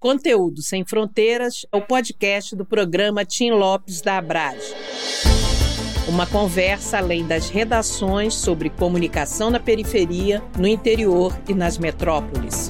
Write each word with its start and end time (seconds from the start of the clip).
Conteúdo 0.00 0.62
Sem 0.62 0.84
Fronteiras 0.84 1.66
é 1.72 1.76
o 1.76 1.82
podcast 1.82 2.54
do 2.54 2.64
programa 2.64 3.24
Tim 3.24 3.50
Lopes 3.50 4.00
da 4.00 4.18
Abrage. 4.18 4.72
Uma 6.08 6.24
conversa 6.24 6.98
além 6.98 7.26
das 7.26 7.50
redações 7.50 8.34
sobre 8.34 8.70
comunicação 8.70 9.50
na 9.50 9.58
periferia, 9.58 10.40
no 10.56 10.68
interior 10.68 11.36
e 11.48 11.52
nas 11.52 11.78
metrópoles. 11.78 12.68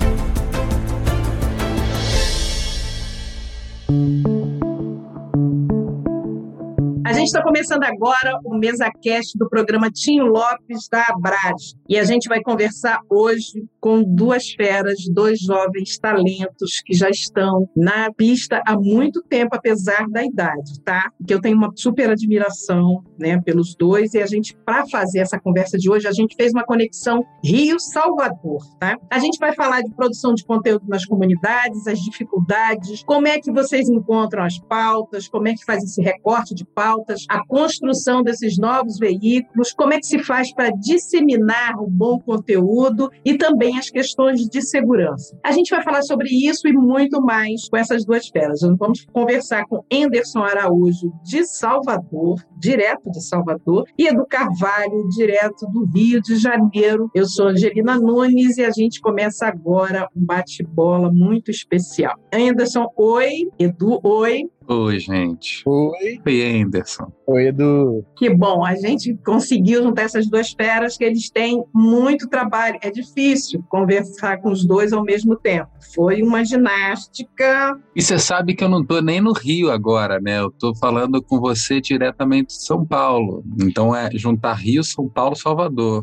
Gente 7.19 7.29
está 7.29 7.43
começando 7.43 7.83
agora 7.83 8.39
o 8.45 8.57
MesaCast 8.57 9.37
do 9.37 9.49
programa 9.49 9.91
Tinho 9.91 10.27
Lopes 10.27 10.89
da 10.91 11.05
Abrage. 11.09 11.75
E 11.89 11.99
a 11.99 12.05
gente 12.05 12.29
vai 12.29 12.41
conversar 12.41 13.01
hoje 13.11 13.65
com 13.81 14.03
duas 14.03 14.51
feras, 14.51 14.99
dois 15.13 15.41
jovens 15.41 15.99
talentos 15.99 16.81
que 16.85 16.95
já 16.95 17.09
estão 17.09 17.69
na 17.77 18.13
pista 18.13 18.63
há 18.67 18.77
muito 18.77 19.23
tempo, 19.23 19.57
apesar 19.57 20.07
da 20.09 20.25
idade, 20.25 20.81
tá? 20.85 21.11
Que 21.27 21.35
eu 21.35 21.41
tenho 21.41 21.57
uma 21.57 21.73
super 21.75 22.11
admiração, 22.11 23.03
né, 23.19 23.41
pelos 23.41 23.75
dois. 23.75 24.15
E 24.15 24.23
a 24.23 24.27
gente, 24.27 24.57
para 24.65 24.87
fazer 24.87 25.21
essa 25.21 25.39
conversa 25.41 25.77
de 25.77 25.91
hoje, 25.91 26.07
a 26.07 26.13
gente 26.13 26.37
fez 26.37 26.53
uma 26.53 26.65
conexão 26.65 27.25
Rio-Salvador, 27.45 28.63
tá? 28.79 28.97
A 29.11 29.19
gente 29.19 29.39
vai 29.39 29.55
falar 29.55 29.83
de 29.83 29.91
produção 29.95 30.35
de 30.35 30.45
conteúdo 30.45 30.85
nas 30.89 31.05
comunidades, 31.05 31.87
as 31.87 31.99
dificuldades, 31.99 33.03
como 33.05 33.27
é 33.27 33.41
que 33.41 33.51
vocês 33.51 33.89
encontram 33.89 34.45
as 34.45 34.59
pautas, 34.59 35.29
como 35.29 35.49
é 35.49 35.55
que 35.55 35.65
faz 35.65 35.83
esse 35.83 36.01
recorte 36.03 36.55
de 36.55 36.65
pautas, 37.09 37.25
a 37.29 37.45
construção 37.47 38.23
desses 38.23 38.59
novos 38.59 38.99
veículos, 38.99 39.73
como 39.73 39.95
é 39.95 39.99
que 39.99 40.07
se 40.07 40.19
faz 40.21 40.53
para 40.53 40.71
disseminar 40.71 41.81
o 41.81 41.89
bom 41.89 42.19
conteúdo 42.21 43.11
e 43.25 43.37
também 43.37 43.49
também 43.49 43.79
as 43.79 43.91
questões 43.91 44.41
de 44.49 44.63
segurança. 44.63 45.37
A 45.43 45.53
gente 45.53 45.71
vai 45.71 45.83
falar 45.83 46.03
sobre 46.03 46.29
isso 46.29 46.69
e 46.69 46.73
muito 46.73 47.21
mais 47.21 47.69
com 47.69 47.77
essas 47.77 48.05
duas 48.05 48.29
feras. 48.29 48.61
Vamos 48.79 49.05
conversar 49.13 49.65
com 49.67 49.83
Anderson 49.93 50.41
Araújo, 50.41 51.13
de 51.25 51.45
Salvador, 51.47 52.37
direto 52.59 53.11
de 53.11 53.23
Salvador, 53.23 53.85
e 53.99 54.07
Edu 54.07 54.25
Carvalho, 54.29 55.09
direto 55.17 55.67
do 55.73 55.85
Rio 55.87 56.21
de 56.21 56.37
Janeiro. 56.37 57.11
Eu 57.15 57.27
sou 57.27 57.49
Angelina 57.49 57.99
Nunes 57.99 58.59
e 58.59 58.65
a 58.65 58.71
gente 58.71 59.01
começa 59.01 59.47
agora 59.47 60.09
um 60.17 60.25
bate-bola 60.25 61.11
muito 61.13 61.51
especial. 61.51 62.15
Anderson, 62.33 62.87
oi. 62.97 63.49
Edu, 63.59 63.99
oi. 64.03 64.45
Oi, 64.71 64.99
gente. 65.01 65.63
Oi. 65.65 66.21
Oi, 66.27 66.61
Anderson. 66.61 67.11
Oi, 67.27 67.47
Edu. 67.47 68.05
Que 68.19 68.29
bom, 68.29 68.63
a 68.63 68.75
gente 68.75 69.15
conseguiu 69.25 69.83
juntar 69.83 70.03
essas 70.03 70.29
duas 70.29 70.53
feras 70.53 70.99
que 70.99 71.05
eles 71.05 71.31
têm 71.31 71.65
muito 71.75 72.29
trabalho. 72.29 72.79
É 72.83 72.91
difícil 72.91 73.65
conversar 73.71 74.43
com 74.43 74.51
os 74.51 74.67
dois 74.67 74.93
ao 74.93 75.03
mesmo 75.03 75.37
tempo. 75.37 75.71
Foi 75.95 76.23
uma 76.23 76.45
ginástica. 76.45 77.81
E 77.97 78.03
você 78.03 78.19
sabe 78.19 78.55
que 78.55 78.63
eu 78.63 78.69
não 78.69 78.83
estou 78.83 79.01
nem 79.01 79.23
no 79.23 79.33
Rio 79.33 79.71
agora, 79.71 80.21
né? 80.21 80.41
Eu 80.41 80.49
estou 80.49 80.77
falando 80.77 81.23
com 81.23 81.41
você 81.41 81.81
diretamente 81.81 82.49
de 82.49 82.65
São 82.67 82.85
Paulo. 82.85 83.43
Então 83.63 83.97
é 83.97 84.11
juntar 84.13 84.53
Rio, 84.53 84.85
São 84.85 85.09
Paulo, 85.09 85.35
Salvador. 85.35 86.03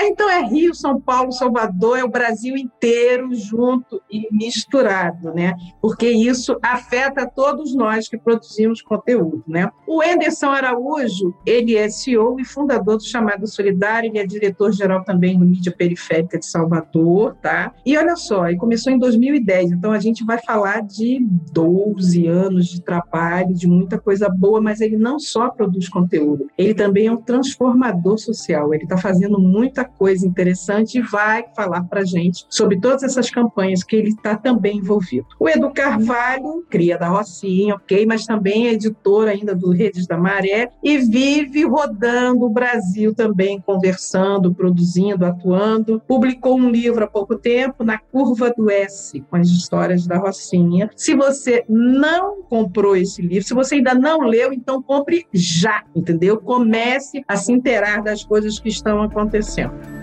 Então 0.00 0.28
é 0.28 0.42
Rio, 0.42 0.74
São 0.74 1.00
Paulo, 1.00 1.30
Salvador, 1.30 1.98
é 1.98 2.04
o 2.04 2.10
Brasil 2.10 2.56
inteiro 2.56 3.32
junto 3.34 4.02
e 4.10 4.26
misturado, 4.34 5.32
né? 5.32 5.54
Porque 5.80 6.08
isso 6.08 6.56
afeta 6.60 7.24
todos 7.24 7.74
nós 7.74 7.99
que 8.08 8.18
produzimos 8.18 8.82
conteúdo, 8.82 9.42
né? 9.46 9.70
O 9.86 10.02
Enderson 10.02 10.50
Araújo, 10.50 11.34
ele 11.44 11.76
é 11.76 11.88
CEO 11.88 12.38
e 12.38 12.44
fundador 12.44 12.96
do 12.96 13.04
Chamado 13.04 13.46
Solidário, 13.46 14.08
ele 14.08 14.18
é 14.18 14.26
diretor-geral 14.26 15.04
também 15.04 15.38
no 15.38 15.46
Mídia 15.46 15.72
Periférica 15.72 16.38
de 16.38 16.46
Salvador, 16.46 17.36
tá? 17.40 17.72
E 17.84 17.96
olha 17.96 18.16
só, 18.16 18.48
ele 18.48 18.56
começou 18.56 18.92
em 18.92 18.98
2010, 18.98 19.72
então 19.72 19.92
a 19.92 19.98
gente 19.98 20.24
vai 20.24 20.38
falar 20.38 20.82
de 20.82 21.18
12 21.52 22.26
anos 22.26 22.66
de 22.66 22.82
trabalho, 22.82 23.54
de 23.54 23.66
muita 23.66 23.98
coisa 23.98 24.28
boa, 24.28 24.60
mas 24.60 24.80
ele 24.80 24.96
não 24.96 25.18
só 25.18 25.50
produz 25.50 25.88
conteúdo, 25.88 26.48
ele 26.56 26.74
também 26.74 27.06
é 27.06 27.12
um 27.12 27.16
transformador 27.16 28.18
social, 28.18 28.72
ele 28.74 28.84
está 28.84 28.96
fazendo 28.96 29.38
muita 29.38 29.84
coisa 29.84 30.26
interessante 30.26 30.98
e 30.98 31.02
vai 31.02 31.44
falar 31.54 31.84
para 31.84 32.04
gente 32.04 32.46
sobre 32.48 32.80
todas 32.80 33.02
essas 33.02 33.30
campanhas 33.30 33.82
que 33.82 33.96
ele 33.96 34.10
está 34.10 34.36
também 34.36 34.78
envolvido. 34.78 35.26
O 35.38 35.48
Edu 35.48 35.70
Carvalho, 35.72 36.64
cria 36.68 36.98
da 36.98 37.08
Rocinha, 37.08 37.76
mas 38.06 38.24
também 38.24 38.68
é 38.68 38.72
editor 38.72 39.28
ainda 39.28 39.54
do 39.54 39.70
Redes 39.70 40.06
da 40.06 40.16
Maré 40.16 40.70
e 40.82 40.98
vive 40.98 41.64
rodando 41.64 42.44
o 42.44 42.50
Brasil 42.50 43.14
também, 43.14 43.60
conversando, 43.60 44.54
produzindo, 44.54 45.24
atuando. 45.24 46.00
Publicou 46.06 46.56
um 46.56 46.70
livro 46.70 47.04
há 47.04 47.06
pouco 47.06 47.36
tempo, 47.36 47.84
Na 47.84 47.98
Curva 47.98 48.52
do 48.56 48.70
S, 48.70 49.20
com 49.28 49.36
as 49.36 49.48
histórias 49.48 50.06
da 50.06 50.18
Rocinha. 50.18 50.90
Se 50.94 51.14
você 51.14 51.64
não 51.68 52.42
comprou 52.42 52.96
esse 52.96 53.20
livro, 53.22 53.46
se 53.46 53.54
você 53.54 53.76
ainda 53.76 53.94
não 53.94 54.20
leu, 54.20 54.52
então 54.52 54.82
compre 54.82 55.26
já, 55.32 55.84
entendeu? 55.94 56.38
Comece 56.38 57.22
a 57.26 57.36
se 57.36 57.52
inteirar 57.52 58.02
das 58.02 58.24
coisas 58.24 58.58
que 58.58 58.68
estão 58.68 59.02
acontecendo 59.02 59.99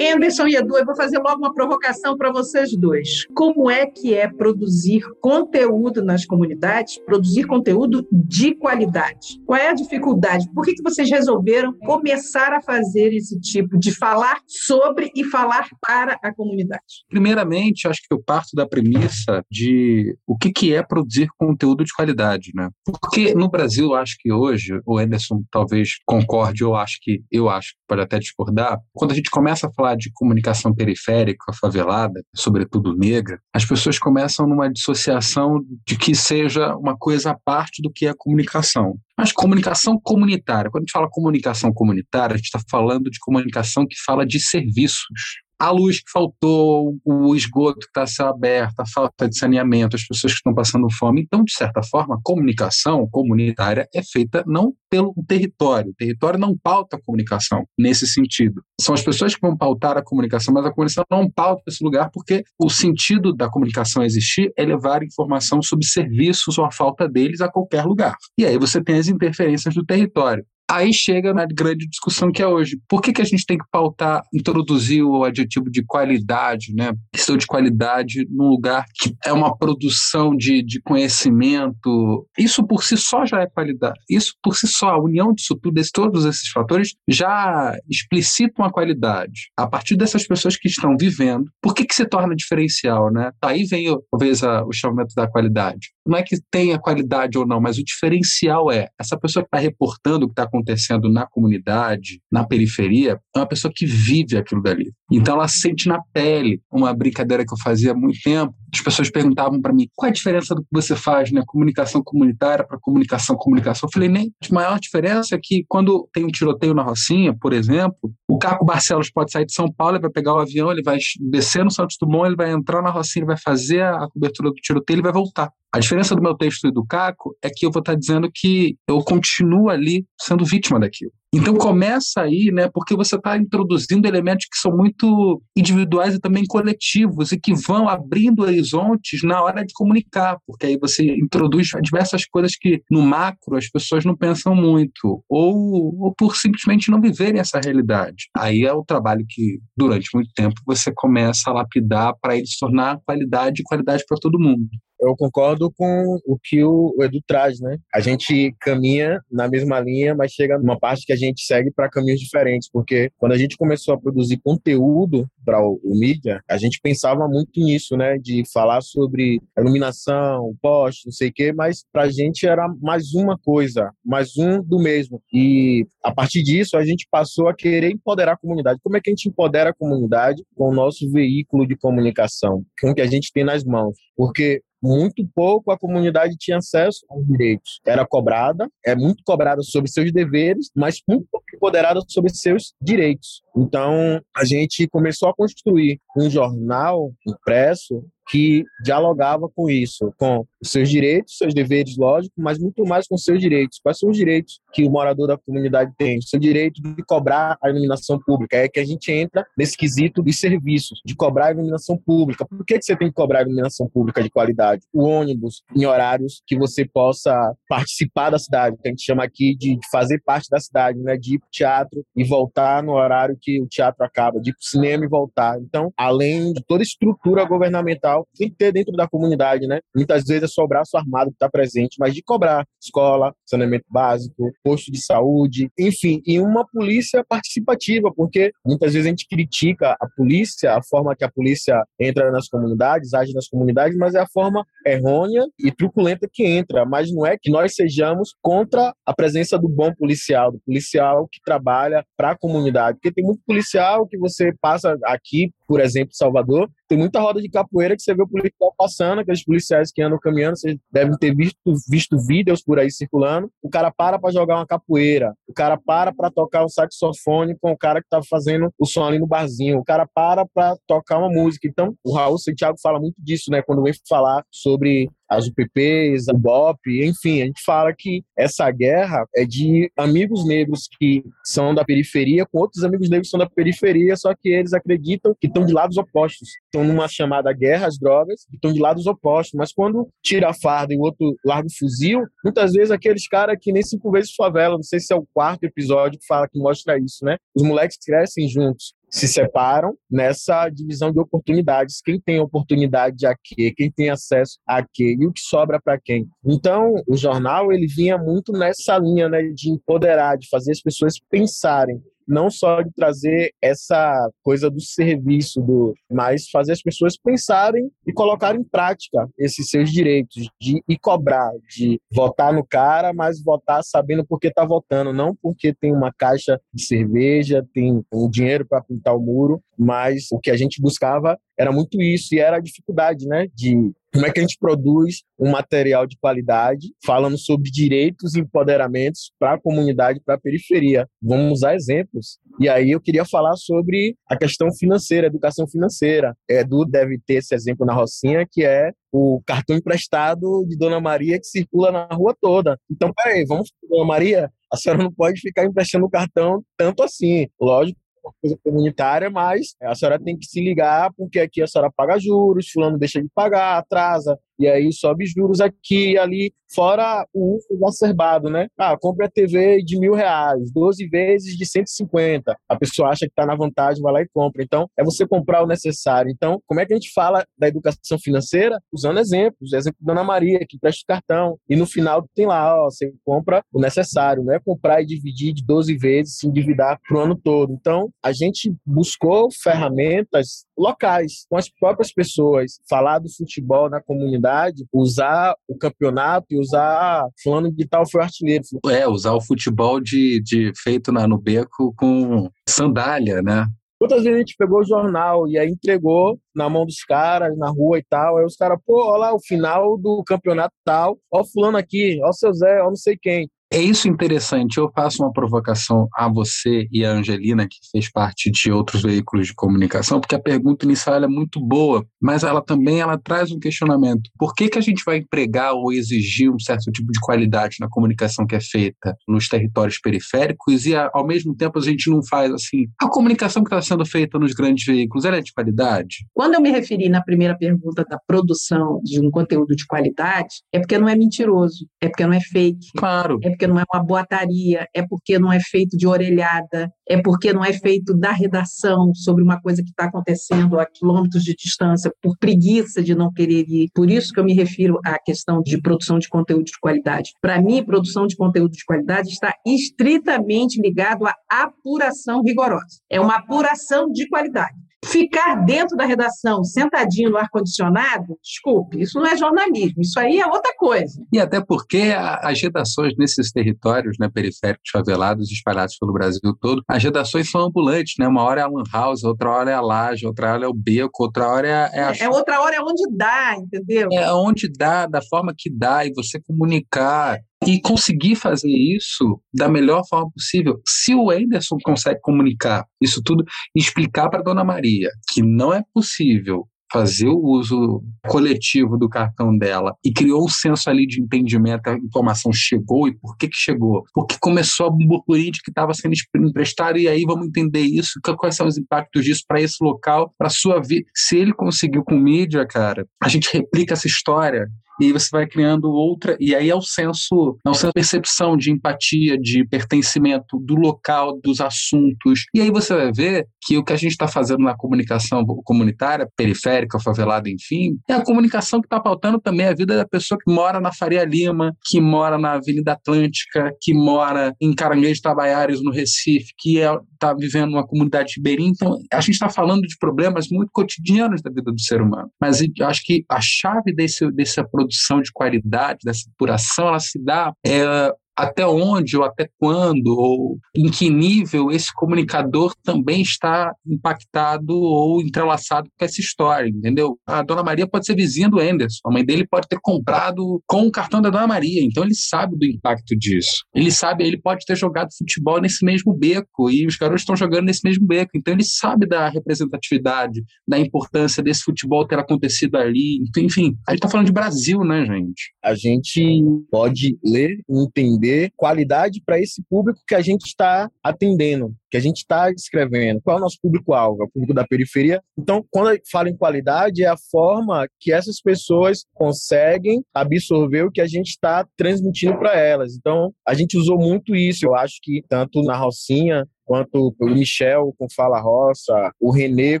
Anderson 0.00 0.46
e 0.46 0.56
Edu, 0.56 0.78
eu 0.78 0.86
vou 0.86 0.96
fazer 0.96 1.18
logo 1.18 1.38
uma 1.38 1.52
provocação 1.52 2.16
para 2.16 2.32
vocês 2.32 2.74
dois. 2.74 3.26
Como 3.34 3.70
é 3.70 3.84
que 3.84 4.14
é 4.14 4.26
produzir 4.26 5.02
conteúdo 5.20 6.02
nas 6.02 6.24
comunidades, 6.24 6.98
produzir 7.04 7.44
conteúdo 7.44 8.06
de 8.10 8.54
qualidade? 8.54 9.38
Qual 9.44 9.58
é 9.58 9.68
a 9.68 9.74
dificuldade? 9.74 10.50
Por 10.54 10.64
que, 10.64 10.72
que 10.72 10.82
vocês 10.82 11.10
resolveram 11.10 11.74
começar 11.80 12.54
a 12.54 12.62
fazer 12.62 13.12
esse 13.12 13.38
tipo 13.40 13.78
de 13.78 13.94
falar 13.94 14.40
sobre 14.46 15.10
e 15.14 15.22
falar 15.24 15.68
para 15.86 16.18
a 16.22 16.34
comunidade? 16.34 17.04
Primeiramente, 17.10 17.86
acho 17.86 18.00
que 18.00 18.14
eu 18.14 18.22
parto 18.22 18.50
da 18.54 18.66
premissa 18.66 19.44
de 19.50 20.16
o 20.26 20.36
que, 20.36 20.50
que 20.50 20.74
é 20.74 20.82
produzir 20.82 21.28
conteúdo 21.36 21.84
de 21.84 21.92
qualidade, 21.92 22.52
né? 22.54 22.70
Porque 22.84 23.34
no 23.34 23.50
Brasil, 23.50 23.94
acho 23.94 24.16
que 24.18 24.32
hoje, 24.32 24.80
o 24.86 24.96
Anderson 24.96 25.42
talvez 25.50 25.98
concorde, 26.06 26.64
ou 26.64 26.74
acho 26.74 26.98
que 27.02 27.22
eu 27.30 27.50
acho, 27.50 27.74
pode 27.86 28.00
até 28.00 28.18
discordar, 28.18 28.78
quando 28.94 29.12
a 29.12 29.14
gente 29.14 29.30
começa 29.30 29.66
a 29.66 29.72
falar 29.72 29.89
falar 29.90 29.96
de 29.96 30.10
comunicação 30.12 30.74
periférica, 30.74 31.52
favelada, 31.52 32.22
sobretudo 32.34 32.96
negra, 32.96 33.40
as 33.54 33.64
pessoas 33.64 33.98
começam 33.98 34.46
numa 34.46 34.70
dissociação 34.70 35.60
de 35.86 35.96
que 35.96 36.14
seja 36.14 36.74
uma 36.76 36.96
coisa 36.96 37.30
à 37.30 37.38
parte 37.44 37.82
do 37.82 37.90
que 37.90 38.06
é 38.06 38.14
comunicação. 38.16 38.94
Mas 39.16 39.32
comunicação 39.32 39.98
comunitária, 40.02 40.70
quando 40.70 40.82
a 40.82 40.84
gente 40.84 40.92
fala 40.92 41.08
comunicação 41.10 41.72
comunitária, 41.72 42.34
a 42.34 42.36
gente 42.36 42.46
está 42.46 42.60
falando 42.70 43.10
de 43.10 43.18
comunicação 43.18 43.86
que 43.86 43.96
fala 44.04 44.26
de 44.26 44.40
serviços 44.40 45.42
a 45.60 45.70
luz 45.70 45.98
que 45.98 46.10
faltou, 46.10 46.96
o 47.04 47.34
esgoto 47.34 47.80
que 47.80 47.86
está 47.86 48.06
céu 48.06 48.28
aberto, 48.28 48.80
a 48.80 48.86
falta 48.86 49.28
de 49.28 49.36
saneamento, 49.36 49.94
as 49.94 50.06
pessoas 50.06 50.32
que 50.32 50.38
estão 50.38 50.54
passando 50.54 50.88
fome. 50.98 51.20
Então, 51.20 51.44
de 51.44 51.52
certa 51.52 51.82
forma, 51.82 52.14
a 52.14 52.20
comunicação 52.22 53.06
comunitária 53.10 53.86
é 53.94 54.02
feita 54.02 54.42
não 54.46 54.72
pelo 54.88 55.14
território. 55.28 55.90
O 55.90 55.94
território 55.94 56.40
não 56.40 56.56
pauta 56.56 56.96
a 56.96 57.00
comunicação 57.00 57.64
nesse 57.78 58.06
sentido. 58.06 58.62
São 58.80 58.94
as 58.94 59.02
pessoas 59.02 59.34
que 59.34 59.40
vão 59.40 59.56
pautar 59.56 59.98
a 59.98 60.02
comunicação, 60.02 60.54
mas 60.54 60.64
a 60.64 60.72
comunicação 60.72 61.04
não 61.10 61.30
pauta 61.30 61.62
esse 61.68 61.84
lugar 61.84 62.10
porque 62.10 62.42
o 62.58 62.70
sentido 62.70 63.34
da 63.34 63.48
comunicação 63.48 64.02
existir 64.02 64.50
é 64.56 64.64
levar 64.64 65.02
informação 65.02 65.62
sobre 65.62 65.84
serviços 65.84 66.56
ou 66.56 66.64
a 66.64 66.72
falta 66.72 67.06
deles 67.06 67.42
a 67.42 67.50
qualquer 67.50 67.84
lugar. 67.84 68.16
E 68.38 68.46
aí 68.46 68.58
você 68.58 68.82
tem 68.82 68.96
as 68.96 69.08
interferências 69.08 69.74
do 69.74 69.84
território. 69.84 70.44
Aí 70.70 70.92
chega 70.92 71.34
na 71.34 71.44
grande 71.46 71.84
discussão 71.88 72.30
que 72.30 72.40
é 72.40 72.46
hoje. 72.46 72.78
Por 72.88 73.02
que, 73.02 73.12
que 73.12 73.20
a 73.20 73.24
gente 73.24 73.44
tem 73.44 73.58
que 73.58 73.64
pautar, 73.72 74.22
introduzir 74.32 75.02
o 75.02 75.24
adjetivo 75.24 75.68
de 75.68 75.84
qualidade, 75.84 76.72
né? 76.74 76.92
Questão 77.12 77.36
de 77.36 77.44
qualidade 77.44 78.24
num 78.30 78.48
lugar 78.48 78.84
que 78.94 79.12
é 79.24 79.32
uma 79.32 79.56
produção 79.56 80.36
de, 80.36 80.62
de 80.62 80.80
conhecimento. 80.80 82.26
Isso 82.38 82.64
por 82.64 82.84
si 82.84 82.96
só 82.96 83.26
já 83.26 83.40
é 83.40 83.46
qualidade. 83.48 83.98
Isso 84.08 84.34
por 84.40 84.56
si 84.56 84.68
só, 84.68 84.90
a 84.90 85.02
união 85.02 85.32
disso 85.32 85.58
tudo, 85.60 85.74
de 85.80 85.90
todos 85.90 86.24
esses 86.24 86.48
fatores, 86.50 86.94
já 87.08 87.76
explicitam 87.88 88.64
a 88.64 88.70
qualidade. 88.70 89.50
A 89.56 89.66
partir 89.66 89.96
dessas 89.96 90.24
pessoas 90.24 90.56
que 90.56 90.68
estão 90.68 90.96
vivendo, 90.96 91.50
por 91.60 91.74
que, 91.74 91.84
que 91.84 91.94
se 91.94 92.06
torna 92.06 92.36
diferencial, 92.36 93.12
né? 93.12 93.32
Aí 93.42 93.64
vem, 93.64 93.86
talvez, 94.10 94.42
o 94.42 94.72
chamamento 94.72 95.14
da 95.16 95.28
qualidade. 95.28 95.88
Não 96.10 96.18
é 96.18 96.24
que 96.24 96.36
tenha 96.50 96.76
qualidade 96.76 97.38
ou 97.38 97.46
não, 97.46 97.60
mas 97.60 97.78
o 97.78 97.84
diferencial 97.84 98.68
é 98.68 98.88
essa 98.98 99.16
pessoa 99.16 99.44
que 99.44 99.46
está 99.46 99.58
reportando 99.58 100.24
o 100.24 100.28
que 100.28 100.32
está 100.32 100.42
acontecendo 100.42 101.08
na 101.08 101.24
comunidade, 101.24 102.20
na 102.30 102.44
periferia, 102.44 103.20
é 103.34 103.38
uma 103.38 103.46
pessoa 103.46 103.72
que 103.72 103.86
vive 103.86 104.36
aquilo 104.36 104.60
dali. 104.60 104.92
Então 105.08 105.34
ela 105.34 105.46
sente 105.46 105.86
na 105.86 106.00
pele. 106.12 106.60
Uma 106.68 106.92
brincadeira 106.92 107.44
que 107.46 107.54
eu 107.54 107.58
fazia 107.58 107.92
há 107.92 107.94
muito 107.94 108.18
tempo, 108.24 108.52
as 108.74 108.80
pessoas 108.80 109.08
perguntavam 109.08 109.60
para 109.60 109.72
mim 109.72 109.88
qual 109.94 110.08
é 110.08 110.10
a 110.10 110.12
diferença 110.12 110.52
do 110.52 110.62
que 110.62 110.68
você 110.72 110.96
faz, 110.96 111.30
né? 111.30 111.42
Comunicação 111.46 112.02
comunitária 112.02 112.66
para 112.66 112.78
comunicação 112.80 113.36
comunicação. 113.36 113.88
Eu 113.88 113.92
falei, 113.92 114.08
nem 114.08 114.32
a 114.50 114.54
maior 114.54 114.80
diferença 114.80 115.36
é 115.36 115.38
que 115.40 115.64
quando 115.68 116.08
tem 116.12 116.24
um 116.24 116.28
tiroteio 116.28 116.74
na 116.74 116.82
Rocinha, 116.82 117.36
por 117.40 117.52
exemplo, 117.52 118.12
Caco 118.40 118.64
Barcelos 118.64 119.10
pode 119.10 119.30
sair 119.30 119.46
de 119.46 119.52
São 119.52 119.70
Paulo, 119.70 119.96
ele 119.96 120.02
vai 120.02 120.10
pegar 120.10 120.34
o 120.34 120.38
avião, 120.38 120.72
ele 120.72 120.82
vai 120.82 120.98
descer 121.20 121.64
no 121.64 121.70
Santos 121.70 121.96
Dumont, 122.00 122.26
ele 122.26 122.36
vai 122.36 122.50
entrar 122.50 122.82
na 122.82 122.90
Rocinha, 122.90 123.22
ele 123.22 123.28
vai 123.28 123.38
fazer 123.38 123.82
a 123.82 124.08
cobertura 124.12 124.50
do 124.50 124.56
tiroteio, 124.56 124.96
ele 124.96 125.02
vai 125.02 125.12
voltar. 125.12 125.50
A 125.72 125.78
diferença 125.78 126.16
do 126.16 126.22
meu 126.22 126.34
texto 126.34 126.66
e 126.66 126.72
do 126.72 126.84
Caco 126.84 127.36
é 127.42 127.48
que 127.48 127.64
eu 127.64 127.70
vou 127.70 127.80
estar 127.80 127.94
dizendo 127.94 128.28
que 128.34 128.76
eu 128.88 128.98
continuo 129.04 129.68
ali 129.68 130.04
sendo 130.18 130.44
vítima 130.44 130.80
daquilo. 130.80 131.12
Então 131.32 131.54
começa 131.54 132.22
aí, 132.22 132.50
né? 132.52 132.68
Porque 132.72 132.96
você 132.96 133.14
está 133.14 133.36
introduzindo 133.36 134.06
elementos 134.06 134.46
que 134.50 134.58
são 134.58 134.76
muito 134.76 135.40
individuais 135.56 136.14
e 136.14 136.20
também 136.20 136.44
coletivos 136.44 137.30
e 137.30 137.38
que 137.38 137.54
vão 137.54 137.88
abrindo 137.88 138.42
horizontes 138.42 139.22
na 139.22 139.40
hora 139.40 139.64
de 139.64 139.72
comunicar, 139.72 140.38
porque 140.44 140.66
aí 140.66 140.76
você 140.76 141.04
introduz 141.04 141.68
diversas 141.82 142.26
coisas 142.26 142.56
que 142.56 142.82
no 142.90 143.02
macro 143.02 143.56
as 143.56 143.68
pessoas 143.70 144.04
não 144.04 144.16
pensam 144.16 144.56
muito, 144.56 145.22
ou, 145.28 145.96
ou 146.00 146.14
por 146.16 146.34
simplesmente 146.34 146.90
não 146.90 147.00
viverem 147.00 147.40
essa 147.40 147.60
realidade. 147.62 148.28
Aí 148.36 148.62
é 148.62 148.72
o 148.72 148.84
trabalho 148.84 149.24
que 149.28 149.60
durante 149.76 150.08
muito 150.12 150.30
tempo 150.34 150.60
você 150.66 150.92
começa 150.92 151.48
a 151.48 151.54
lapidar 151.54 152.12
para 152.20 152.36
ele 152.36 152.46
se 152.46 152.58
tornar 152.58 152.98
qualidade 153.06 153.60
e 153.60 153.64
qualidade 153.64 154.02
para 154.08 154.18
todo 154.20 154.38
mundo 154.40 154.68
eu 155.00 155.16
concordo 155.16 155.70
com 155.72 156.18
o 156.26 156.38
que 156.38 156.62
o 156.62 156.94
Edu 157.00 157.20
traz, 157.26 157.60
né? 157.60 157.78
A 157.94 158.00
gente 158.00 158.54
caminha 158.60 159.20
na 159.30 159.48
mesma 159.48 159.80
linha, 159.80 160.14
mas 160.14 160.32
chega 160.32 160.58
numa 160.58 160.78
parte 160.78 161.06
que 161.06 161.12
a 161.12 161.16
gente 161.16 161.42
segue 161.42 161.70
para 161.70 161.88
caminhos 161.88 162.20
diferentes, 162.20 162.68
porque 162.70 163.10
quando 163.18 163.32
a 163.32 163.38
gente 163.38 163.56
começou 163.56 163.94
a 163.94 164.00
produzir 164.00 164.38
conteúdo 164.38 165.26
para 165.44 165.60
o, 165.62 165.80
o, 165.82 165.98
mídia, 165.98 166.42
a 166.48 166.56
gente 166.56 166.80
pensava 166.82 167.26
muito 167.26 167.60
nisso, 167.60 167.96
né? 167.96 168.18
De 168.18 168.42
falar 168.52 168.80
sobre 168.82 169.40
iluminação, 169.58 170.54
poste, 170.60 171.06
não 171.06 171.12
sei 171.12 171.28
o 171.28 171.32
quê, 171.32 171.52
mas 171.52 171.84
para 171.92 172.02
a 172.02 172.10
gente 172.10 172.46
era 172.46 172.68
mais 172.80 173.14
uma 173.14 173.38
coisa, 173.38 173.90
mais 174.04 174.36
um 174.36 174.62
do 174.62 174.78
mesmo. 174.78 175.22
E 175.32 175.86
a 176.04 176.12
partir 176.12 176.42
disso, 176.42 176.76
a 176.76 176.84
gente 176.84 177.06
passou 177.10 177.48
a 177.48 177.54
querer 177.54 177.90
empoderar 177.90 178.32
a 178.32 178.36
comunidade. 178.36 178.80
Como 178.82 178.96
é 178.96 179.00
que 179.00 179.10
a 179.10 179.12
gente 179.12 179.28
empodera 179.28 179.70
a 179.70 179.74
comunidade 179.74 180.42
com 180.54 180.68
o 180.68 180.74
nosso 180.74 181.10
veículo 181.10 181.66
de 181.66 181.76
comunicação, 181.76 182.62
com 182.80 182.90
o 182.90 182.94
que 182.94 183.00
a 183.00 183.06
gente 183.06 183.32
tem 183.32 183.44
nas 183.44 183.64
mãos? 183.64 183.96
Porque 184.16 184.62
muito 184.82 185.26
pouco 185.34 185.70
a 185.70 185.78
comunidade 185.78 186.36
tinha 186.38 186.58
acesso 186.58 187.04
aos 187.08 187.26
direitos. 187.26 187.80
Era 187.86 188.06
cobrada, 188.06 188.68
é 188.84 188.94
muito 188.94 189.22
cobrada 189.24 189.62
sobre 189.62 189.90
seus 189.90 190.12
deveres, 190.12 190.70
mas 190.74 191.00
muito 191.08 191.26
pouco 191.30 191.46
empoderada 191.54 192.00
sobre 192.08 192.32
seus 192.32 192.74
direitos. 192.80 193.42
Então, 193.56 194.20
a 194.36 194.44
gente 194.44 194.88
começou 194.88 195.28
a 195.28 195.34
construir 195.34 196.00
um 196.16 196.30
jornal 196.30 197.12
impresso 197.26 198.04
que 198.30 198.64
dialogava 198.82 199.48
com 199.48 199.68
isso, 199.68 200.14
com 200.16 200.46
os 200.62 200.70
seus 200.70 200.88
direitos, 200.88 201.36
seus 201.36 201.52
deveres, 201.52 201.96
lógico, 201.96 202.34
mas 202.38 202.58
muito 202.58 202.84
mais 202.84 203.06
com 203.08 203.16
seus 203.16 203.40
direitos. 203.40 203.80
Quais 203.82 203.98
são 203.98 204.10
os 204.10 204.16
direitos 204.16 204.60
que 204.72 204.84
o 204.84 204.90
morador 204.90 205.26
da 205.26 205.36
comunidade 205.36 205.92
tem? 205.98 206.18
O 206.18 206.22
seu 206.22 206.38
direito 206.38 206.80
de 206.80 207.02
cobrar 207.04 207.58
a 207.62 207.68
iluminação 207.68 208.20
pública. 208.20 208.56
É 208.56 208.68
que 208.68 208.78
a 208.78 208.84
gente 208.84 209.10
entra 209.10 209.44
nesse 209.58 209.76
quesito 209.76 210.22
dos 210.22 210.38
serviços, 210.38 211.00
de 211.04 211.16
cobrar 211.16 211.46
a 211.46 211.50
iluminação 211.52 211.96
pública. 211.96 212.46
Por 212.46 212.64
que, 212.64 212.78
que 212.78 212.84
você 212.84 212.96
tem 212.96 213.08
que 213.08 213.14
cobrar 213.14 213.40
a 213.40 213.42
iluminação 213.42 213.88
pública 213.88 214.22
de 214.22 214.30
qualidade? 214.30 214.82
O 214.92 215.02
ônibus 215.02 215.62
em 215.74 215.84
horários 215.86 216.42
que 216.46 216.56
você 216.56 216.84
possa 216.84 217.54
participar 217.68 218.30
da 218.30 218.38
cidade, 218.38 218.76
que 218.80 218.88
a 218.88 218.90
gente 218.90 219.04
chama 219.04 219.24
aqui 219.24 219.56
de 219.56 219.78
fazer 219.90 220.20
parte 220.24 220.48
da 220.50 220.60
cidade, 220.60 220.98
né? 221.00 221.16
de 221.16 221.34
ir 221.34 221.38
para 221.38 221.46
o 221.46 221.50
teatro 221.50 222.04
e 222.16 222.22
voltar 222.22 222.82
no 222.82 222.92
horário 222.92 223.36
que 223.40 223.60
o 223.60 223.66
teatro 223.66 224.04
acaba, 224.04 224.40
de 224.40 224.50
ir 224.50 224.52
para 224.52 224.60
o 224.60 224.64
cinema 224.64 225.04
e 225.04 225.08
voltar. 225.08 225.58
Então, 225.60 225.92
além 225.96 226.52
de 226.52 226.62
toda 226.64 226.82
estrutura 226.82 227.44
governamental, 227.44 228.19
tem 228.36 228.48
que 228.48 228.56
ter 228.56 228.72
dentro 228.72 228.92
da 228.92 229.08
comunidade, 229.08 229.66
né? 229.66 229.80
Muitas 229.94 230.24
vezes 230.24 230.44
é 230.44 230.46
só 230.46 230.64
o 230.64 230.68
braço 230.68 230.96
armado 230.96 231.30
que 231.30 231.36
está 231.36 231.48
presente, 231.48 231.96
mas 231.98 232.14
de 232.14 232.22
cobrar 232.22 232.64
escola, 232.80 233.34
saneamento 233.46 233.86
básico, 233.88 234.52
posto 234.62 234.90
de 234.90 235.02
saúde, 235.02 235.70
enfim, 235.78 236.22
e 236.26 236.40
uma 236.40 236.66
polícia 236.66 237.24
participativa, 237.28 238.12
porque 238.14 238.52
muitas 238.64 238.92
vezes 238.92 239.06
a 239.06 239.10
gente 239.10 239.26
critica 239.28 239.96
a 240.00 240.06
polícia, 240.16 240.74
a 240.74 240.82
forma 240.82 241.14
que 241.16 241.24
a 241.24 241.30
polícia 241.30 241.82
entra 241.98 242.30
nas 242.30 242.48
comunidades, 242.48 243.14
age 243.14 243.32
nas 243.32 243.48
comunidades, 243.48 243.96
mas 243.96 244.14
é 244.14 244.20
a 244.20 244.26
forma 244.26 244.64
errônea 244.86 245.46
e 245.58 245.70
truculenta 245.70 246.28
que 246.32 246.44
entra, 246.44 246.84
mas 246.84 247.12
não 247.12 247.26
é 247.26 247.36
que 247.40 247.50
nós 247.50 247.74
sejamos 247.74 248.34
contra 248.40 248.94
a 249.04 249.14
presença 249.14 249.58
do 249.58 249.68
bom 249.68 249.92
policial, 249.94 250.52
do 250.52 250.60
policial 250.60 251.28
que 251.30 251.40
trabalha 251.44 252.04
para 252.16 252.32
a 252.32 252.38
comunidade, 252.38 252.98
porque 252.98 253.12
tem 253.12 253.24
muito 253.24 253.42
policial 253.46 254.06
que 254.06 254.18
você 254.18 254.52
passa 254.60 254.96
aqui, 255.04 255.50
por 255.66 255.80
exemplo, 255.80 256.14
Salvador, 256.14 256.68
tem 256.90 256.98
muita 256.98 257.20
roda 257.20 257.40
de 257.40 257.48
capoeira 257.48 257.94
que 257.94 258.02
você 258.02 258.12
vê 258.12 258.20
o 258.20 258.26
policial 258.26 258.74
passando, 258.76 259.20
aqueles 259.20 259.44
policiais 259.44 259.92
que 259.92 260.02
andam 260.02 260.18
caminhando, 260.18 260.58
vocês 260.58 260.76
devem 260.90 261.16
ter 261.16 261.32
visto, 261.32 261.56
visto 261.88 262.18
vídeos 262.18 262.64
por 262.64 262.80
aí 262.80 262.90
circulando. 262.90 263.48
O 263.62 263.70
cara 263.70 263.92
para 263.92 264.18
para 264.18 264.32
jogar 264.32 264.56
uma 264.56 264.66
capoeira, 264.66 265.32
o 265.46 265.52
cara 265.52 265.78
para 265.78 266.12
para 266.12 266.32
tocar 266.32 266.64
um 266.64 266.68
saxofone 266.68 267.56
com 267.60 267.70
o 267.70 267.78
cara 267.78 268.02
que 268.02 268.08
tá 268.10 268.20
fazendo 268.28 268.74
o 268.76 268.84
som 268.84 269.04
ali 269.04 269.20
no 269.20 269.26
barzinho, 269.28 269.78
o 269.78 269.84
cara 269.84 270.04
para 270.12 270.44
para 270.52 270.76
tocar 270.84 271.18
uma 271.18 271.28
música. 271.28 271.68
Então, 271.68 271.94
o 272.04 272.12
Raul 272.12 272.38
Santiago 272.38 272.76
fala 272.82 272.98
muito 272.98 273.14
disso, 273.18 273.52
né, 273.52 273.62
quando 273.62 273.84
vem 273.84 273.92
falar 274.08 274.44
sobre 274.50 275.08
as 275.30 275.46
UPPs, 275.46 276.28
a 276.28 276.32
BOP, 276.32 276.80
enfim, 277.04 277.42
a 277.42 277.46
gente 277.46 277.62
fala 277.64 277.94
que 277.96 278.24
essa 278.36 278.68
guerra 278.70 279.24
é 279.36 279.44
de 279.44 279.90
amigos 279.96 280.44
negros 280.44 280.88
que 280.98 281.22
são 281.44 281.72
da 281.72 281.84
periferia 281.84 282.44
com 282.44 282.58
outros 282.58 282.82
amigos 282.82 283.08
negros 283.08 283.28
que 283.28 283.30
são 283.30 283.38
da 283.38 283.48
periferia, 283.48 284.16
só 284.16 284.34
que 284.34 284.48
eles 284.48 284.72
acreditam 284.72 285.34
que 285.40 285.46
estão 285.46 285.64
de 285.64 285.72
lados 285.72 285.96
opostos. 285.96 286.48
Estão 286.64 286.84
numa 286.84 287.06
chamada 287.06 287.52
guerra 287.52 287.86
às 287.86 287.98
drogas, 287.98 288.46
estão 288.52 288.72
de 288.72 288.80
lados 288.80 289.06
opostos, 289.06 289.56
mas 289.56 289.72
quando 289.72 290.08
tira 290.22 290.50
a 290.50 290.54
farda 290.54 290.92
e 290.92 290.96
o 290.96 291.00
outro 291.00 291.36
larga 291.44 291.68
o 291.68 291.78
fuzil, 291.78 292.26
muitas 292.44 292.72
vezes 292.72 292.90
aqueles 292.90 293.28
caras 293.28 293.56
que 293.60 293.72
nem 293.72 293.82
cinco 293.82 294.10
vezes 294.10 294.34
favela, 294.34 294.74
não 294.74 294.82
sei 294.82 294.98
se 294.98 295.12
é 295.12 295.16
o 295.16 295.26
quarto 295.32 295.64
episódio 295.64 296.18
que 296.18 296.26
fala 296.26 296.48
que 296.48 296.58
mostra 296.58 296.98
isso, 296.98 297.24
né? 297.24 297.36
Os 297.54 297.62
moleques 297.62 297.98
crescem 298.04 298.48
juntos 298.48 298.94
se 299.10 299.26
separam 299.26 299.96
nessa 300.10 300.68
divisão 300.68 301.12
de 301.12 301.18
oportunidades. 301.18 302.00
Quem 302.00 302.20
tem 302.20 302.40
oportunidade 302.40 303.26
a 303.26 303.34
quê? 303.42 303.72
Quem 303.76 303.90
tem 303.90 304.10
acesso 304.10 304.58
a 304.66 304.82
quê? 304.82 305.16
E 305.18 305.26
o 305.26 305.32
que 305.32 305.40
sobra 305.40 305.80
para 305.82 305.98
quem? 306.00 306.28
Então, 306.44 306.94
o 307.08 307.16
jornal 307.16 307.72
ele 307.72 307.86
vinha 307.86 308.16
muito 308.16 308.52
nessa 308.52 308.96
linha 308.98 309.28
né, 309.28 309.42
de 309.42 309.70
empoderar, 309.70 310.36
de 310.36 310.48
fazer 310.48 310.72
as 310.72 310.80
pessoas 310.80 311.14
pensarem 311.28 312.00
não 312.30 312.48
só 312.48 312.80
de 312.80 312.90
trazer 312.92 313.52
essa 313.60 314.30
coisa 314.42 314.70
do 314.70 314.80
serviço, 314.80 315.60
do, 315.60 315.94
mas 316.10 316.48
fazer 316.48 316.72
as 316.72 316.82
pessoas 316.82 317.16
pensarem 317.16 317.90
e 318.06 318.12
colocar 318.12 318.54
em 318.54 318.62
prática 318.62 319.28
esses 319.36 319.68
seus 319.68 319.90
direitos 319.90 320.48
de 320.60 320.82
e 320.88 320.96
cobrar, 320.96 321.50
de 321.68 322.00
votar 322.12 322.52
no 322.52 322.64
cara, 322.64 323.12
mas 323.12 323.42
votar 323.42 323.82
sabendo 323.82 324.24
por 324.24 324.38
que 324.38 324.48
está 324.48 324.64
votando, 324.64 325.12
não 325.12 325.34
porque 325.34 325.74
tem 325.74 325.92
uma 325.92 326.12
caixa 326.16 326.60
de 326.72 326.84
cerveja, 326.84 327.66
tem 327.74 328.02
um 328.12 328.30
dinheiro 328.30 328.66
para 328.66 328.82
pintar 328.82 329.16
o 329.16 329.20
muro, 329.20 329.60
mas 329.76 330.26
o 330.30 330.38
que 330.38 330.50
a 330.50 330.56
gente 330.56 330.80
buscava 330.80 331.38
era 331.58 331.72
muito 331.72 332.00
isso 332.00 332.34
e 332.34 332.38
era 332.38 332.56
a 332.56 332.60
dificuldade, 332.60 333.26
né, 333.26 333.48
de 333.54 333.92
como 334.12 334.26
é 334.26 334.30
que 334.30 334.40
a 334.40 334.42
gente 334.42 334.58
produz 334.58 335.22
um 335.38 335.50
material 335.50 336.06
de 336.06 336.16
qualidade 336.18 336.88
falando 337.04 337.38
sobre 337.38 337.70
direitos 337.70 338.34
e 338.34 338.40
empoderamentos 338.40 339.32
para 339.38 339.54
a 339.54 339.60
comunidade, 339.60 340.20
para 340.24 340.34
a 340.34 340.40
periferia. 340.40 341.08
Vamos 341.22 341.58
usar 341.58 341.74
exemplos. 341.74 342.38
E 342.58 342.68
aí 342.68 342.90
eu 342.90 343.00
queria 343.00 343.24
falar 343.24 343.56
sobre 343.56 344.16
a 344.28 344.36
questão 344.36 344.68
financeira, 344.74 345.28
educação 345.28 345.66
financeira. 345.68 346.36
Edu 346.48 346.84
deve 346.84 347.18
ter 347.24 347.34
esse 347.34 347.54
exemplo 347.54 347.86
na 347.86 347.94
Rocinha, 347.94 348.46
que 348.50 348.64
é 348.64 348.90
o 349.12 349.40
cartão 349.46 349.76
emprestado 349.76 350.64
de 350.68 350.76
Dona 350.76 351.00
Maria 351.00 351.38
que 351.38 351.46
circula 351.46 351.90
na 351.92 352.06
rua 352.12 352.34
toda. 352.40 352.78
Então, 352.90 353.12
peraí, 353.14 353.44
vamos, 353.46 353.70
Dona 353.88 354.04
Maria, 354.04 354.50
a 354.72 354.76
senhora 354.76 355.02
não 355.02 355.12
pode 355.12 355.40
ficar 355.40 355.64
emprestando 355.64 356.04
o 356.04 356.10
cartão 356.10 356.62
tanto 356.76 357.02
assim. 357.02 357.48
Lógico 357.60 357.98
uma 358.22 358.32
coisa 358.40 358.58
comunitária, 358.62 359.30
mas 359.30 359.74
a 359.82 359.94
senhora 359.94 360.18
tem 360.18 360.36
que 360.36 360.46
se 360.46 360.60
ligar, 360.60 361.12
porque 361.14 361.40
aqui 361.40 361.62
a 361.62 361.66
senhora 361.66 361.90
paga 361.94 362.18
juros, 362.18 362.70
fulano 362.70 362.98
deixa 362.98 363.20
de 363.20 363.28
pagar, 363.34 363.78
atrasa, 363.78 364.38
e 364.60 364.68
aí 364.68 364.92
sobe 364.92 365.24
juros 365.26 365.60
aqui 365.60 366.12
e 366.12 366.18
ali, 366.18 366.52
fora 366.72 367.26
o 367.32 367.56
uso 367.56 367.66
exacerbado, 367.70 368.48
né? 368.48 368.68
Ah, 368.78 368.96
compra 368.96 369.26
a 369.26 369.30
TV 369.30 369.82
de 369.82 369.98
mil 369.98 370.14
reais, 370.14 370.70
12 370.72 371.08
vezes 371.08 371.56
de 371.56 371.66
150. 371.66 372.56
A 372.68 372.78
pessoa 372.78 373.08
acha 373.08 373.26
que 373.26 373.32
está 373.32 373.44
na 373.44 373.56
vantagem, 373.56 374.02
vai 374.02 374.12
lá 374.12 374.22
e 374.22 374.28
compra. 374.32 374.62
Então, 374.62 374.88
é 374.96 375.02
você 375.02 375.26
comprar 375.26 375.62
o 375.62 375.66
necessário. 375.66 376.30
Então, 376.30 376.60
como 376.66 376.80
é 376.80 376.86
que 376.86 376.92
a 376.92 376.96
gente 376.96 377.12
fala 377.12 377.44
da 377.58 377.68
educação 377.68 378.18
financeira? 378.22 378.78
Usando 378.92 379.18
exemplos. 379.18 379.72
Exemplo 379.72 379.98
da 380.00 380.12
Dona 380.12 380.24
Maria, 380.24 380.60
que 380.68 380.78
presta 380.78 381.02
o 381.02 381.06
cartão. 381.06 381.58
E 381.68 381.74
no 381.74 381.86
final 381.86 382.24
tem 382.34 382.46
lá, 382.46 382.78
ó, 382.78 382.84
você 382.84 383.12
compra 383.24 383.62
o 383.72 383.80
necessário. 383.80 384.44
Não 384.44 384.54
é 384.54 384.60
comprar 384.60 385.02
e 385.02 385.06
dividir 385.06 385.52
de 385.52 385.64
12 385.64 385.96
vezes, 385.96 386.36
se 386.36 386.46
endividar 386.46 386.98
para 387.08 387.16
o 387.16 387.20
ano 387.20 387.36
todo. 387.36 387.72
Então, 387.72 388.10
a 388.22 388.32
gente 388.32 388.72
buscou 388.86 389.48
ferramentas 389.62 390.64
locais, 390.80 391.46
com 391.48 391.56
as 391.56 391.68
próprias 391.68 392.12
pessoas. 392.12 392.80
Falar 392.88 393.18
do 393.18 393.28
futebol 393.32 393.90
na 393.90 394.00
comunidade 394.00 394.86
usar 394.92 395.54
o 395.68 395.76
campeonato 395.76 396.46
e 396.50 396.58
usar 396.58 397.28
fulano 397.42 397.70
de 397.70 397.86
tal 397.86 398.08
foi 398.08 398.22
artilheiro. 398.22 398.64
É, 398.86 399.06
usar 399.06 399.32
o 399.32 399.40
futebol 399.40 400.00
de, 400.00 400.40
de 400.42 400.72
feito 400.82 401.12
na, 401.12 401.26
no 401.28 401.38
beco 401.38 401.92
com 401.96 402.48
sandália, 402.68 403.42
né? 403.42 403.66
Quantas 403.98 404.22
vezes 404.22 404.34
a 404.34 404.38
gente 404.38 404.56
pegou 404.56 404.80
o 404.80 404.84
jornal 404.84 405.46
e 405.46 405.58
aí 405.58 405.68
entregou 405.68 406.38
na 406.56 406.70
mão 406.70 406.86
dos 406.86 407.04
caras, 407.04 407.56
na 407.58 407.68
rua 407.68 407.98
e 407.98 408.04
tal, 408.08 408.38
aí 408.38 408.46
os 408.46 408.56
caras, 408.56 408.78
pô, 408.86 409.12
olha 409.12 409.18
lá 409.18 409.34
o 409.34 409.40
final 409.40 409.98
do 409.98 410.24
campeonato 410.24 410.74
tal, 410.82 411.18
ó 411.30 411.44
fulano 411.44 411.76
aqui, 411.76 412.18
ó 412.24 412.32
seu 412.32 412.50
Zé, 412.54 412.80
ó 412.80 412.88
não 412.88 412.96
sei 412.96 413.18
quem. 413.20 413.46
É 413.72 413.80
isso 413.80 414.08
interessante. 414.08 414.78
Eu 414.78 414.90
faço 414.92 415.22
uma 415.22 415.32
provocação 415.32 416.08
a 416.16 416.28
você 416.28 416.88
e 416.90 417.04
a 417.04 417.12
Angelina, 417.12 417.68
que 417.68 417.76
fez 417.92 418.10
parte 418.10 418.50
de 418.50 418.72
outros 418.72 419.02
veículos 419.02 419.46
de 419.46 419.54
comunicação, 419.54 420.20
porque 420.20 420.34
a 420.34 420.40
pergunta 420.40 420.84
inicial 420.84 421.22
é 421.22 421.28
muito 421.28 421.60
boa, 421.60 422.04
mas 422.20 422.42
ela 422.42 422.60
também 422.60 422.98
ela 422.98 423.16
traz 423.16 423.52
um 423.52 423.60
questionamento. 423.60 424.28
Por 424.36 424.54
que, 424.54 424.68
que 424.68 424.78
a 424.78 424.80
gente 424.82 425.04
vai 425.06 425.18
empregar 425.18 425.72
ou 425.72 425.92
exigir 425.92 426.50
um 426.50 426.58
certo 426.58 426.90
tipo 426.90 427.12
de 427.12 427.20
qualidade 427.20 427.76
na 427.78 427.88
comunicação 427.88 428.44
que 428.44 428.56
é 428.56 428.60
feita 428.60 429.16
nos 429.28 429.48
territórios 429.48 430.00
periféricos 430.00 430.84
e, 430.84 430.96
ao 430.96 431.24
mesmo 431.24 431.54
tempo, 431.54 431.78
a 431.78 431.82
gente 431.82 432.10
não 432.10 432.24
faz 432.24 432.52
assim? 432.52 432.88
A 433.00 433.08
comunicação 433.08 433.62
que 433.62 433.68
está 433.68 433.80
sendo 433.80 434.04
feita 434.04 434.36
nos 434.36 434.52
grandes 434.52 434.84
veículos, 434.84 435.24
ela 435.24 435.36
é 435.36 435.40
de 435.40 435.52
qualidade? 435.52 436.26
Quando 436.34 436.54
eu 436.54 436.60
me 436.60 436.72
referi 436.72 437.08
na 437.08 437.22
primeira 437.22 437.56
pergunta 437.56 438.04
da 438.04 438.18
produção 438.26 439.00
de 439.04 439.20
um 439.20 439.30
conteúdo 439.30 439.76
de 439.76 439.86
qualidade, 439.86 440.56
é 440.72 440.80
porque 440.80 440.98
não 440.98 441.08
é 441.08 441.14
mentiroso, 441.14 441.86
é 442.00 442.08
porque 442.08 442.26
não 442.26 442.32
é 442.32 442.40
fake. 442.40 442.88
Claro. 442.96 443.38
É 443.44 443.59
porque 443.60 443.66
não 443.66 443.78
é 443.78 443.84
uma 443.92 444.02
boataria, 444.02 444.88
é 444.94 445.06
porque 445.06 445.38
não 445.38 445.52
é 445.52 445.60
feito 445.60 445.94
de 445.94 446.06
orelhada, 446.06 446.90
é 447.06 447.20
porque 447.20 447.52
não 447.52 447.62
é 447.62 447.74
feito 447.74 448.16
da 448.16 448.32
redação 448.32 449.12
sobre 449.14 449.44
uma 449.44 449.60
coisa 449.60 449.82
que 449.82 449.90
está 449.90 450.04
acontecendo 450.04 450.80
a 450.80 450.86
quilômetros 450.86 451.42
de 451.42 451.54
distância 451.54 452.10
por 452.22 452.38
preguiça 452.38 453.02
de 453.02 453.14
não 453.14 453.30
querer 453.30 453.68
ir. 453.68 453.90
Por 453.94 454.10
isso 454.10 454.32
que 454.32 454.40
eu 454.40 454.44
me 454.44 454.54
refiro 454.54 454.98
à 455.04 455.18
questão 455.18 455.60
de 455.60 455.78
produção 455.78 456.18
de 456.18 456.28
conteúdo 456.28 456.64
de 456.64 456.80
qualidade. 456.80 457.32
Para 457.42 457.60
mim, 457.60 457.84
produção 457.84 458.26
de 458.26 458.34
conteúdo 458.34 458.72
de 458.72 458.84
qualidade 458.84 459.28
está 459.28 459.52
estritamente 459.66 460.80
ligado 460.80 461.26
à 461.26 461.34
apuração 461.50 462.40
rigorosa. 462.42 463.00
É 463.10 463.20
uma 463.20 463.36
apuração 463.36 464.10
de 464.10 464.26
qualidade. 464.26 464.89
Ficar 465.04 465.54
dentro 465.64 465.96
da 465.96 466.04
redação, 466.04 466.62
sentadinho 466.62 467.30
no 467.30 467.38
ar-condicionado, 467.38 468.36
desculpe, 468.42 469.00
isso 469.00 469.18
não 469.18 469.26
é 469.26 469.36
jornalismo, 469.36 470.02
isso 470.02 470.18
aí 470.20 470.38
é 470.38 470.46
outra 470.46 470.74
coisa. 470.76 471.22
E 471.32 471.38
até 471.38 471.60
porque 471.60 472.12
as 472.16 472.60
redações 472.60 473.14
nesses 473.16 473.50
territórios 473.50 474.16
né, 474.20 474.28
periféricos, 474.28 474.90
favelados, 474.92 475.50
espalhados 475.50 475.96
pelo 475.98 476.12
Brasil 476.12 476.40
todo, 476.60 476.82
as 476.86 477.02
redações 477.02 477.50
são 477.50 477.62
ambulantes, 477.62 478.14
né? 478.18 478.28
Uma 478.28 478.42
hora 478.42 478.60
é 478.60 478.64
a 478.64 478.68
Lan 478.68 478.82
House, 478.92 479.24
outra 479.24 479.50
hora 479.50 479.70
é 479.70 479.74
a 479.74 479.80
laje, 479.80 480.26
outra 480.26 480.52
hora 480.52 480.64
é 480.64 480.68
o 480.68 480.74
beco, 480.74 481.24
outra 481.24 481.48
hora 481.48 481.68
é, 481.68 481.98
é 481.98 482.02
a. 482.02 482.16
É, 482.16 482.28
outra 482.28 482.60
hora 482.60 482.76
é 482.76 482.80
onde 482.80 483.02
dá, 483.16 483.56
entendeu? 483.56 484.08
É 484.12 484.32
onde 484.32 484.68
dá, 484.68 485.06
da 485.06 485.22
forma 485.22 485.54
que 485.56 485.70
dá, 485.70 486.04
e 486.04 486.12
você 486.12 486.40
comunicar 486.40 487.38
e 487.66 487.80
conseguir 487.80 488.36
fazer 488.36 488.70
isso 488.70 489.40
da 489.52 489.68
melhor 489.68 490.02
forma 490.08 490.30
possível. 490.30 490.80
Se 490.86 491.14
o 491.14 491.30
Anderson 491.30 491.76
consegue 491.84 492.20
comunicar 492.20 492.86
isso 493.00 493.22
tudo 493.22 493.44
e 493.74 493.80
explicar 493.80 494.28
para 494.30 494.42
Dona 494.42 494.64
Maria 494.64 495.10
que 495.32 495.42
não 495.42 495.72
é 495.72 495.82
possível 495.92 496.66
fazer 496.92 497.28
o 497.28 497.38
uso 497.38 498.02
coletivo 498.26 498.98
do 498.98 499.08
cartão 499.08 499.56
dela 499.56 499.94
e 500.04 500.12
criou 500.12 500.44
um 500.44 500.48
senso 500.48 500.90
ali 500.90 501.06
de 501.06 501.20
entendimento, 501.22 501.86
a 501.88 501.94
informação 501.94 502.52
chegou 502.52 503.08
e 503.08 503.16
por 503.16 503.36
que 503.36 503.48
que 503.48 503.56
chegou? 503.56 504.02
Porque 504.12 504.36
começou 504.40 504.86
a 504.86 504.90
burburinho 504.90 505.52
que 505.52 505.70
estava 505.70 505.94
sendo 505.94 506.14
emprestado 506.34 506.98
e 506.98 507.08
aí 507.08 507.22
vamos 507.24 507.46
entender 507.46 507.82
isso, 507.82 508.18
quais 508.36 508.56
são 508.56 508.66
os 508.66 508.76
impactos 508.76 509.24
disso 509.24 509.44
para 509.46 509.60
esse 509.60 509.76
local, 509.82 510.34
para 510.36 510.48
sua 510.48 510.80
vida. 510.80 511.06
Se 511.14 511.36
ele 511.36 511.52
conseguiu 511.52 512.02
com 512.02 512.16
mídia, 512.16 512.66
cara, 512.66 513.06
a 513.22 513.28
gente 513.28 513.48
replica 513.52 513.94
essa 513.94 514.08
história 514.08 514.66
e 515.00 515.12
você 515.12 515.28
vai 515.32 515.46
criando 515.46 515.90
outra, 515.90 516.36
e 516.38 516.54
aí 516.54 516.68
é 516.70 516.74
o 516.74 516.82
senso, 516.82 517.58
é 517.64 517.70
o 517.70 517.74
senso 517.74 517.88
de 517.88 517.92
percepção, 517.94 518.56
de 518.56 518.70
empatia, 518.70 519.38
de 519.38 519.64
pertencimento 519.66 520.58
do 520.58 520.74
local, 520.74 521.40
dos 521.42 521.60
assuntos. 521.60 522.44
E 522.54 522.60
aí 522.60 522.70
você 522.70 522.94
vai 522.94 523.12
ver 523.12 523.46
que 523.62 523.78
o 523.78 523.84
que 523.84 523.92
a 523.92 523.96
gente 523.96 524.12
está 524.12 524.28
fazendo 524.28 524.62
na 524.62 524.76
comunicação 524.76 525.44
comunitária, 525.64 526.28
periférica, 526.36 526.98
favelada, 527.00 527.48
enfim, 527.48 527.98
é 528.08 528.14
a 528.14 528.24
comunicação 528.24 528.80
que 528.80 528.86
está 528.86 529.00
pautando 529.00 529.40
também 529.40 529.66
a 529.66 529.74
vida 529.74 529.96
da 529.96 530.06
pessoa 530.06 530.38
que 530.38 530.52
mora 530.52 530.80
na 530.80 530.92
Faria 530.92 531.24
Lima, 531.24 531.74
que 531.84 532.00
mora 532.00 532.38
na 532.38 532.52
Avenida 532.52 532.92
Atlântica, 532.92 533.72
que 533.80 533.94
mora 533.94 534.54
em 534.60 534.74
Caranguejo 534.74 535.22
Tabaiares, 535.22 535.82
no 535.82 535.90
Recife, 535.90 536.52
que 536.58 536.80
é, 536.80 536.90
tá 537.20 537.34
vivendo 537.34 537.70
uma 537.70 537.86
comunidade 537.86 538.34
ribeirinha. 538.36 538.70
Então, 538.70 538.98
a 539.12 539.20
gente 539.20 539.34
está 539.34 539.48
falando 539.48 539.82
de 539.82 539.96
problemas 539.98 540.48
muito 540.50 540.70
cotidianos 540.72 541.42
da 541.42 541.50
vida 541.50 541.70
do 541.70 541.80
ser 541.80 542.00
humano. 542.00 542.30
Mas 542.40 542.60
acho 542.82 543.02
que 543.04 543.24
a 543.28 543.40
chave 543.40 543.92
desse, 543.94 544.30
dessa 544.32 544.64
produção 544.64 545.10
produção 545.10 545.20
de 545.20 545.32
qualidade, 545.32 546.00
dessa 546.04 546.28
apuração, 546.34 546.88
ela 546.88 547.00
se 547.00 547.22
dá 547.22 547.52
é, 547.64 548.12
até 548.40 548.66
onde 548.66 549.16
ou 549.16 549.24
até 549.24 549.48
quando 549.58 550.08
ou 550.08 550.58
em 550.74 550.90
que 550.90 551.10
nível 551.10 551.70
esse 551.70 551.92
comunicador 551.94 552.74
também 552.82 553.20
está 553.20 553.72
impactado 553.86 554.74
ou 554.74 555.20
entrelaçado 555.20 555.88
com 555.98 556.04
essa 556.04 556.20
história, 556.20 556.68
entendeu? 556.68 557.18
A 557.26 557.42
Dona 557.42 557.62
Maria 557.62 557.86
pode 557.86 558.06
ser 558.06 558.14
vizinha 558.14 558.48
do 558.48 558.58
Anderson, 558.58 559.00
a 559.04 559.12
mãe 559.12 559.24
dele 559.24 559.46
pode 559.46 559.68
ter 559.68 559.78
comprado 559.82 560.62
com 560.66 560.86
o 560.86 560.90
cartão 560.90 561.20
da 561.20 561.30
Dona 561.30 561.46
Maria, 561.46 561.82
então 561.84 562.02
ele 562.04 562.14
sabe 562.14 562.56
do 562.56 562.64
impacto 562.64 563.16
disso. 563.16 563.64
Ele 563.74 563.90
sabe, 563.90 564.24
ele 564.24 564.40
pode 564.40 564.64
ter 564.64 564.76
jogado 564.76 565.08
futebol 565.16 565.60
nesse 565.60 565.84
mesmo 565.84 566.16
beco 566.16 566.70
e 566.70 566.86
os 566.86 566.96
garotos 566.96 567.22
estão 567.22 567.36
jogando 567.36 567.66
nesse 567.66 567.82
mesmo 567.84 568.06
beco, 568.06 568.32
então 568.34 568.54
ele 568.54 568.64
sabe 568.64 569.06
da 569.06 569.28
representatividade, 569.28 570.42
da 570.66 570.78
importância 570.78 571.42
desse 571.42 571.62
futebol 571.62 572.06
ter 572.06 572.18
acontecido 572.18 572.76
ali, 572.76 573.20
enfim, 573.36 573.76
a 573.86 573.92
gente 573.92 573.98
está 573.98 574.08
falando 574.08 574.26
de 574.26 574.32
Brasil, 574.32 574.80
né, 574.80 575.04
gente? 575.04 575.52
A 575.62 575.74
gente 575.74 576.42
pode 576.70 577.18
ler 577.24 577.58
e 577.68 577.82
entender 577.82 578.29
qualidade 578.56 579.22
para 579.24 579.38
esse 579.38 579.62
público 579.68 580.00
que 580.06 580.14
a 580.14 580.20
gente 580.20 580.46
está 580.46 580.90
atendendo, 581.02 581.74
que 581.90 581.96
a 581.96 582.00
gente 582.00 582.18
está 582.18 582.50
escrevendo. 582.50 583.20
Qual 583.22 583.36
é 583.36 583.40
o 583.40 583.42
nosso 583.42 583.58
público-alvo? 583.62 584.22
É 584.22 584.26
o 584.26 584.30
público 584.30 584.54
da 584.54 584.66
periferia. 584.66 585.20
Então, 585.38 585.64
quando 585.70 585.98
fala 586.10 586.28
em 586.28 586.36
qualidade, 586.36 587.02
é 587.02 587.08
a 587.08 587.16
forma 587.30 587.86
que 587.98 588.12
essas 588.12 588.40
pessoas 588.40 589.04
conseguem 589.14 590.02
absorver 590.14 590.82
o 590.82 590.90
que 590.90 591.00
a 591.00 591.06
gente 591.06 591.28
está 591.28 591.66
transmitindo 591.76 592.38
para 592.38 592.56
elas. 592.56 592.94
Então, 592.94 593.32
a 593.46 593.54
gente 593.54 593.76
usou 593.76 593.98
muito 593.98 594.34
isso, 594.34 594.66
eu 594.66 594.74
acho 594.74 594.98
que 595.02 595.22
tanto 595.28 595.62
na 595.62 595.76
Rocinha 595.76 596.46
quanto 596.70 597.12
o 597.20 597.26
Michel 597.26 597.92
com 597.98 598.06
Fala 598.14 598.40
Roça, 598.40 599.10
o 599.18 599.32
Renê 599.32 599.80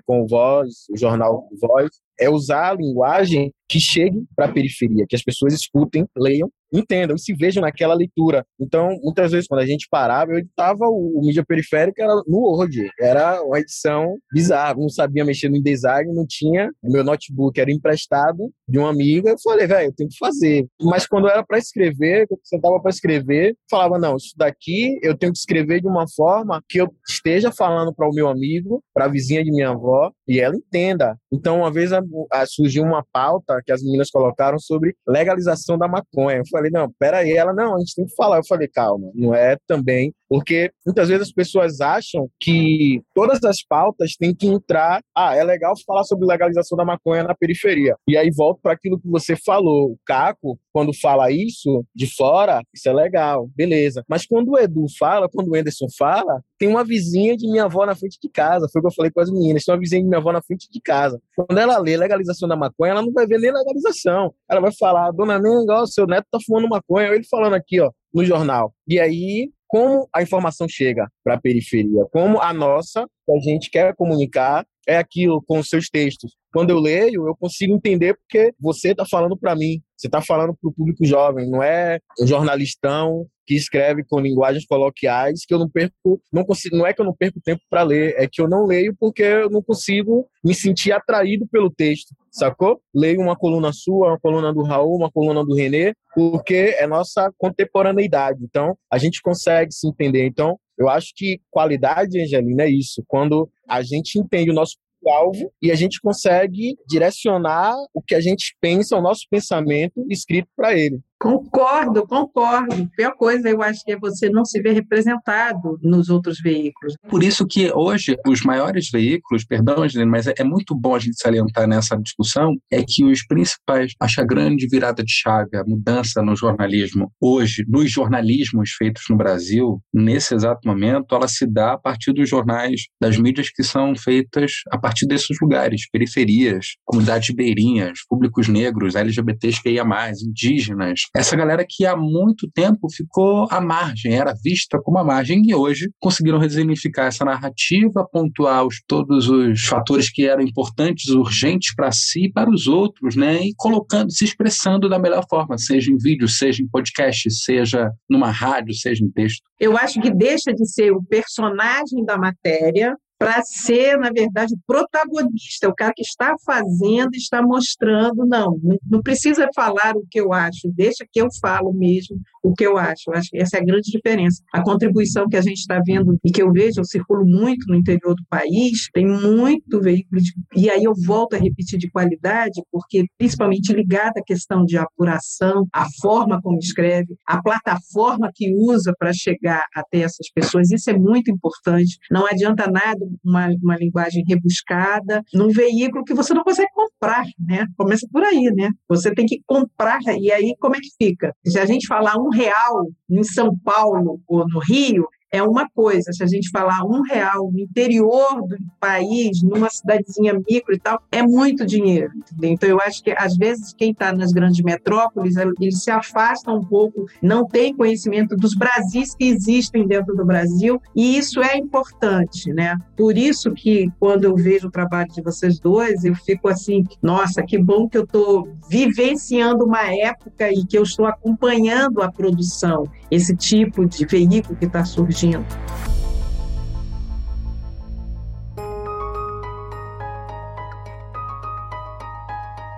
com 0.00 0.26
Voz, 0.26 0.86
o 0.90 0.96
jornal 0.96 1.48
Voz, 1.60 1.88
é 2.18 2.28
usar 2.28 2.70
a 2.70 2.74
linguagem 2.74 3.52
que 3.68 3.78
chegue 3.78 4.24
para 4.34 4.46
a 4.46 4.52
periferia, 4.52 5.06
que 5.08 5.14
as 5.14 5.22
pessoas 5.22 5.54
escutem, 5.54 6.04
leiam 6.18 6.50
entendam 6.72 7.16
se 7.18 7.34
vejam 7.34 7.62
naquela 7.62 7.94
leitura. 7.94 8.44
Então, 8.58 8.98
muitas 9.02 9.32
vezes, 9.32 9.46
quando 9.46 9.60
a 9.60 9.66
gente 9.66 9.86
parava, 9.90 10.32
eu 10.32 10.38
editava 10.38 10.84
o, 10.86 11.18
o 11.18 11.20
mídia 11.20 11.44
periférica 11.44 12.02
era 12.02 12.14
no 12.26 12.38
Word. 12.38 12.90
Era 13.00 13.42
uma 13.42 13.58
edição 13.58 14.16
bizarra. 14.32 14.74
Não 14.74 14.88
sabia 14.88 15.24
mexer 15.24 15.48
no 15.48 15.56
InDesign, 15.56 16.12
não 16.14 16.26
tinha. 16.26 16.70
O 16.82 16.92
meu 16.92 17.04
notebook 17.04 17.60
era 17.60 17.70
emprestado 17.70 18.50
de 18.68 18.78
uma 18.78 18.90
amiga. 18.90 19.30
Eu 19.30 19.38
falei, 19.42 19.66
velho, 19.66 19.88
eu 19.88 19.94
tenho 19.94 20.10
que 20.10 20.18
fazer. 20.18 20.66
Mas 20.82 21.06
quando 21.06 21.28
era 21.28 21.44
para 21.44 21.58
escrever, 21.58 22.26
quando 22.26 22.40
eu 22.40 22.44
sentava 22.44 22.80
para 22.80 22.90
escrever, 22.90 23.56
falava, 23.70 23.98
não, 23.98 24.16
isso 24.16 24.34
daqui 24.36 24.98
eu 25.02 25.16
tenho 25.16 25.32
que 25.32 25.38
escrever 25.38 25.80
de 25.80 25.88
uma 25.88 26.06
forma 26.14 26.62
que 26.68 26.80
eu 26.80 26.88
esteja 27.08 27.52
falando 27.52 27.94
para 27.94 28.08
o 28.08 28.12
meu 28.12 28.28
amigo, 28.28 28.82
para 28.94 29.06
a 29.06 29.08
vizinha 29.08 29.44
de 29.44 29.50
minha 29.50 29.70
avó, 29.70 30.10
e 30.26 30.40
ela 30.40 30.54
entenda. 30.54 31.16
Então, 31.32 31.58
uma 31.58 31.72
vez 31.72 31.92
a, 31.92 32.00
a, 32.32 32.46
surgiu 32.46 32.82
uma 32.82 33.04
pauta 33.12 33.60
que 33.64 33.72
as 33.72 33.82
meninas 33.82 34.10
colocaram 34.10 34.58
sobre 34.58 34.94
legalização 35.06 35.76
da 35.76 35.88
maconha. 35.88 36.38
Eu 36.38 36.48
falei, 36.50 36.59
falei, 36.60 36.70
não, 36.70 36.92
peraí. 36.98 37.32
Ela, 37.32 37.52
não, 37.52 37.76
a 37.76 37.78
gente 37.78 37.94
tem 37.94 38.06
que 38.06 38.14
falar. 38.14 38.38
Eu 38.38 38.46
falei, 38.46 38.68
calma, 38.68 39.10
não 39.14 39.34
é 39.34 39.56
também. 39.66 40.14
Porque 40.30 40.70
muitas 40.86 41.08
vezes 41.08 41.26
as 41.26 41.32
pessoas 41.32 41.80
acham 41.80 42.30
que 42.38 43.02
todas 43.12 43.42
as 43.42 43.64
pautas 43.64 44.14
têm 44.16 44.32
que 44.32 44.46
entrar. 44.46 45.02
Ah, 45.12 45.34
é 45.34 45.42
legal 45.42 45.74
falar 45.84 46.04
sobre 46.04 46.24
legalização 46.24 46.78
da 46.78 46.84
maconha 46.84 47.24
na 47.24 47.34
periferia. 47.34 47.96
E 48.06 48.16
aí 48.16 48.30
volto 48.30 48.60
para 48.62 48.72
aquilo 48.72 49.00
que 49.00 49.08
você 49.08 49.34
falou. 49.34 49.90
O 49.90 49.98
Caco, 50.06 50.56
quando 50.72 50.96
fala 50.96 51.32
isso 51.32 51.84
de 51.92 52.06
fora, 52.14 52.62
isso 52.72 52.88
é 52.88 52.92
legal, 52.92 53.50
beleza. 53.56 54.04
Mas 54.08 54.24
quando 54.24 54.50
o 54.50 54.58
Edu 54.58 54.86
fala, 54.96 55.28
quando 55.28 55.48
o 55.48 55.56
Anderson 55.56 55.86
fala, 55.98 56.40
tem 56.56 56.68
uma 56.68 56.84
vizinha 56.84 57.36
de 57.36 57.50
minha 57.50 57.64
avó 57.64 57.84
na 57.84 57.96
frente 57.96 58.16
de 58.22 58.28
casa. 58.28 58.68
Foi 58.72 58.78
o 58.78 58.82
que 58.82 58.88
eu 58.88 58.94
falei 58.94 59.10
com 59.10 59.20
as 59.20 59.30
meninas. 59.32 59.64
Tem 59.64 59.74
uma 59.74 59.80
vizinha 59.80 60.00
de 60.00 60.06
minha 60.06 60.18
avó 60.18 60.32
na 60.32 60.42
frente 60.42 60.68
de 60.70 60.80
casa. 60.80 61.20
Quando 61.34 61.58
ela 61.58 61.76
lê 61.78 61.96
legalização 61.96 62.48
da 62.48 62.54
maconha, 62.54 62.92
ela 62.92 63.02
não 63.02 63.12
vai 63.12 63.26
ver 63.26 63.40
nem 63.40 63.52
legalização. 63.52 64.32
Ela 64.48 64.60
vai 64.60 64.72
falar, 64.78 65.10
dona 65.10 65.40
Nenga, 65.40 65.86
seu 65.86 66.06
neto 66.06 66.26
tá 66.30 66.38
fumando 66.46 66.68
maconha. 66.68 67.08
Ele 67.08 67.24
falando 67.24 67.54
aqui, 67.54 67.80
ó, 67.80 67.90
no 68.14 68.24
jornal. 68.24 68.72
E 68.86 69.00
aí, 69.00 69.50
como 69.70 70.08
a 70.12 70.20
informação 70.20 70.68
chega 70.68 71.08
para 71.22 71.34
a 71.34 71.40
periferia? 71.40 72.04
Como 72.12 72.40
a 72.40 72.52
nossa, 72.52 73.06
que 73.24 73.32
a 73.32 73.38
gente 73.38 73.70
quer 73.70 73.94
comunicar, 73.94 74.66
é 74.86 74.96
aquilo 74.96 75.40
com 75.46 75.60
os 75.60 75.68
seus 75.68 75.88
textos. 75.88 76.34
Quando 76.52 76.70
eu 76.70 76.80
leio, 76.80 77.28
eu 77.28 77.36
consigo 77.36 77.72
entender 77.72 78.14
porque 78.16 78.52
você 78.58 78.90
está 78.90 79.06
falando 79.08 79.36
para 79.38 79.54
mim, 79.54 79.80
você 80.00 80.06
está 80.06 80.22
falando 80.22 80.56
para 80.58 80.70
o 80.70 80.72
público 80.72 81.04
jovem, 81.04 81.50
não 81.50 81.62
é 81.62 81.98
um 82.18 82.26
jornalistão 82.26 83.26
que 83.46 83.54
escreve 83.54 84.02
com 84.02 84.18
linguagens 84.18 84.64
coloquiais 84.64 85.44
que 85.46 85.52
eu 85.52 85.58
não 85.58 85.68
perco, 85.68 86.22
não 86.32 86.42
consigo, 86.42 86.76
não 86.76 86.86
é 86.86 86.94
que 86.94 87.00
eu 87.02 87.04
não 87.04 87.14
perco 87.14 87.40
tempo 87.44 87.60
para 87.68 87.82
ler, 87.82 88.14
é 88.16 88.26
que 88.26 88.40
eu 88.40 88.48
não 88.48 88.64
leio 88.64 88.94
porque 88.98 89.22
eu 89.22 89.50
não 89.50 89.62
consigo 89.62 90.26
me 90.42 90.54
sentir 90.54 90.92
atraído 90.92 91.46
pelo 91.48 91.70
texto, 91.70 92.14
sacou? 92.30 92.80
Leio 92.94 93.20
uma 93.20 93.36
coluna 93.36 93.72
sua, 93.72 94.08
uma 94.08 94.20
coluna 94.20 94.54
do 94.54 94.62
Raul, 94.62 94.96
uma 94.96 95.10
coluna 95.10 95.44
do 95.44 95.54
Renê, 95.54 95.92
porque 96.14 96.74
é 96.78 96.86
nossa 96.86 97.30
contemporaneidade. 97.36 98.42
Então, 98.42 98.76
a 98.90 98.96
gente 98.96 99.20
consegue 99.20 99.72
se 99.72 99.86
entender. 99.86 100.26
Então, 100.26 100.58
eu 100.78 100.88
acho 100.88 101.12
que 101.14 101.40
qualidade, 101.50 102.22
Angelina, 102.22 102.62
é 102.62 102.70
isso. 102.70 103.04
Quando 103.06 103.50
a 103.68 103.82
gente 103.82 104.18
entende 104.18 104.50
o 104.50 104.54
nosso 104.54 104.76
alvo 105.08 105.52
e 105.62 105.70
a 105.70 105.74
gente 105.74 106.00
consegue 106.00 106.76
direcionar 106.86 107.74
o 107.94 108.02
que 108.02 108.14
a 108.14 108.20
gente 108.20 108.56
pensa, 108.60 108.96
o 108.96 109.02
nosso 109.02 109.26
pensamento 109.30 110.04
escrito 110.08 110.48
para 110.56 110.76
ele. 110.76 111.00
Concordo, 111.20 112.06
concordo. 112.06 112.74
A 112.74 112.96
pior 112.96 113.14
coisa, 113.14 113.46
eu 113.50 113.62
acho 113.62 113.84
que 113.84 113.92
é 113.92 113.98
você 113.98 114.30
não 114.30 114.42
se 114.42 114.58
ver 114.62 114.72
representado 114.72 115.78
nos 115.82 116.08
outros 116.08 116.40
veículos. 116.40 116.94
Por 117.10 117.22
isso 117.22 117.46
que 117.46 117.70
hoje 117.74 118.16
os 118.26 118.40
maiores 118.40 118.88
veículos, 118.90 119.44
perdão, 119.44 119.82
Angelina, 119.82 120.10
mas 120.10 120.26
é, 120.26 120.32
é 120.38 120.44
muito 120.44 120.74
bom 120.74 120.94
a 120.94 120.98
gente 120.98 121.20
salientar 121.20 121.68
nessa 121.68 121.94
discussão, 121.94 122.56
é 122.72 122.82
que 122.82 123.04
os 123.04 123.22
principais, 123.26 123.92
acho 124.00 124.18
a 124.18 124.24
grande 124.24 124.66
virada 124.66 125.04
de 125.04 125.12
chave, 125.12 125.58
a 125.58 125.64
mudança 125.64 126.22
no 126.22 126.34
jornalismo 126.34 127.12
hoje, 127.20 127.66
nos 127.68 127.92
jornalismos 127.92 128.70
feitos 128.70 129.02
no 129.10 129.16
Brasil, 129.16 129.78
nesse 129.92 130.34
exato 130.34 130.66
momento, 130.66 131.14
ela 131.14 131.28
se 131.28 131.46
dá 131.46 131.74
a 131.74 131.78
partir 131.78 132.14
dos 132.14 132.30
jornais, 132.30 132.86
das 132.98 133.18
mídias 133.18 133.50
que 133.50 133.62
são 133.62 133.94
feitas 133.94 134.52
a 134.70 134.78
partir 134.78 135.06
desses 135.06 135.36
lugares, 135.38 135.82
periferias, 135.92 136.76
comunidades 136.86 137.28
ribeirinhas, 137.28 137.98
públicos 138.08 138.48
negros, 138.48 138.94
LGBTs 138.94 139.62
que 139.62 139.68
ia 139.68 139.84
mais, 139.84 140.22
indígenas, 140.22 141.09
essa 141.14 141.36
galera 141.36 141.64
que 141.68 141.84
há 141.84 141.96
muito 141.96 142.48
tempo 142.50 142.88
ficou 142.90 143.48
à 143.50 143.60
margem, 143.60 144.14
era 144.14 144.34
vista 144.42 144.80
como 144.80 144.98
à 144.98 145.04
margem, 145.04 145.42
e 145.44 145.54
hoje 145.54 145.90
conseguiram 145.98 146.38
resignificar 146.38 147.06
essa 147.06 147.24
narrativa, 147.24 148.06
pontuar 148.10 148.64
os, 148.64 148.76
todos 148.86 149.28
os 149.28 149.62
fatores 149.62 150.10
que 150.10 150.26
eram 150.26 150.42
importantes, 150.42 151.08
urgentes 151.08 151.74
para 151.74 151.90
si 151.90 152.26
e 152.26 152.32
para 152.32 152.50
os 152.50 152.66
outros, 152.66 153.16
né? 153.16 153.42
E 153.42 153.52
colocando, 153.56 154.12
se 154.12 154.24
expressando 154.24 154.88
da 154.88 154.98
melhor 154.98 155.24
forma, 155.28 155.58
seja 155.58 155.90
em 155.90 155.96
vídeo, 155.96 156.28
seja 156.28 156.62
em 156.62 156.68
podcast, 156.68 157.30
seja 157.30 157.90
numa 158.08 158.30
rádio, 158.30 158.74
seja 158.74 159.04
em 159.04 159.10
texto. 159.10 159.42
Eu 159.58 159.76
acho 159.76 160.00
que 160.00 160.10
deixa 160.10 160.52
de 160.52 160.66
ser 160.66 160.92
o 160.92 161.02
personagem 161.02 162.04
da 162.04 162.16
matéria 162.16 162.96
para 163.20 163.42
ser, 163.42 163.98
na 163.98 164.08
verdade, 164.10 164.56
protagonista, 164.66 165.68
o 165.68 165.74
cara 165.74 165.92
que 165.94 166.00
está 166.00 166.34
fazendo, 166.42 167.14
está 167.14 167.42
mostrando, 167.42 168.24
não, 168.24 168.58
não 168.90 169.02
precisa 169.02 169.46
falar 169.54 169.94
o 169.94 170.06
que 170.10 170.18
eu 170.18 170.32
acho, 170.32 170.72
deixa 170.74 171.04
que 171.12 171.20
eu 171.20 171.28
falo 171.38 171.70
mesmo 171.74 172.18
o 172.42 172.54
que 172.54 172.66
eu 172.66 172.78
acho. 172.78 173.12
Acho 173.12 173.28
que 173.28 173.36
essa 173.36 173.58
é 173.58 173.60
a 173.60 173.64
grande 173.64 173.90
diferença. 173.90 174.42
A 174.54 174.62
contribuição 174.62 175.28
que 175.28 175.36
a 175.36 175.42
gente 175.42 175.58
está 175.58 175.78
vendo 175.84 176.18
e 176.24 176.32
que 176.32 176.42
eu 176.42 176.50
vejo, 176.50 176.80
eu 176.80 176.84
circulo 176.84 177.26
muito 177.26 177.66
no 177.68 177.74
interior 177.74 178.14
do 178.14 178.24
país, 178.26 178.88
tem 178.94 179.06
muito 179.06 179.82
veículo, 179.82 180.22
de, 180.22 180.32
e 180.56 180.70
aí 180.70 180.82
eu 180.82 180.94
volto 181.04 181.34
a 181.34 181.38
repetir 181.38 181.78
de 181.78 181.90
qualidade, 181.90 182.62
porque 182.72 183.04
principalmente 183.18 183.70
ligada 183.74 184.18
à 184.18 184.24
questão 184.24 184.64
de 184.64 184.78
apuração, 184.78 185.66
a 185.74 185.84
forma 186.00 186.40
como 186.40 186.56
escreve, 186.56 187.14
a 187.26 187.42
plataforma 187.42 188.30
que 188.34 188.50
usa 188.56 188.94
para 188.98 189.12
chegar 189.12 189.62
até 189.74 189.98
essas 189.98 190.30
pessoas, 190.34 190.70
isso 190.70 190.88
é 190.88 190.98
muito 190.98 191.30
importante. 191.30 191.98
Não 192.10 192.26
adianta 192.26 192.66
nada 192.66 193.09
uma, 193.24 193.48
uma 193.62 193.76
linguagem 193.76 194.24
rebuscada 194.26 195.22
num 195.32 195.48
veículo 195.48 196.04
que 196.04 196.14
você 196.14 196.34
não 196.34 196.42
consegue 196.42 196.70
comprar, 196.74 197.24
né? 197.38 197.66
Começa 197.76 198.06
por 198.10 198.22
aí, 198.22 198.50
né? 198.54 198.70
Você 198.88 199.12
tem 199.14 199.26
que 199.26 199.40
comprar, 199.46 200.00
e 200.18 200.30
aí 200.30 200.54
como 200.58 200.76
é 200.76 200.78
que 200.78 200.90
fica? 201.02 201.34
Se 201.46 201.58
a 201.58 201.66
gente 201.66 201.86
falar 201.86 202.16
um 202.16 202.30
real 202.30 202.86
em 203.10 203.22
São 203.22 203.56
Paulo 203.64 204.20
ou 204.26 204.46
no 204.48 204.60
Rio, 204.60 205.06
é 205.30 205.42
uma 205.42 205.68
coisa. 205.68 206.12
Se 206.12 206.22
a 206.22 206.26
gente 206.26 206.50
falar 206.50 206.84
um 206.84 207.02
real 207.02 207.50
no 207.52 207.58
interior 207.58 208.42
do 208.46 208.56
país, 208.80 209.42
numa 209.42 209.70
cidadezinha 209.70 210.34
micro 210.48 210.74
e 210.74 210.78
tal, 210.78 211.00
é 211.12 211.22
muito 211.22 211.64
dinheiro. 211.64 212.10
Entendeu? 212.16 212.50
Então, 212.50 212.68
eu 212.68 212.80
acho 212.80 213.02
que, 213.02 213.12
às 213.16 213.36
vezes, 213.36 213.72
quem 213.72 213.92
está 213.92 214.12
nas 214.12 214.32
grandes 214.32 214.62
metrópoles, 214.62 215.36
eles 215.36 215.82
se 215.82 215.90
afastam 215.90 216.56
um 216.56 216.64
pouco, 216.64 217.06
não 217.22 217.46
tem 217.46 217.74
conhecimento 217.74 218.36
dos 218.36 218.54
Brasis 218.54 219.14
que 219.14 219.26
existem 219.26 219.86
dentro 219.86 220.14
do 220.14 220.24
Brasil, 220.24 220.80
e 220.94 221.16
isso 221.16 221.40
é 221.40 221.56
importante, 221.56 222.52
né? 222.52 222.76
Por 222.96 223.16
isso 223.16 223.52
que, 223.52 223.90
quando 223.98 224.24
eu 224.24 224.34
vejo 224.34 224.68
o 224.68 224.70
trabalho 224.70 225.08
de 225.10 225.22
vocês 225.22 225.58
dois, 225.60 226.04
eu 226.04 226.14
fico 226.14 226.48
assim, 226.48 226.84
nossa, 227.02 227.42
que 227.42 227.58
bom 227.58 227.88
que 227.88 227.96
eu 227.96 228.04
estou 228.04 228.48
vivenciando 228.68 229.64
uma 229.64 229.92
época 229.94 230.50
e 230.50 230.64
que 230.66 230.76
eu 230.76 230.82
estou 230.82 231.06
acompanhando 231.06 232.02
a 232.02 232.10
produção, 232.10 232.84
esse 233.10 233.36
tipo 233.36 233.86
de 233.86 234.04
veículo 234.04 234.56
que 234.56 234.66
está 234.66 234.84
surgindo 234.84 235.19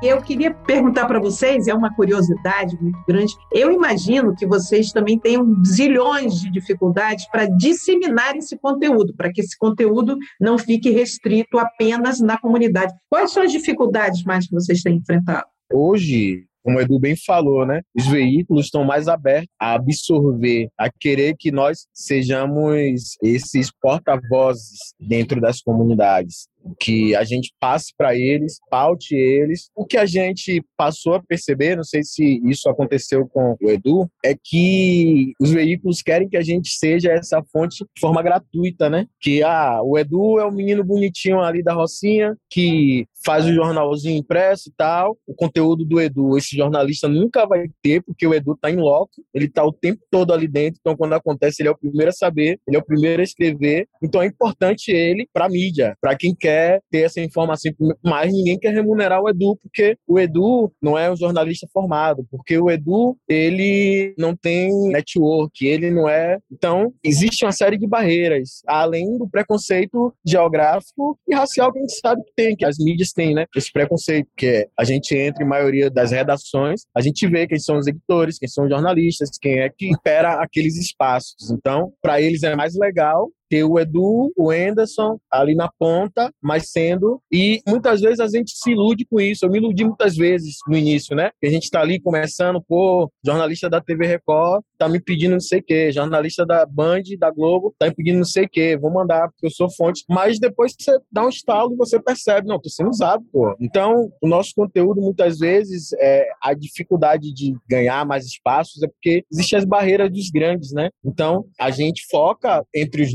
Eu 0.03 0.21
queria 0.21 0.53
perguntar 0.53 1.07
para 1.07 1.21
vocês, 1.21 1.69
é 1.69 1.75
uma 1.75 1.95
curiosidade 1.95 2.77
muito 2.81 2.99
grande. 3.07 3.33
Eu 3.53 3.71
imagino 3.71 4.35
que 4.35 4.45
vocês 4.45 4.91
também 4.91 5.17
tenham 5.17 5.63
zilhões 5.65 6.41
de 6.41 6.51
dificuldades 6.51 7.25
para 7.31 7.47
disseminar 7.47 8.37
esse 8.37 8.59
conteúdo, 8.59 9.15
para 9.15 9.33
que 9.33 9.41
esse 9.41 9.57
conteúdo 9.57 10.19
não 10.41 10.59
fique 10.59 10.91
restrito 10.91 11.57
apenas 11.57 12.19
na 12.19 12.37
comunidade. 12.37 12.93
Quais 13.09 13.31
são 13.31 13.45
as 13.45 13.53
dificuldades 13.53 14.25
mais 14.25 14.49
que 14.49 14.55
vocês 14.55 14.83
têm 14.83 14.97
enfrentado? 14.97 15.47
Hoje, 15.73 16.47
como 16.63 16.79
o 16.79 16.81
Edu 16.81 16.99
bem 16.99 17.17
falou, 17.17 17.67
né? 17.67 17.83
Os 17.95 18.07
veículos 18.07 18.67
estão 18.67 18.85
mais 18.85 19.09
abertos 19.09 19.49
a 19.59 19.75
absorver, 19.75 20.69
a 20.79 20.91
querer 20.91 21.35
que 21.39 21.51
nós 21.51 21.87
sejamos 21.93 23.17
esses 23.23 23.71
porta-vozes 23.81 24.95
dentro 25.01 25.41
das 25.41 25.61
comunidades 25.61 26.52
que 26.79 27.15
a 27.15 27.25
gente 27.25 27.53
passe 27.61 27.93
para 27.97 28.17
eles, 28.17 28.59
paute 28.71 29.15
eles. 29.15 29.71
O 29.75 29.85
que 29.85 29.97
a 29.97 30.07
gente 30.07 30.65
passou 30.77 31.15
a 31.15 31.23
perceber, 31.23 31.77
não 31.77 31.85
sei 31.85 32.03
se 32.03 32.41
isso 32.45 32.69
aconteceu 32.69 33.27
com 33.27 33.57
o 33.61 33.71
Edu, 33.71 34.09
é 34.25 34.35
que 34.35 35.33
os 35.41 35.51
veículos 35.51 36.03
querem 36.03 36.29
que 36.29 36.37
a 36.37 36.43
gente 36.43 36.71
seja 36.71 37.13
essa 37.13 37.43
fonte 37.53 37.85
de 37.85 38.01
forma 38.01 38.23
gratuita, 38.23 38.89
né? 38.89 39.07
Que 39.21 39.43
ah, 39.43 39.81
o 39.83 39.99
Edu 39.99 40.39
é 40.39 40.45
o 40.45 40.53
menino 40.53 40.85
bonitinho 40.85 41.41
ali 41.41 41.63
da 41.63 41.73
Rocinha 41.73 42.37
que 42.51 43.07
faz 43.25 43.47
o 43.47 43.53
jornalzinho 43.53 44.19
impresso 44.19 44.69
e 44.69 44.73
tal. 44.77 45.17
O 45.27 45.35
conteúdo 45.35 45.85
do 45.85 46.01
Edu, 46.01 46.37
esse 46.37 46.57
jornalista 46.57 47.09
nunca 47.09 47.47
vai 47.47 47.67
ter, 47.83 48.03
porque 48.03 48.27
o 48.27 48.35
Edu 48.35 48.57
tá 48.61 48.71
em 48.71 48.77
loco, 48.77 49.23
ele 49.33 49.49
tá 49.49 49.65
o 49.65 49.73
tempo 49.73 50.01
todo 50.11 50.33
ali 50.33 50.49
dentro, 50.49 50.79
então 50.81 50.97
quando 50.97 51.15
acontece 51.15 51.63
ele 51.63 51.69
é 51.69 51.73
o 51.73 51.79
primeiro 51.79 52.11
a 52.11 52.13
saber, 52.13 52.59
ele 52.67 52.77
é 52.77 52.81
o 52.81 52.85
primeiro 52.85 53.21
a 53.21 53.25
escrever. 53.25 53.89
Então 54.03 54.23
é 54.23 54.27
importante 54.27 54.91
ele 54.91 55.29
para 55.33 55.49
mídia, 55.49 55.97
para 56.01 56.17
quem 56.17 56.35
quer 56.35 56.52
quer 56.53 56.83
ter 56.91 57.03
essa 57.03 57.21
informação, 57.21 57.73
mas 58.05 58.33
ninguém 58.33 58.59
quer 58.59 58.75
remunerar 58.75 59.23
o 59.23 59.29
Edu, 59.29 59.57
porque 59.63 59.97
o 60.07 60.19
Edu 60.19 60.73
não 60.81 60.99
é 60.99 61.11
um 61.11 61.17
jornalista 61.17 61.67
formado, 61.73 62.27
porque 62.31 62.59
o 62.59 62.71
Edu, 62.71 63.17
ele 63.29 64.15
não 64.19 64.37
tem 64.37 64.71
network, 64.89 65.67
ele 65.67 65.91
não 65.91 66.09
é... 66.09 66.39
Então, 66.51 66.93
existe 67.03 67.45
uma 67.45 67.53
série 67.53 67.79
de 67.79 67.87
barreiras, 67.87 68.63
além 68.67 69.19
do 69.19 69.29
preconceito 69.29 70.15
geográfico 70.25 71.19
e 71.27 71.35
racial 71.35 71.73
que 71.73 71.79
a 71.79 71.83
gente 71.83 71.99
sabe 71.99 72.23
que 72.23 72.33
tem, 72.37 72.57
que 72.57 72.65
as 72.65 72.77
mídias 72.79 73.13
têm, 73.13 73.35
né? 73.35 73.47
Esse 73.57 73.73
preconceito, 73.73 74.29
que 74.37 74.69
a 74.79 74.85
gente 74.85 75.17
entra 75.17 75.43
em 75.43 75.49
maioria 75.49 75.91
das 75.91 76.13
redações, 76.13 76.83
a 76.95 77.01
gente 77.01 77.27
vê 77.27 77.47
quem 77.47 77.59
são 77.59 77.79
os 77.79 77.87
editores, 77.87 78.39
quem 78.39 78.49
são 78.49 78.65
os 78.65 78.71
jornalistas, 78.71 79.31
quem 79.41 79.61
é 79.61 79.71
que 79.71 79.89
impera 79.89 80.43
aqueles 80.43 80.77
espaços. 80.77 81.51
Então, 81.51 81.93
para 82.03 82.21
eles 82.21 82.43
é 82.43 82.55
mais 82.55 82.75
legal 82.77 83.31
ter 83.53 83.65
o 83.65 83.79
Edu, 83.79 84.33
o 84.35 84.51
Anderson 84.51 85.19
ali 85.31 85.55
na 85.55 85.71
ponta, 85.79 86.33
mas 86.43 86.71
sendo. 86.71 87.21
E 87.31 87.61
muitas 87.69 88.01
vezes 88.01 88.19
a 88.19 88.27
gente 88.27 88.53
se 88.57 88.71
ilude 88.71 89.05
com 89.05 89.21
isso. 89.21 89.45
Eu 89.45 89.51
me 89.51 89.59
iludi 89.59 89.85
muitas 89.85 90.17
vezes 90.17 90.57
no 90.67 90.75
início, 90.75 91.15
né? 91.15 91.31
Que 91.39 91.49
a 91.49 91.51
gente 91.51 91.65
está 91.65 91.83
ali 91.83 92.01
começando, 92.01 92.63
pô, 92.67 93.13
jornalista 93.23 93.69
da 93.69 93.79
TV 93.79 94.07
Record 94.07 94.63
tá 94.83 94.89
me 94.89 95.01
pedindo 95.01 95.33
não 95.33 95.41
sei 95.41 95.61
o 95.61 95.63
quê, 95.63 95.93
jornalista 95.93 96.45
da 96.45 96.67
Band, 96.67 97.03
da 97.17 97.31
Globo, 97.31 97.73
tá 97.79 97.87
me 97.87 97.95
pedindo 97.95 98.17
não 98.17 98.25
sei 98.25 98.47
o 98.47 98.49
quê, 98.49 98.77
vou 98.77 98.91
mandar, 98.91 99.29
porque 99.29 99.47
eu 99.47 99.51
sou 99.51 99.71
fonte. 99.71 100.03
Mas 100.09 100.41
depois 100.41 100.75
você 100.77 100.99
dá 101.11 101.25
um 101.25 101.29
estalo 101.29 101.75
e 101.75 101.77
você 101.77 102.03
percebe, 102.03 102.49
não, 102.49 102.61
tô 102.61 102.69
sendo 102.69 102.91
usado, 102.91 103.23
pô. 103.31 103.55
Então, 103.61 104.11
o 104.21 104.27
nosso 104.27 104.53
conteúdo, 104.57 105.01
muitas 105.01 105.39
vezes, 105.39 105.93
é, 106.01 106.27
a 106.43 106.53
dificuldade 106.53 107.33
de 107.33 107.55
ganhar 107.69 108.05
mais 108.05 108.27
espaços 108.27 108.83
é 108.83 108.89
porque 108.89 109.25
existem 109.33 109.61
as 109.61 109.65
barreiras 109.65 110.11
dos 110.11 110.31
grandes, 110.31 110.73
né? 110.73 110.91
Então, 111.05 111.45
a 111.61 111.71
gente 111.71 112.05
foca 112.11 112.65
entre 112.75 113.03
os 113.03 113.15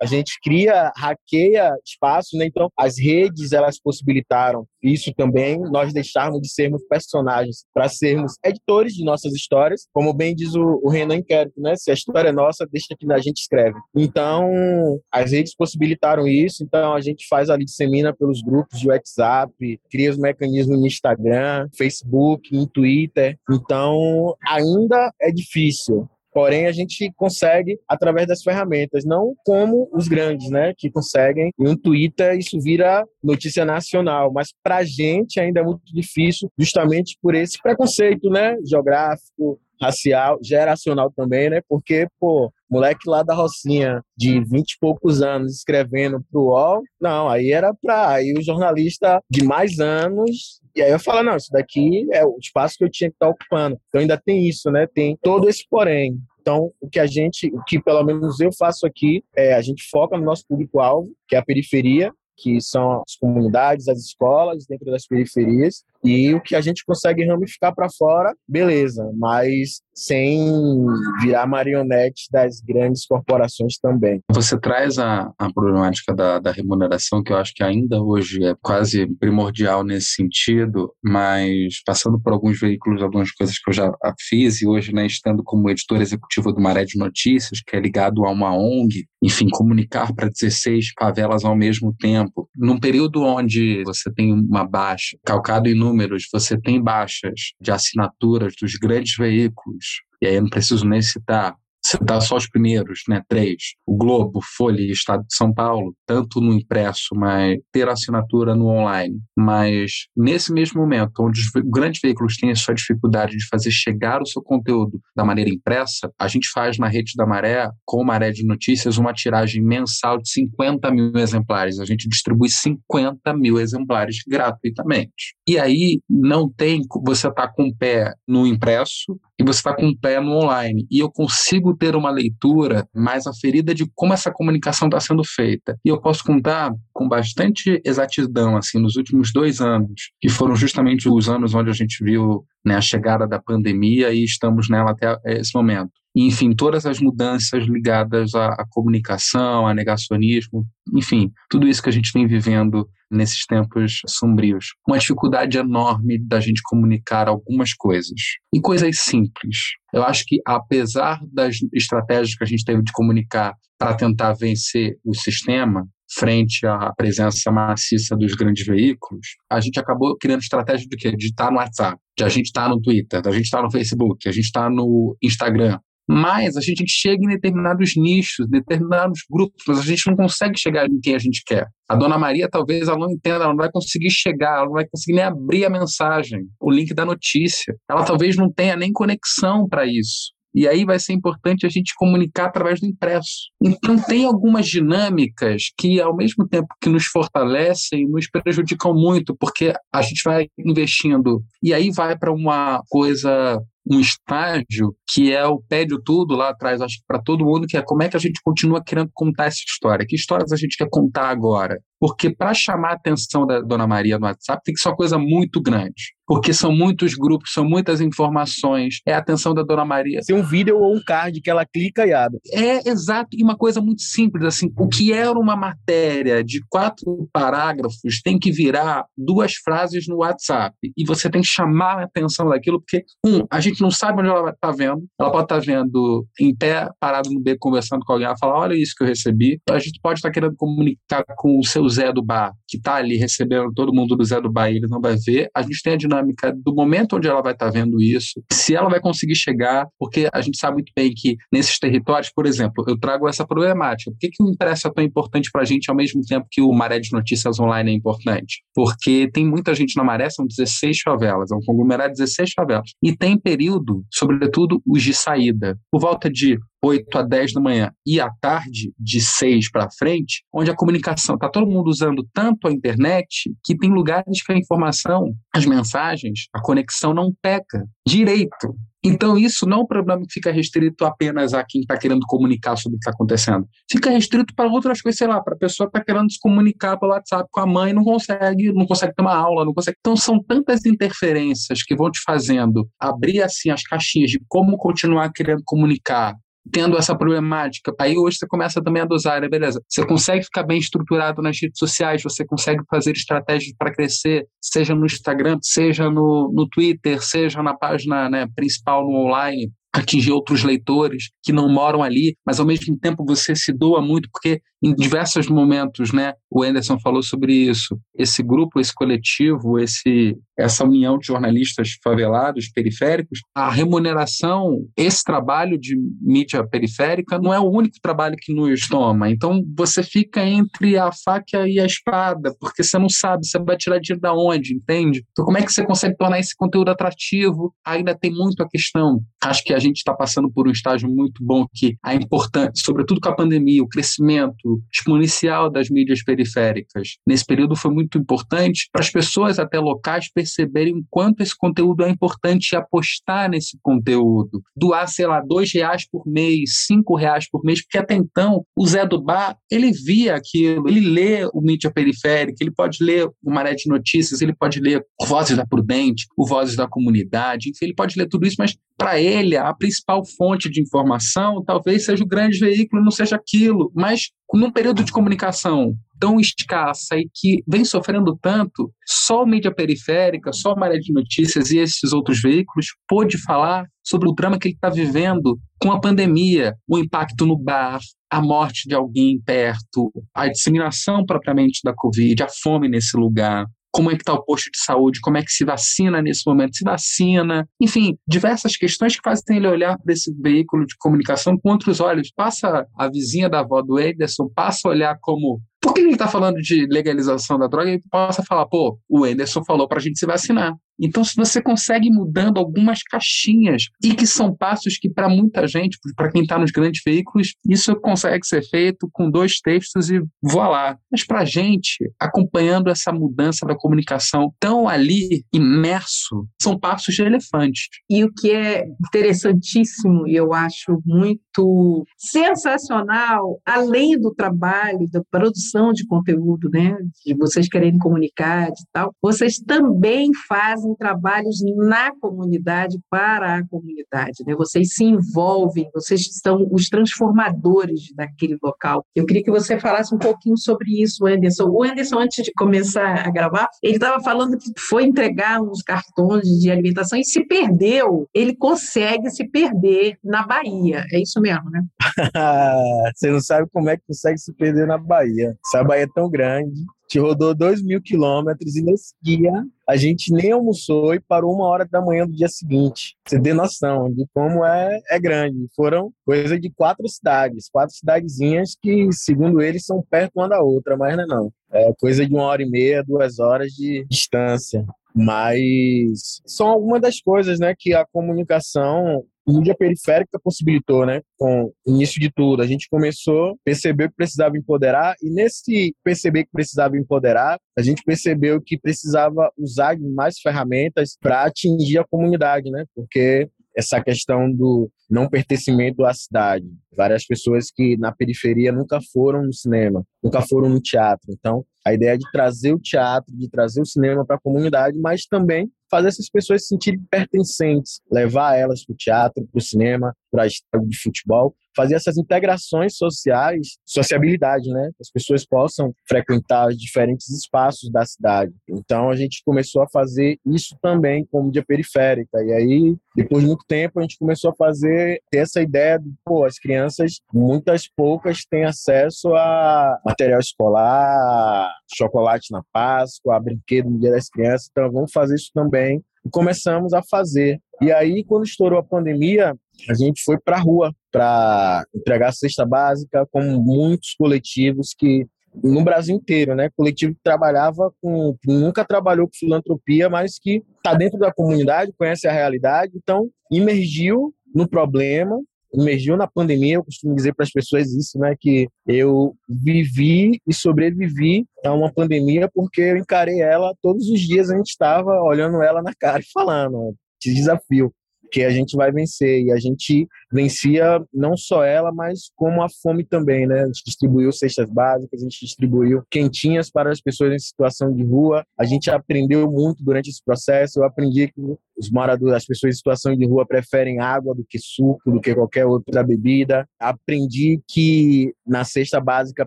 a 0.00 0.06
gente 0.06 0.38
cria, 0.42 0.92
hackeia 0.96 1.72
espaços, 1.84 2.38
né? 2.38 2.46
Então, 2.46 2.68
as 2.78 2.98
redes, 2.98 3.52
elas 3.52 3.78
possibilitaram 3.80 4.66
isso 4.82 5.12
também, 5.16 5.58
nós 5.58 5.92
deixarmos 5.92 6.40
de 6.40 6.48
sermos 6.48 6.82
personagens 6.86 7.64
para 7.72 7.88
sermos 7.88 8.34
editores 8.44 8.92
de 8.92 9.04
nossas 9.04 9.32
histórias, 9.32 9.86
como 9.92 10.12
bem 10.12 10.34
diz 10.34 10.54
o, 10.54 10.80
o 10.82 10.90
Renan 10.90 11.16
Inquérito, 11.16 11.60
né? 11.60 11.74
Se 11.76 11.90
a 11.90 11.94
história 11.94 12.28
é 12.28 12.32
nossa, 12.32 12.66
deixa 12.70 12.94
que 12.98 13.10
a 13.10 13.18
gente 13.18 13.38
escreve. 13.38 13.78
Então, 13.94 15.00
as 15.10 15.32
redes 15.32 15.54
possibilitaram 15.54 16.26
isso, 16.26 16.62
então 16.62 16.94
a 16.94 17.00
gente 17.00 17.26
faz 17.28 17.48
ali, 17.48 17.64
dissemina 17.64 18.14
pelos 18.14 18.42
grupos 18.42 18.78
de 18.78 18.88
WhatsApp, 18.88 19.80
cria 19.90 20.10
os 20.10 20.18
mecanismos 20.18 20.78
no 20.78 20.86
Instagram, 20.86 21.68
Facebook, 21.76 22.54
no 22.54 22.66
Twitter. 22.66 23.38
Então, 23.50 24.36
ainda 24.46 25.10
é 25.20 25.30
difícil, 25.30 26.08
Porém, 26.34 26.66
a 26.66 26.72
gente 26.72 27.12
consegue 27.16 27.78
através 27.88 28.26
das 28.26 28.42
ferramentas, 28.42 29.04
não 29.04 29.34
como 29.44 29.88
os 29.92 30.08
grandes, 30.08 30.50
né, 30.50 30.74
que 30.76 30.90
conseguem. 30.90 31.52
Em 31.58 31.68
um 31.68 31.76
Twitter 31.76 32.36
isso 32.36 32.60
vira 32.60 33.06
notícia 33.22 33.64
nacional, 33.64 34.32
mas 34.32 34.48
para 34.62 34.78
a 34.78 34.84
gente 34.84 35.38
ainda 35.38 35.60
é 35.60 35.62
muito 35.62 35.84
difícil, 35.94 36.50
justamente 36.58 37.16
por 37.22 37.36
esse 37.36 37.56
preconceito, 37.62 38.28
né, 38.28 38.56
geográfico, 38.68 39.60
racial, 39.80 40.38
geracional 40.42 41.12
também, 41.14 41.50
né? 41.50 41.60
Porque, 41.68 42.06
pô, 42.18 42.52
moleque 42.74 43.08
lá 43.08 43.22
da 43.22 43.34
Rocinha, 43.34 44.02
de 44.16 44.40
20 44.40 44.72
e 44.72 44.78
poucos 44.80 45.22
anos, 45.22 45.56
escrevendo 45.56 46.24
pro 46.30 46.42
UOL. 46.42 46.82
Não, 47.00 47.28
aí 47.28 47.52
era 47.52 47.72
pra. 47.74 48.10
Aí 48.10 48.34
o 48.36 48.42
jornalista 48.42 49.20
de 49.30 49.44
mais 49.44 49.78
anos. 49.78 50.60
E 50.74 50.82
aí 50.82 50.90
eu 50.90 50.98
falo, 50.98 51.22
não, 51.22 51.36
isso 51.36 51.52
daqui 51.52 52.06
é 52.12 52.24
o 52.24 52.36
espaço 52.40 52.74
que 52.76 52.84
eu 52.84 52.90
tinha 52.90 53.08
que 53.08 53.14
estar 53.14 53.26
tá 53.26 53.32
ocupando. 53.32 53.78
Então 53.88 54.00
ainda 54.00 54.20
tem 54.22 54.48
isso, 54.48 54.70
né? 54.70 54.88
Tem 54.92 55.16
todo 55.22 55.48
esse 55.48 55.64
porém. 55.70 56.18
Então, 56.40 56.70
o 56.80 56.90
que 56.90 57.00
a 57.00 57.06
gente, 57.06 57.46
o 57.54 57.62
que 57.64 57.80
pelo 57.80 58.04
menos 58.04 58.38
eu 58.40 58.50
faço 58.52 58.86
aqui, 58.86 59.24
é 59.34 59.54
a 59.54 59.62
gente 59.62 59.88
foca 59.88 60.18
no 60.18 60.24
nosso 60.24 60.44
público-alvo, 60.46 61.10
que 61.26 61.36
é 61.36 61.38
a 61.38 61.44
periferia, 61.44 62.12
que 62.36 62.60
são 62.60 63.02
as 63.02 63.16
comunidades, 63.16 63.88
as 63.88 63.98
escolas 63.98 64.66
dentro 64.66 64.86
das 64.90 65.06
periferias, 65.06 65.84
e 66.04 66.34
o 66.34 66.40
que 66.40 66.54
a 66.54 66.60
gente 66.60 66.84
consegue 66.84 67.24
ramificar 67.24 67.74
para 67.74 67.88
fora, 67.90 68.34
beleza, 68.46 69.10
mas 69.16 69.82
sem 69.94 70.84
virar 71.22 71.46
marionete 71.46 72.24
das 72.30 72.60
grandes 72.60 73.06
corporações 73.06 73.78
também. 73.78 74.20
Você 74.30 74.58
traz 74.58 74.98
a, 74.98 75.32
a 75.38 75.52
problemática 75.52 76.14
da, 76.14 76.38
da 76.38 76.50
remuneração, 76.50 77.22
que 77.22 77.32
eu 77.32 77.36
acho 77.36 77.52
que 77.54 77.62
ainda 77.62 78.02
hoje 78.02 78.44
é 78.44 78.54
quase 78.60 79.06
primordial 79.18 79.84
nesse 79.84 80.10
sentido, 80.10 80.92
mas 81.02 81.80
passando 81.86 82.20
por 82.20 82.32
alguns 82.32 82.58
veículos, 82.58 83.02
algumas 83.02 83.30
coisas 83.30 83.56
que 83.58 83.70
eu 83.70 83.74
já 83.74 83.92
fiz, 84.28 84.60
e 84.60 84.66
hoje, 84.66 84.92
né, 84.92 85.06
estando 85.06 85.42
como 85.44 85.70
editor 85.70 86.02
executivo 86.02 86.52
do 86.52 86.60
Maré 86.60 86.84
de 86.84 86.98
Notícias, 86.98 87.60
que 87.64 87.76
é 87.76 87.80
ligado 87.80 88.24
a 88.24 88.30
uma 88.30 88.54
ONG, 88.56 89.06
enfim, 89.22 89.48
comunicar 89.50 90.12
para 90.12 90.28
16 90.28 90.92
favelas 90.98 91.44
ao 91.44 91.56
mesmo 91.56 91.94
tempo, 91.98 92.48
num 92.56 92.78
período 92.78 93.22
onde 93.22 93.82
você 93.84 94.12
tem 94.12 94.32
uma 94.32 94.66
baixa, 94.66 95.16
calcado 95.24 95.68
em 95.68 95.74
números, 95.74 95.93
você 96.32 96.60
tem 96.60 96.82
baixas 96.82 97.52
de 97.60 97.70
assinaturas 97.70 98.54
dos 98.60 98.74
grandes 98.76 99.16
veículos, 99.16 100.02
e 100.20 100.26
aí 100.26 100.34
eu 100.34 100.42
não 100.42 100.50
preciso 100.50 100.86
nem 100.86 101.02
citar 101.02 101.54
citar 101.84 102.20
só 102.22 102.36
os 102.36 102.48
primeiros, 102.48 103.02
né, 103.08 103.22
três, 103.28 103.74
o 103.86 103.96
Globo, 103.96 104.40
Folha 104.56 104.80
e 104.80 104.90
Estado 104.90 105.22
de 105.24 105.34
São 105.34 105.52
Paulo, 105.52 105.94
tanto 106.06 106.40
no 106.40 106.52
impresso, 106.52 107.14
mas 107.14 107.58
ter 107.72 107.88
assinatura 107.88 108.54
no 108.54 108.68
online. 108.68 109.18
Mas 109.36 110.06
nesse 110.16 110.52
mesmo 110.52 110.80
momento, 110.80 111.12
onde 111.20 111.40
os 111.40 111.50
grandes 111.64 112.00
veículos 112.02 112.36
têm 112.36 112.50
a 112.50 112.56
sua 112.56 112.74
dificuldade 112.74 113.36
de 113.36 113.46
fazer 113.48 113.70
chegar 113.70 114.22
o 114.22 114.26
seu 114.26 114.42
conteúdo 114.42 115.00
da 115.14 115.24
maneira 115.24 115.50
impressa, 115.50 116.10
a 116.18 116.28
gente 116.28 116.48
faz 116.50 116.78
na 116.78 116.88
rede 116.88 117.12
da 117.16 117.26
Maré, 117.26 117.68
com 117.84 118.00
o 118.00 118.04
Maré 118.04 118.30
de 118.30 118.46
Notícias, 118.46 118.96
uma 118.96 119.12
tiragem 119.12 119.62
mensal 119.62 120.18
de 120.18 120.30
50 120.30 120.90
mil 120.90 121.16
exemplares. 121.16 121.78
A 121.78 121.84
gente 121.84 122.08
distribui 122.08 122.48
50 122.48 123.34
mil 123.34 123.58
exemplares 123.58 124.18
gratuitamente. 124.26 125.34
E 125.46 125.58
aí 125.58 126.00
não 126.08 126.48
tem, 126.48 126.82
você 127.04 127.28
está 127.28 127.46
com 127.48 127.68
o 127.68 127.76
pé 127.76 128.14
no 128.26 128.46
impresso, 128.46 129.18
e 129.38 129.42
você 129.42 129.58
está 129.58 129.74
com 129.74 129.88
o 129.88 129.98
pé 129.98 130.20
no 130.20 130.32
online. 130.32 130.86
E 130.90 131.00
eu 131.00 131.10
consigo 131.10 131.73
ter 131.76 131.96
uma 131.96 132.10
leitura 132.10 132.86
mais 132.94 133.26
aferida 133.26 133.74
de 133.74 133.86
como 133.94 134.12
essa 134.12 134.30
comunicação 134.32 134.88
está 134.88 135.00
sendo 135.00 135.22
feita. 135.24 135.76
E 135.84 135.88
eu 135.88 136.00
posso 136.00 136.24
contar 136.24 136.72
com 136.92 137.08
bastante 137.08 137.80
exatidão, 137.84 138.56
assim, 138.56 138.78
nos 138.78 138.96
últimos 138.96 139.32
dois 139.32 139.60
anos, 139.60 140.10
que 140.20 140.28
foram 140.28 140.54
justamente 140.54 141.08
os 141.08 141.28
anos 141.28 141.54
onde 141.54 141.70
a 141.70 141.74
gente 141.74 142.02
viu 142.02 142.44
né, 142.64 142.76
a 142.76 142.80
chegada 142.80 143.26
da 143.26 143.40
pandemia 143.40 144.12
e 144.12 144.24
estamos 144.24 144.68
nela 144.68 144.92
até 144.92 145.16
esse 145.26 145.54
momento. 145.54 145.90
Enfim, 146.16 146.52
todas 146.52 146.86
as 146.86 147.00
mudanças 147.00 147.64
ligadas 147.64 148.34
à, 148.34 148.48
à 148.50 148.64
comunicação, 148.70 149.66
a 149.66 149.74
negacionismo, 149.74 150.64
enfim, 150.92 151.32
tudo 151.50 151.66
isso 151.66 151.82
que 151.82 151.88
a 151.88 151.92
gente 151.92 152.12
vem 152.14 152.26
vivendo 152.26 152.88
nesses 153.14 153.46
tempos 153.46 154.00
sombrios. 154.06 154.66
Uma 154.86 154.98
dificuldade 154.98 155.58
enorme 155.58 156.18
da 156.26 156.40
gente 156.40 156.60
comunicar 156.64 157.28
algumas 157.28 157.72
coisas. 157.72 158.20
E 158.52 158.60
coisas 158.60 158.98
simples. 158.98 159.58
Eu 159.92 160.02
acho 160.02 160.24
que, 160.26 160.40
apesar 160.46 161.20
das 161.32 161.56
estratégias 161.72 162.36
que 162.36 162.44
a 162.44 162.46
gente 162.46 162.64
teve 162.64 162.82
de 162.82 162.92
comunicar 162.92 163.54
para 163.78 163.94
tentar 163.94 164.32
vencer 164.34 164.96
o 165.04 165.14
sistema, 165.14 165.86
frente 166.12 166.66
à 166.66 166.92
presença 166.96 167.50
maciça 167.50 168.16
dos 168.16 168.34
grandes 168.34 168.66
veículos, 168.66 169.26
a 169.50 169.60
gente 169.60 169.78
acabou 169.78 170.16
criando 170.16 170.42
estratégia 170.42 170.86
de 170.88 170.96
quê? 170.96 171.12
De 171.12 171.26
estar 171.26 171.50
no 171.50 171.58
WhatsApp, 171.58 171.98
de 172.16 172.24
a 172.24 172.28
gente 172.28 172.46
estar 172.46 172.68
no 172.68 172.80
Twitter, 172.80 173.20
de 173.20 173.28
a 173.28 173.32
gente 173.32 173.44
estar 173.44 173.62
no 173.62 173.70
Facebook, 173.70 174.28
a 174.28 174.32
gente 174.32 174.44
estar 174.44 174.70
no 174.70 175.16
Instagram. 175.22 175.78
Mas 176.08 176.56
a 176.56 176.60
gente 176.60 176.84
chega 176.88 177.24
em 177.24 177.28
determinados 177.28 177.92
nichos, 177.96 178.46
determinados 178.48 179.20
grupos, 179.30 179.62
mas 179.66 179.78
a 179.78 179.82
gente 179.82 180.06
não 180.06 180.16
consegue 180.16 180.58
chegar 180.58 180.86
em 180.86 181.00
quem 181.00 181.14
a 181.14 181.18
gente 181.18 181.42
quer. 181.46 181.66
A 181.88 181.94
dona 181.94 182.18
Maria 182.18 182.48
talvez 182.48 182.88
ela 182.88 182.98
não 182.98 183.10
entenda, 183.10 183.44
ela 183.44 183.48
não 183.48 183.56
vai 183.56 183.70
conseguir 183.70 184.10
chegar, 184.10 184.56
ela 184.56 184.66
não 184.66 184.72
vai 184.72 184.86
conseguir 184.86 185.14
nem 185.14 185.24
abrir 185.24 185.64
a 185.64 185.70
mensagem, 185.70 186.40
o 186.60 186.70
link 186.70 186.92
da 186.94 187.04
notícia. 187.04 187.74
Ela 187.90 188.04
talvez 188.04 188.36
não 188.36 188.52
tenha 188.52 188.76
nem 188.76 188.92
conexão 188.92 189.66
para 189.68 189.86
isso. 189.86 190.34
E 190.54 190.68
aí 190.68 190.84
vai 190.84 191.00
ser 191.00 191.12
importante 191.12 191.66
a 191.66 191.68
gente 191.68 191.92
comunicar 191.96 192.46
através 192.46 192.80
do 192.80 192.86
impresso. 192.86 193.50
Então, 193.60 194.00
tem 194.00 194.24
algumas 194.24 194.68
dinâmicas 194.68 195.64
que, 195.76 196.00
ao 196.00 196.14
mesmo 196.14 196.46
tempo 196.46 196.68
que 196.80 196.88
nos 196.88 197.06
fortalecem, 197.06 198.08
nos 198.08 198.30
prejudicam 198.30 198.94
muito, 198.94 199.36
porque 199.36 199.72
a 199.92 200.00
gente 200.00 200.22
vai 200.24 200.46
investindo. 200.56 201.42
E 201.60 201.74
aí 201.74 201.90
vai 201.90 202.16
para 202.16 202.32
uma 202.32 202.80
coisa 202.88 203.60
um 203.86 204.00
estágio 204.00 204.94
que 205.06 205.32
é 205.32 205.46
o 205.46 205.60
pédio 205.60 206.00
tudo 206.02 206.34
lá 206.34 206.50
atrás, 206.50 206.80
acho 206.80 206.96
que 206.96 207.04
para 207.06 207.22
todo 207.22 207.44
mundo, 207.44 207.66
que 207.66 207.76
é 207.76 207.82
como 207.82 208.02
é 208.02 208.08
que 208.08 208.16
a 208.16 208.20
gente 208.20 208.40
continua 208.42 208.82
querendo 208.82 209.10
contar 209.12 209.46
essa 209.46 209.60
história? 209.66 210.06
Que 210.08 210.16
histórias 210.16 210.52
a 210.52 210.56
gente 210.56 210.76
quer 210.76 210.88
contar 210.90 211.28
agora? 211.28 211.78
Porque 212.00 212.34
para 212.34 212.54
chamar 212.54 212.90
a 212.90 212.94
atenção 212.94 213.46
da 213.46 213.60
Dona 213.60 213.86
Maria 213.86 214.18
no 214.18 214.26
WhatsApp 214.26 214.62
tem 214.64 214.74
que 214.74 214.80
ser 214.80 214.88
uma 214.88 214.96
coisa 214.96 215.18
muito 215.18 215.60
grande. 215.60 216.14
Porque 216.26 216.52
são 216.52 216.72
muitos 216.72 217.14
grupos, 217.14 217.52
são 217.52 217.64
muitas 217.64 218.00
informações, 218.00 219.00
é 219.06 219.12
a 219.12 219.18
atenção 219.18 219.54
da 219.54 219.62
Dona 219.62 219.84
Maria. 219.84 220.20
Tem 220.26 220.34
um 220.34 220.42
vídeo 220.42 220.78
ou 220.78 220.94
um 220.94 221.02
card 221.04 221.40
que 221.40 221.50
ela 221.50 221.66
clica 221.66 222.06
e 222.06 222.12
abre. 222.12 222.38
É, 222.52 222.88
exato, 222.88 223.30
e 223.32 223.42
uma 223.42 223.56
coisa 223.56 223.80
muito 223.80 224.02
simples, 224.02 224.44
assim, 224.44 224.72
o 224.76 224.88
que 224.88 225.12
era 225.12 225.38
uma 225.38 225.54
matéria 225.56 226.42
de 226.42 226.60
quatro 226.68 227.28
parágrafos 227.32 228.22
tem 228.22 228.38
que 228.38 228.50
virar 228.50 229.04
duas 229.16 229.54
frases 229.54 230.08
no 230.08 230.16
WhatsApp. 230.16 230.74
E 230.96 231.04
você 231.04 231.28
tem 231.28 231.42
que 231.42 231.48
chamar 231.48 231.98
a 231.98 232.04
atenção 232.04 232.48
daquilo, 232.48 232.80
porque, 232.80 233.04
um, 233.24 233.44
a 233.50 233.60
gente 233.60 233.80
não 233.80 233.90
sabe 233.90 234.20
onde 234.20 234.30
ela 234.30 234.50
está 234.50 234.70
vendo. 234.70 235.04
Ela 235.20 235.30
pode 235.30 235.44
estar 235.44 235.60
tá 235.60 235.64
vendo 235.64 236.26
em 236.40 236.54
pé, 236.54 236.88
parado 236.98 237.30
no 237.30 237.40
beco, 237.40 237.58
conversando 237.60 238.04
com 238.04 238.12
alguém, 238.12 238.26
ela 238.26 238.38
fala, 238.38 238.54
olha 238.54 238.74
isso 238.74 238.94
que 238.96 239.02
eu 239.02 239.08
recebi. 239.08 239.60
A 239.70 239.78
gente 239.78 240.00
pode 240.02 240.18
estar 240.18 240.28
tá 240.28 240.32
querendo 240.32 240.56
comunicar 240.56 241.24
com 241.36 241.58
o 241.58 241.64
seu 241.64 241.88
Zé 241.88 242.12
do 242.12 242.22
bar, 242.22 242.52
que 242.66 242.76
está 242.76 242.94
ali 242.94 243.16
recebendo 243.16 243.72
todo 243.74 243.92
mundo 243.92 244.16
do 244.16 244.24
Zé 244.24 244.40
do 244.40 244.50
bar 244.50 244.70
e 244.70 244.76
ele 244.76 244.86
não 244.88 245.00
vai 245.00 245.16
ver, 245.16 245.50
a 245.54 245.62
gente 245.62 245.82
tem 245.82 245.94
a 245.94 245.96
dinâmica 245.96 246.13
do 246.62 246.74
momento 246.74 247.16
onde 247.16 247.28
ela 247.28 247.42
vai 247.42 247.52
estar 247.52 247.66
tá 247.66 247.72
vendo 247.72 248.00
isso, 248.00 248.42
se 248.52 248.74
ela 248.74 248.88
vai 248.88 249.00
conseguir 249.00 249.34
chegar, 249.34 249.86
porque 249.98 250.28
a 250.32 250.40
gente 250.40 250.58
sabe 250.58 250.74
muito 250.74 250.92
bem 250.96 251.12
que 251.14 251.36
nesses 251.52 251.78
territórios, 251.78 252.30
por 252.34 252.46
exemplo, 252.46 252.84
eu 252.86 252.98
trago 252.98 253.28
essa 253.28 253.46
problemática. 253.46 254.10
Por 254.10 254.18
que, 254.18 254.28
que 254.28 254.42
o 254.42 254.48
impresso 254.48 254.88
é 254.88 254.92
tão 254.92 255.04
importante 255.04 255.50
para 255.52 255.62
a 255.62 255.64
gente 255.64 255.90
ao 255.90 255.96
mesmo 255.96 256.22
tempo 256.22 256.46
que 256.50 256.60
o 256.60 256.72
Maré 256.72 256.98
de 256.98 257.12
Notícias 257.12 257.58
Online 257.58 257.90
é 257.90 257.94
importante? 257.94 258.62
Porque 258.74 259.28
tem 259.32 259.46
muita 259.46 259.74
gente 259.74 259.96
na 259.96 260.04
Maré, 260.04 260.28
são 260.30 260.46
16 260.46 261.00
favelas, 261.00 261.50
é 261.50 261.54
um 261.54 261.60
conglomerado 261.64 262.12
de 262.12 262.18
16 262.18 262.52
favelas. 262.54 262.90
E 263.02 263.16
tem 263.16 263.38
período, 263.38 264.04
sobretudo 264.12 264.80
os 264.86 265.02
de 265.02 265.14
saída, 265.14 265.78
por 265.90 266.00
volta 266.00 266.30
de 266.30 266.58
8 266.84 267.18
a 267.18 267.22
10 267.22 267.54
da 267.54 267.60
manhã 267.60 267.90
e 268.06 268.20
à 268.20 268.30
tarde, 268.40 268.92
de 268.98 269.20
6 269.20 269.70
para 269.70 269.90
frente, 269.90 270.44
onde 270.52 270.70
a 270.70 270.76
comunicação 270.76 271.34
está 271.36 271.48
todo 271.48 271.66
mundo 271.66 271.88
usando 271.88 272.26
tanto 272.32 272.68
a 272.68 272.72
internet 272.72 273.54
que 273.64 273.76
tem 273.76 273.90
lugares 273.90 274.42
que 274.42 274.52
a 274.52 274.58
informação, 274.58 275.34
as 275.54 275.64
mensagens, 275.64 276.46
a 276.52 276.60
conexão 276.60 277.14
não 277.14 277.32
peca 277.40 277.86
direito. 278.06 278.76
Então, 279.06 279.36
isso 279.36 279.66
não 279.66 279.78
é 279.78 279.80
um 279.82 279.86
problema 279.86 280.22
que 280.22 280.32
fica 280.32 280.50
restrito 280.50 281.04
apenas 281.04 281.52
a 281.52 281.62
quem 281.62 281.82
está 281.82 281.94
querendo 281.94 282.24
comunicar 282.26 282.74
sobre 282.76 282.96
o 282.96 282.98
que 282.98 283.02
está 283.02 283.10
acontecendo. 283.10 283.68
Fica 283.90 284.08
restrito 284.08 284.54
para 284.54 284.66
outras 284.66 285.02
coisas, 285.02 285.18
sei 285.18 285.26
lá, 285.26 285.42
para 285.42 285.54
a 285.54 285.58
pessoa 285.58 285.90
que 285.90 285.98
está 285.98 286.04
querendo 286.04 286.32
se 286.32 286.38
comunicar 286.40 286.98
pelo 286.98 287.12
WhatsApp 287.12 287.46
com 287.52 287.60
a 287.60 287.66
mãe 287.66 287.92
não 287.92 288.02
consegue, 288.02 288.72
não 288.72 288.86
consegue 288.86 289.14
ter 289.14 289.20
uma 289.20 289.36
aula, 289.36 289.66
não 289.66 289.74
consegue. 289.74 289.98
Então, 290.00 290.16
são 290.16 290.42
tantas 290.42 290.86
interferências 290.86 291.82
que 291.82 291.94
vão 291.94 292.10
te 292.10 292.20
fazendo 292.24 292.88
abrir 292.98 293.42
assim 293.42 293.68
as 293.68 293.82
caixinhas 293.82 294.30
de 294.30 294.40
como 294.48 294.78
continuar 294.78 295.30
querendo 295.32 295.62
comunicar, 295.66 296.34
tendo 296.72 296.96
essa 296.96 297.16
problemática. 297.16 297.94
Aí 298.00 298.16
hoje 298.16 298.38
você 298.38 298.46
começa 298.46 298.82
também 298.82 299.02
a 299.02 299.06
dosar, 299.06 299.40
né? 299.40 299.48
beleza. 299.48 299.82
Você 299.88 300.04
consegue 300.06 300.44
ficar 300.44 300.62
bem 300.62 300.78
estruturado 300.78 301.42
nas 301.42 301.58
redes 301.60 301.78
sociais, 301.78 302.22
você 302.22 302.44
consegue 302.44 302.82
fazer 302.90 303.12
estratégias 303.12 303.74
para 303.78 303.92
crescer, 303.92 304.46
seja 304.60 304.94
no 304.94 305.06
Instagram, 305.06 305.58
seja 305.62 306.10
no, 306.10 306.50
no 306.52 306.68
Twitter, 306.68 307.22
seja 307.22 307.62
na 307.62 307.76
página 307.76 308.28
né, 308.30 308.46
principal 308.54 309.04
no 309.04 309.26
online 309.26 309.70
atingir 309.94 310.32
outros 310.32 310.64
leitores 310.64 311.30
que 311.42 311.52
não 311.52 311.68
moram 311.68 312.02
ali, 312.02 312.36
mas 312.44 312.58
ao 312.58 312.66
mesmo 312.66 312.98
tempo 312.98 313.24
você 313.24 313.54
se 313.54 313.72
doa 313.72 314.02
muito, 314.02 314.28
porque 314.30 314.60
em 314.84 314.94
diversos 314.94 315.48
momentos, 315.48 316.12
né, 316.12 316.34
o 316.50 316.62
Anderson 316.62 316.98
falou 316.98 317.22
sobre 317.22 317.54
isso, 317.54 317.98
esse 318.14 318.42
grupo, 318.42 318.78
esse 318.78 318.92
coletivo, 318.92 319.78
esse, 319.78 320.36
essa 320.58 320.84
união 320.84 321.18
de 321.18 321.26
jornalistas 321.26 321.96
favelados, 322.02 322.68
periféricos, 322.70 323.40
a 323.54 323.70
remuneração, 323.70 324.86
esse 324.94 325.24
trabalho 325.24 325.78
de 325.78 325.96
mídia 326.20 326.66
periférica 326.66 327.38
não 327.38 327.54
é 327.54 327.58
o 327.58 327.70
único 327.70 327.96
trabalho 328.02 328.36
que 328.38 328.52
nos 328.52 328.86
toma. 328.86 329.30
Então 329.30 329.62
você 329.74 330.02
fica 330.02 330.44
entre 330.44 330.98
a 330.98 331.10
faca 331.10 331.66
e 331.66 331.80
a 331.80 331.86
espada, 331.86 332.54
porque 332.60 332.82
você 332.82 332.98
não 332.98 333.08
sabe, 333.08 333.46
você 333.46 333.58
vai 333.58 333.78
tirar 333.78 333.98
dinheiro 333.98 334.20
da 334.20 334.34
onde, 334.34 334.74
entende? 334.74 335.24
Então 335.32 335.46
como 335.46 335.56
é 335.56 335.62
que 335.62 335.72
você 335.72 335.86
consegue 335.86 336.16
tornar 336.16 336.40
esse 336.40 336.54
conteúdo 336.54 336.90
atrativo? 336.90 337.74
Ainda 337.86 338.14
tem 338.14 338.30
muito 338.30 338.62
a 338.62 338.68
questão. 338.68 339.22
Acho 339.42 339.64
que 339.64 339.72
a 339.72 339.78
gente 339.88 339.98
está 339.98 340.14
passando 340.14 340.50
por 340.50 340.68
um 340.68 340.70
estágio 340.70 341.08
muito 341.08 341.44
bom 341.44 341.66
que 341.72 341.96
a 342.02 342.14
importância, 342.14 342.84
sobretudo 342.84 343.20
com 343.20 343.28
a 343.28 343.36
pandemia, 343.36 343.82
o 343.82 343.88
crescimento 343.88 344.82
exponencial 344.92 345.70
das 345.70 345.88
mídias 345.90 346.22
periféricas 346.22 347.16
nesse 347.26 347.44
período 347.44 347.76
foi 347.76 347.92
muito 347.92 348.18
importante 348.18 348.88
para 348.92 349.02
as 349.02 349.10
pessoas 349.10 349.58
até 349.58 349.78
locais 349.78 350.30
perceberem 350.32 350.96
o 350.96 351.04
quanto 351.10 351.42
esse 351.42 351.56
conteúdo 351.56 352.04
é 352.04 352.10
importante 352.10 352.72
e 352.72 352.76
apostar 352.76 353.50
nesse 353.50 353.78
conteúdo. 353.82 354.62
Doar, 354.76 355.08
sei 355.08 355.26
lá, 355.26 355.40
dois 355.40 355.72
reais 355.72 356.08
por 356.08 356.26
mês, 356.26 356.84
cinco 356.86 357.14
reais 357.14 357.48
por 357.50 357.64
mês, 357.64 357.82
porque 357.82 357.98
até 357.98 358.14
então 358.14 358.64
o 358.76 358.86
Zé 358.86 359.06
do 359.06 359.20
Bar, 359.20 359.56
ele 359.70 359.92
via 359.92 360.36
aquilo, 360.36 360.88
ele 360.88 361.00
lê 361.00 361.46
o 361.52 361.60
mídia 361.60 361.90
periférica, 361.90 362.58
ele 362.60 362.70
pode 362.70 363.02
ler 363.02 363.26
o 363.42 363.50
Maré 363.50 363.74
de 363.74 363.88
Notícias, 363.88 364.40
ele 364.40 364.54
pode 364.54 364.80
ler 364.80 365.04
Vozes 365.26 365.56
da 365.56 365.66
Prudente, 365.66 366.26
o 366.36 366.46
Vozes 366.46 366.76
da 366.76 366.88
Comunidade, 366.88 367.70
enfim, 367.70 367.86
ele 367.86 367.94
pode 367.94 368.18
ler 368.18 368.28
tudo 368.28 368.46
isso, 368.46 368.56
mas 368.58 368.76
para 368.96 369.20
ele 369.20 369.56
a 369.56 369.73
principal 369.76 370.24
fonte 370.24 370.70
de 370.70 370.80
informação 370.80 371.62
talvez 371.64 372.04
seja 372.04 372.22
o 372.22 372.26
grande 372.26 372.58
veículo, 372.58 373.02
não 373.02 373.10
seja 373.10 373.36
aquilo, 373.36 373.90
mas 373.94 374.30
num 374.52 374.70
período 374.70 375.02
de 375.02 375.12
comunicação 375.12 375.94
tão 376.18 376.38
escassa 376.38 377.16
e 377.16 377.28
que 377.34 377.62
vem 377.66 377.84
sofrendo 377.84 378.38
tanto, 378.40 378.92
só 379.06 379.42
a 379.42 379.46
mídia 379.46 379.74
periférica, 379.74 380.52
só 380.52 380.72
a 380.72 380.76
Maré 380.76 380.96
de 380.98 381.12
Notícias 381.12 381.70
e 381.70 381.78
esses 381.78 382.12
outros 382.12 382.40
veículos 382.40 382.86
pôde 383.08 383.36
falar 383.36 383.86
sobre 384.02 384.28
o 384.28 384.32
drama 384.32 384.58
que 384.58 384.68
ele 384.68 384.74
está 384.74 384.88
vivendo 384.88 385.58
com 385.80 385.90
a 385.90 386.00
pandemia, 386.00 386.74
o 386.88 386.98
impacto 386.98 387.44
no 387.44 387.58
bar, 387.58 387.98
a 388.30 388.40
morte 388.40 388.88
de 388.88 388.94
alguém 388.94 389.40
perto, 389.44 390.12
a 390.34 390.48
disseminação 390.48 391.24
propriamente 391.26 391.80
da 391.84 391.92
Covid, 391.94 392.42
a 392.42 392.48
fome 392.62 392.88
nesse 392.88 393.16
lugar, 393.16 393.66
como 393.94 394.10
é 394.10 394.16
que 394.16 394.22
está 394.22 394.32
o 394.32 394.44
posto 394.44 394.72
de 394.72 394.82
saúde, 394.82 395.20
como 395.20 395.36
é 395.36 395.42
que 395.42 395.52
se 395.52 395.64
vacina 395.64 396.20
nesse 396.20 396.42
momento, 396.44 396.76
se 396.76 396.82
vacina, 396.82 397.64
enfim, 397.80 398.18
diversas 398.26 398.76
questões 398.76 399.14
que 399.14 399.22
fazem 399.22 399.56
ele 399.56 399.68
olhar 399.68 399.96
para 399.96 400.12
esse 400.12 400.34
veículo 400.42 400.84
de 400.84 400.96
comunicação 400.98 401.56
com 401.56 401.70
outros 401.70 402.00
olhos. 402.00 402.32
Passa 402.34 402.84
a 402.98 403.08
vizinha 403.08 403.48
da 403.48 403.60
avó 403.60 403.80
do 403.80 403.96
Ederson, 403.96 404.50
passa 404.52 404.88
a 404.88 404.90
olhar 404.90 405.16
como 405.20 405.60
por 405.84 405.92
que 405.92 406.00
ele 406.00 406.12
está 406.12 406.26
falando 406.26 406.62
de 406.62 406.86
legalização 406.86 407.58
da 407.58 407.66
droga? 407.66 407.90
Ele 407.90 408.02
possa 408.10 408.42
falar, 408.42 408.64
pô, 408.64 408.98
o 409.06 409.22
Anderson 409.22 409.62
falou 409.62 409.86
para 409.86 409.98
a 409.98 410.00
gente 410.00 410.18
se 410.18 410.24
vacinar. 410.24 410.74
Então, 410.98 411.24
se 411.24 411.34
você 411.34 411.60
consegue 411.60 412.08
mudando 412.08 412.58
algumas 412.58 413.02
caixinhas, 413.02 413.88
e 414.02 414.14
que 414.14 414.26
são 414.26 414.54
passos 414.54 414.96
que, 414.96 415.10
para 415.10 415.28
muita 415.28 415.66
gente, 415.66 415.98
para 416.16 416.30
quem 416.30 416.42
está 416.42 416.58
nos 416.58 416.70
grandes 416.70 417.02
veículos, 417.04 417.54
isso 417.68 417.96
consegue 417.96 418.46
ser 418.46 418.62
feito 418.62 419.08
com 419.12 419.28
dois 419.28 419.58
textos 419.60 420.08
e 420.08 420.22
voilá. 420.40 420.96
Mas 421.10 421.26
para 421.26 421.40
a 421.40 421.44
gente, 421.44 421.96
acompanhando 422.18 422.88
essa 422.88 423.12
mudança 423.12 423.66
da 423.66 423.74
comunicação 423.74 424.54
tão 424.60 424.88
ali, 424.88 425.44
imerso, 425.52 426.46
são 426.62 426.78
passos 426.78 427.14
de 427.14 427.22
elefante. 427.22 427.88
E 428.08 428.24
o 428.24 428.32
que 428.32 428.52
é 428.52 428.84
interessantíssimo, 429.04 430.28
e 430.28 430.36
eu 430.36 430.54
acho 430.54 431.02
muito 431.04 432.06
sensacional, 432.16 433.60
além 433.66 434.18
do 434.18 434.32
trabalho, 434.32 435.10
da 435.10 435.22
produção 435.28 435.73
de 435.92 436.06
conteúdo, 436.06 436.68
né, 436.70 436.96
de 437.24 437.34
vocês 437.34 437.68
quererem 437.68 437.98
comunicar 437.98 438.68
e 438.68 438.72
tal, 438.92 439.14
vocês 439.20 439.58
também 439.58 440.30
fazem 440.48 440.94
trabalhos 440.94 441.56
na 441.76 442.12
comunidade 442.20 442.98
para 443.10 443.56
a 443.56 443.68
comunidade, 443.68 444.44
né? 444.46 444.54
Vocês 444.54 444.94
se 444.94 445.04
envolvem, 445.04 445.88
vocês 445.94 446.26
são 446.42 446.66
os 446.70 446.88
transformadores 446.88 448.12
daquele 448.14 448.56
local. 448.62 449.04
Eu 449.14 449.26
queria 449.26 449.42
que 449.42 449.50
você 449.50 449.78
falasse 449.78 450.14
um 450.14 450.18
pouquinho 450.18 450.56
sobre 450.56 451.02
isso, 451.02 451.26
Anderson. 451.26 451.68
O 451.68 451.82
Anderson, 451.82 452.18
antes 452.18 452.44
de 452.44 452.52
começar 452.52 453.26
a 453.26 453.30
gravar, 453.30 453.68
ele 453.82 453.94
estava 453.94 454.22
falando 454.22 454.58
que 454.58 454.72
foi 454.78 455.04
entregar 455.04 455.60
uns 455.60 455.82
cartões 455.82 456.46
de 456.60 456.70
alimentação 456.70 457.18
e 457.18 457.24
se 457.24 457.44
perdeu. 457.46 458.28
Ele 458.34 458.54
consegue 458.54 459.30
se 459.30 459.48
perder 459.48 460.18
na 460.22 460.46
Bahia. 460.46 461.04
É 461.12 461.20
isso 461.20 461.40
mesmo, 461.40 461.70
né? 461.70 461.82
você 463.14 463.30
não 463.30 463.40
sabe 463.40 463.68
como 463.72 463.88
é 463.88 463.96
que 463.96 464.02
consegue 464.06 464.38
se 464.38 464.52
perder 464.54 464.86
na 464.86 464.98
Bahia. 464.98 465.56
Essa 465.66 465.82
Bahia 465.82 466.04
é 466.04 466.08
tão 466.14 466.28
grande 466.28 466.84
gente 467.14 467.18
rodou 467.20 467.54
dois 467.54 467.82
mil 467.82 468.00
quilômetros 468.02 468.76
e 468.76 468.82
nesse 468.82 469.14
dia 469.22 469.52
a 469.88 469.96
gente 469.96 470.32
nem 470.32 470.50
almoçou 470.50 471.14
e 471.14 471.20
parou 471.20 471.54
uma 471.54 471.66
hora 471.66 471.86
da 471.86 472.00
manhã 472.00 472.26
do 472.26 472.34
dia 472.34 472.48
seguinte. 472.48 473.16
Você 473.26 473.40
tem 473.40 473.54
noção 473.54 474.12
de 474.12 474.26
como 474.34 474.64
é, 474.64 475.00
é 475.10 475.20
grande. 475.20 475.66
Foram 475.76 476.12
coisa 476.24 476.58
de 476.58 476.70
quatro 476.70 477.08
cidades, 477.08 477.68
quatro 477.70 477.94
cidadezinhas 477.94 478.76
que, 478.80 479.08
segundo 479.12 479.60
eles, 479.60 479.84
são 479.84 480.02
perto 480.02 480.32
uma 480.36 480.48
da 480.48 480.60
outra, 480.60 480.96
mas 480.96 481.16
não 481.16 481.22
é 481.22 481.26
não. 481.26 481.52
É 481.70 481.92
coisa 482.00 482.26
de 482.26 482.32
uma 482.32 482.44
hora 482.44 482.62
e 482.62 482.68
meia, 482.68 483.04
duas 483.04 483.38
horas 483.38 483.72
de 483.72 484.06
distância. 484.08 484.84
Mas 485.14 486.40
são 486.46 486.66
algumas 486.66 487.00
das 487.00 487.20
coisas 487.20 487.60
né, 487.60 487.74
que 487.78 487.94
a 487.94 488.06
comunicação 488.06 489.24
mídia 489.46 489.74
periférica 489.74 490.38
possibilitou, 490.42 491.04
né? 491.04 491.20
Com 491.38 491.72
o 491.86 491.90
início 491.90 492.20
de 492.20 492.30
tudo, 492.30 492.62
a 492.62 492.66
gente 492.66 492.88
começou, 492.88 493.58
percebeu 493.64 494.08
que 494.08 494.16
precisava 494.16 494.56
empoderar 494.56 495.14
e 495.22 495.30
nesse 495.30 495.94
perceber 496.02 496.44
que 496.44 496.50
precisava 496.52 496.96
empoderar, 496.96 497.58
a 497.76 497.82
gente 497.82 498.02
percebeu 498.02 498.60
que 498.60 498.78
precisava 498.78 499.50
usar 499.58 499.98
mais 499.98 500.38
ferramentas 500.38 501.16
para 501.20 501.44
atingir 501.44 501.98
a 501.98 502.04
comunidade, 502.04 502.70
né? 502.70 502.84
Porque 502.94 503.48
essa 503.76 504.00
questão 504.00 504.50
do 504.50 504.88
não 505.10 505.28
pertencimento 505.28 506.04
à 506.04 506.14
cidade. 506.14 506.66
Várias 506.96 507.26
pessoas 507.26 507.70
que 507.70 507.96
na 507.96 508.12
periferia 508.12 508.72
nunca 508.72 509.00
foram 509.12 509.42
no 509.42 509.52
cinema, 509.52 510.04
nunca 510.22 510.40
foram 510.42 510.68
no 510.68 510.80
teatro. 510.80 511.32
Então, 511.32 511.64
a 511.84 511.92
ideia 511.92 512.16
de 512.16 512.30
trazer 512.32 512.72
o 512.72 512.78
teatro, 512.78 513.34
de 513.36 513.48
trazer 513.48 513.80
o 513.82 513.86
cinema 513.86 514.24
para 514.24 514.36
a 514.36 514.40
comunidade, 514.40 514.98
mas 514.98 515.26
também 515.26 515.70
fazer 515.90 516.08
essas 516.08 516.28
pessoas 516.28 516.62
se 516.62 516.68
sentirem 516.68 517.00
pertencentes, 517.10 518.00
levar 518.10 518.56
elas 518.56 518.84
para 518.84 518.94
o 518.94 518.96
teatro, 518.96 519.46
para 519.46 519.58
o 519.58 519.62
cinema, 519.62 520.14
para 520.30 520.46
estádio 520.46 520.88
de 520.88 520.98
futebol, 520.98 521.54
fazer 521.76 521.94
essas 521.94 522.16
integrações 522.16 522.96
sociais, 522.96 523.76
sociabilidade, 523.84 524.68
né? 524.70 524.90
As 525.00 525.10
pessoas 525.10 525.46
possam 525.46 525.92
frequentar 526.08 526.68
os 526.68 526.76
diferentes 526.76 527.28
espaços 527.30 527.90
da 527.90 528.04
cidade. 528.04 528.52
Então 528.68 529.10
a 529.10 529.16
gente 529.16 529.42
começou 529.44 529.82
a 529.82 529.88
fazer 529.88 530.38
isso 530.46 530.76
também 530.80 531.26
como 531.30 531.50
dia 531.50 531.64
periférica. 531.64 532.42
E 532.42 532.52
aí, 532.52 532.96
depois 533.14 533.42
de 533.42 533.48
muito 533.48 533.64
tempo, 533.66 533.98
a 533.98 534.02
gente 534.02 534.18
começou 534.18 534.50
a 534.50 534.56
fazer 534.56 535.20
ter 535.30 535.38
essa 535.38 535.60
ideia 535.60 535.98
de, 535.98 536.12
pô, 536.24 536.44
as 536.44 536.58
crianças, 536.58 537.20
muitas 537.32 537.88
poucas 537.88 538.44
têm 538.44 538.64
acesso 538.64 539.34
a 539.34 540.00
material 540.04 540.40
escolar, 540.40 541.73
chocolate 541.96 542.52
na 542.52 542.62
Páscoa, 542.72 543.40
brinquedo 543.40 543.90
no 543.90 543.98
Dia 543.98 544.12
das 544.12 544.28
Crianças. 544.28 544.68
Então 544.70 544.90
vamos 544.90 545.12
fazer 545.12 545.34
isso 545.34 545.50
também. 545.54 546.02
E 546.24 546.30
começamos 546.30 546.92
a 546.92 547.02
fazer. 547.02 547.60
E 547.80 547.92
aí, 547.92 548.24
quando 548.24 548.44
estourou 548.44 548.78
a 548.78 548.82
pandemia, 548.82 549.54
a 549.88 549.94
gente 549.94 550.22
foi 550.24 550.38
para 550.38 550.56
a 550.56 550.60
rua 550.60 550.92
para 551.10 551.84
entregar 551.94 552.28
a 552.28 552.32
cesta 552.32 552.64
básica, 552.64 553.26
como 553.30 553.60
muitos 553.60 554.14
coletivos 554.14 554.94
que 554.96 555.26
no 555.62 555.84
Brasil 555.84 556.16
inteiro, 556.16 556.54
né? 556.54 556.68
Coletivo 556.76 557.14
que 557.14 557.20
trabalhava 557.22 557.92
com, 558.00 558.36
que 558.42 558.52
nunca 558.52 558.84
trabalhou 558.84 559.26
com 559.26 559.36
filantropia, 559.36 560.08
mas 560.08 560.38
que 560.38 560.62
está 560.76 560.94
dentro 560.94 561.18
da 561.18 561.32
comunidade, 561.32 561.92
conhece 561.96 562.26
a 562.26 562.32
realidade, 562.32 562.92
então 562.96 563.28
emergiu 563.52 564.34
no 564.54 564.68
problema, 564.68 565.40
emergiu 565.74 566.16
na 566.16 566.26
pandemia. 566.26 566.76
Eu 566.76 566.84
costumo 566.84 567.14
dizer 567.14 567.34
para 567.34 567.44
as 567.44 567.50
pessoas 567.50 567.92
isso, 567.92 568.18
né? 568.18 568.34
Que 568.38 568.68
eu 568.86 569.34
vivi 569.48 570.40
e 570.46 570.54
sobrevivi 570.54 571.46
a 571.64 571.72
uma 571.72 571.92
pandemia 571.92 572.48
porque 572.52 572.80
eu 572.80 572.96
encarei 572.96 573.40
ela 573.40 573.74
todos 573.82 574.08
os 574.08 574.20
dias. 574.20 574.50
A 574.50 574.56
gente 574.56 574.70
estava 574.70 575.20
olhando 575.22 575.62
ela 575.62 575.82
na 575.82 575.92
cara 575.94 576.20
e 576.20 576.32
falando, 576.32 576.94
desafio 577.20 577.92
que 578.30 578.42
a 578.42 578.50
gente 578.50 578.76
vai 578.76 578.90
vencer. 578.90 579.42
E 579.44 579.52
a 579.52 579.56
gente 579.56 580.06
vencia 580.32 581.02
não 581.12 581.36
só 581.36 581.64
ela, 581.64 581.92
mas 581.92 582.30
como 582.34 582.62
a 582.62 582.68
fome 582.68 583.04
também, 583.04 583.46
né? 583.46 583.62
A 583.62 583.66
gente 583.66 583.82
distribuiu 583.84 584.32
cestas 584.32 584.68
básicas, 584.68 585.20
a 585.20 585.24
gente 585.24 585.40
distribuiu 585.40 586.02
quentinhas 586.10 586.70
para 586.70 586.90
as 586.90 587.00
pessoas 587.00 587.32
em 587.32 587.38
situação 587.38 587.92
de 587.94 588.02
rua. 588.02 588.44
A 588.58 588.64
gente 588.64 588.90
aprendeu 588.90 589.50
muito 589.50 589.84
durante 589.84 590.10
esse 590.10 590.22
processo. 590.24 590.80
Eu 590.80 590.84
aprendi 590.84 591.28
que 591.28 591.40
os 591.76 591.90
moradores, 591.90 592.34
as 592.34 592.46
pessoas 592.46 592.74
em 592.74 592.76
situação 592.76 593.16
de 593.16 593.26
rua 593.26 593.46
preferem 593.46 594.00
água 594.00 594.34
do 594.34 594.44
que 594.48 594.58
suco, 594.58 595.10
do 595.10 595.20
que 595.20 595.34
qualquer 595.34 595.66
outra 595.66 596.02
bebida. 596.02 596.68
Aprendi 596.78 597.60
que 597.68 598.32
na 598.46 598.64
cesta 598.64 599.00
básica 599.00 599.46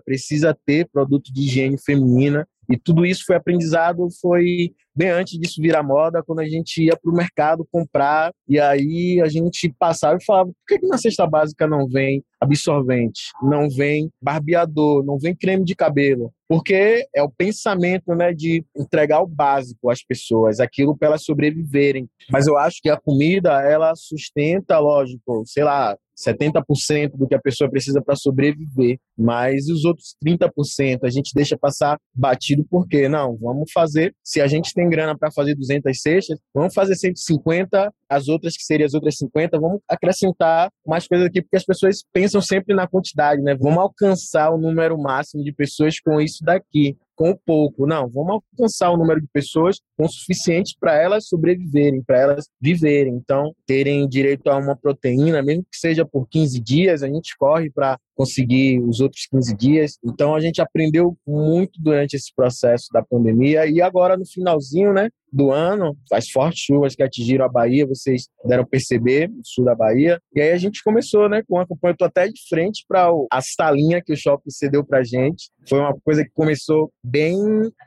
precisa 0.00 0.56
ter 0.66 0.88
produto 0.88 1.32
de 1.32 1.42
higiene 1.42 1.78
feminina 1.78 2.46
e 2.70 2.76
tudo 2.76 3.06
isso 3.06 3.24
foi 3.26 3.36
aprendizado, 3.36 4.08
foi 4.20 4.74
bem 4.98 5.10
antes 5.10 5.38
disso 5.38 5.62
virar 5.62 5.84
moda, 5.84 6.24
quando 6.24 6.40
a 6.40 6.48
gente 6.48 6.82
ia 6.82 6.96
para 7.00 7.10
o 7.10 7.14
mercado 7.14 7.66
comprar, 7.70 8.32
e 8.48 8.58
aí 8.58 9.20
a 9.22 9.28
gente 9.28 9.72
passava 9.78 10.18
e 10.20 10.24
falava, 10.24 10.48
por 10.48 10.54
que, 10.66 10.80
que 10.80 10.88
na 10.88 10.98
cesta 10.98 11.24
básica 11.24 11.68
não 11.68 11.86
vem 11.86 12.24
absorvente, 12.40 13.30
não 13.40 13.70
vem 13.70 14.10
barbeador, 14.20 15.04
não 15.04 15.16
vem 15.16 15.36
creme 15.36 15.64
de 15.64 15.76
cabelo? 15.76 16.32
porque 16.48 17.06
é 17.14 17.22
o 17.22 17.30
pensamento, 17.30 18.14
né, 18.14 18.32
de 18.32 18.64
entregar 18.74 19.20
o 19.20 19.26
básico 19.26 19.90
às 19.90 20.02
pessoas, 20.02 20.60
aquilo 20.60 20.96
para 20.96 21.08
elas 21.08 21.22
sobreviverem. 21.22 22.08
Mas 22.32 22.46
eu 22.46 22.56
acho 22.56 22.80
que 22.80 22.88
a 22.88 22.98
comida, 22.98 23.60
ela 23.60 23.94
sustenta, 23.94 24.78
lógico, 24.78 25.42
sei 25.44 25.62
lá, 25.62 25.94
70% 26.18 27.12
do 27.16 27.28
que 27.28 27.34
a 27.34 27.40
pessoa 27.40 27.70
precisa 27.70 28.02
para 28.02 28.16
sobreviver, 28.16 28.98
mas 29.16 29.68
os 29.68 29.84
outros 29.84 30.16
30% 30.24 31.00
a 31.04 31.10
gente 31.10 31.32
deixa 31.32 31.56
passar 31.56 31.96
batido 32.12 32.66
porque 32.68 33.08
não, 33.08 33.36
vamos 33.36 33.70
fazer, 33.70 34.12
se 34.24 34.40
a 34.40 34.48
gente 34.48 34.72
tem 34.74 34.87
grana 34.88 35.16
para 35.16 35.30
fazer 35.30 35.54
200 35.54 36.00
cestas, 36.00 36.38
vamos 36.54 36.74
fazer 36.74 36.94
150, 36.94 37.92
as 38.08 38.28
outras 38.28 38.56
que 38.56 38.62
seriam 38.62 38.86
as 38.86 38.94
outras 38.94 39.16
50, 39.16 39.58
vamos 39.58 39.80
acrescentar 39.88 40.70
mais 40.86 41.06
coisas 41.06 41.26
aqui 41.26 41.42
porque 41.42 41.56
as 41.56 41.64
pessoas 41.64 42.02
pensam 42.12 42.40
sempre 42.40 42.74
na 42.74 42.86
quantidade, 42.86 43.42
né? 43.42 43.54
Vamos 43.54 43.78
alcançar 43.78 44.50
o 44.50 44.58
número 44.58 44.98
máximo 44.98 45.42
de 45.42 45.52
pessoas 45.52 46.00
com 46.00 46.20
isso 46.20 46.44
daqui 46.44 46.96
com 47.18 47.36
pouco. 47.44 47.84
Não, 47.84 48.08
vamos 48.08 48.40
alcançar 48.52 48.92
o 48.92 48.96
número 48.96 49.20
de 49.20 49.26
pessoas 49.32 49.80
com 49.96 50.04
o 50.04 50.08
suficiente 50.08 50.76
para 50.78 50.94
elas 50.94 51.26
sobreviverem, 51.26 52.00
para 52.00 52.20
elas 52.20 52.48
viverem. 52.60 53.14
Então, 53.16 53.52
terem 53.66 54.08
direito 54.08 54.46
a 54.48 54.56
uma 54.56 54.76
proteína, 54.76 55.42
mesmo 55.42 55.64
que 55.64 55.76
seja 55.76 56.06
por 56.06 56.28
15 56.28 56.60
dias, 56.60 57.02
a 57.02 57.08
gente 57.08 57.36
corre 57.36 57.70
para 57.70 57.98
conseguir 58.14 58.80
os 58.80 59.00
outros 59.00 59.26
15 59.30 59.56
dias. 59.56 59.98
Então 60.04 60.34
a 60.34 60.40
gente 60.40 60.60
aprendeu 60.60 61.16
muito 61.26 61.80
durante 61.80 62.14
esse 62.14 62.34
processo 62.34 62.86
da 62.92 63.00
pandemia 63.00 63.66
e 63.66 63.80
agora 63.80 64.16
no 64.16 64.26
finalzinho, 64.26 64.92
né, 64.92 65.08
do 65.32 65.50
ano, 65.50 65.96
as 66.12 66.30
fortes 66.30 66.62
chuvas 66.64 66.94
que 66.94 67.02
atingiram 67.02 67.44
a 67.44 67.48
Bahia, 67.48 67.86
vocês 67.86 68.28
deram 68.44 68.64
perceber, 68.64 69.28
no 69.28 69.40
sul 69.44 69.64
da 69.64 69.74
Bahia. 69.74 70.20
E 70.34 70.40
aí 70.40 70.52
a 70.52 70.56
gente 70.56 70.82
começou, 70.82 71.28
né, 71.28 71.42
com 71.46 71.58
a 71.58 71.66
campanha, 71.66 71.92
eu 71.92 71.96
tô 71.96 72.04
até 72.04 72.28
de 72.28 72.40
frente 72.48 72.84
para 72.88 73.10
a 73.30 73.40
salinha 73.40 74.02
que 74.02 74.12
o 74.12 74.16
shopping 74.16 74.50
cedeu 74.50 74.84
pra 74.84 75.02
gente. 75.02 75.50
Foi 75.68 75.78
uma 75.78 75.94
coisa 76.00 76.24
que 76.24 76.30
começou 76.30 76.92
bem 77.02 77.38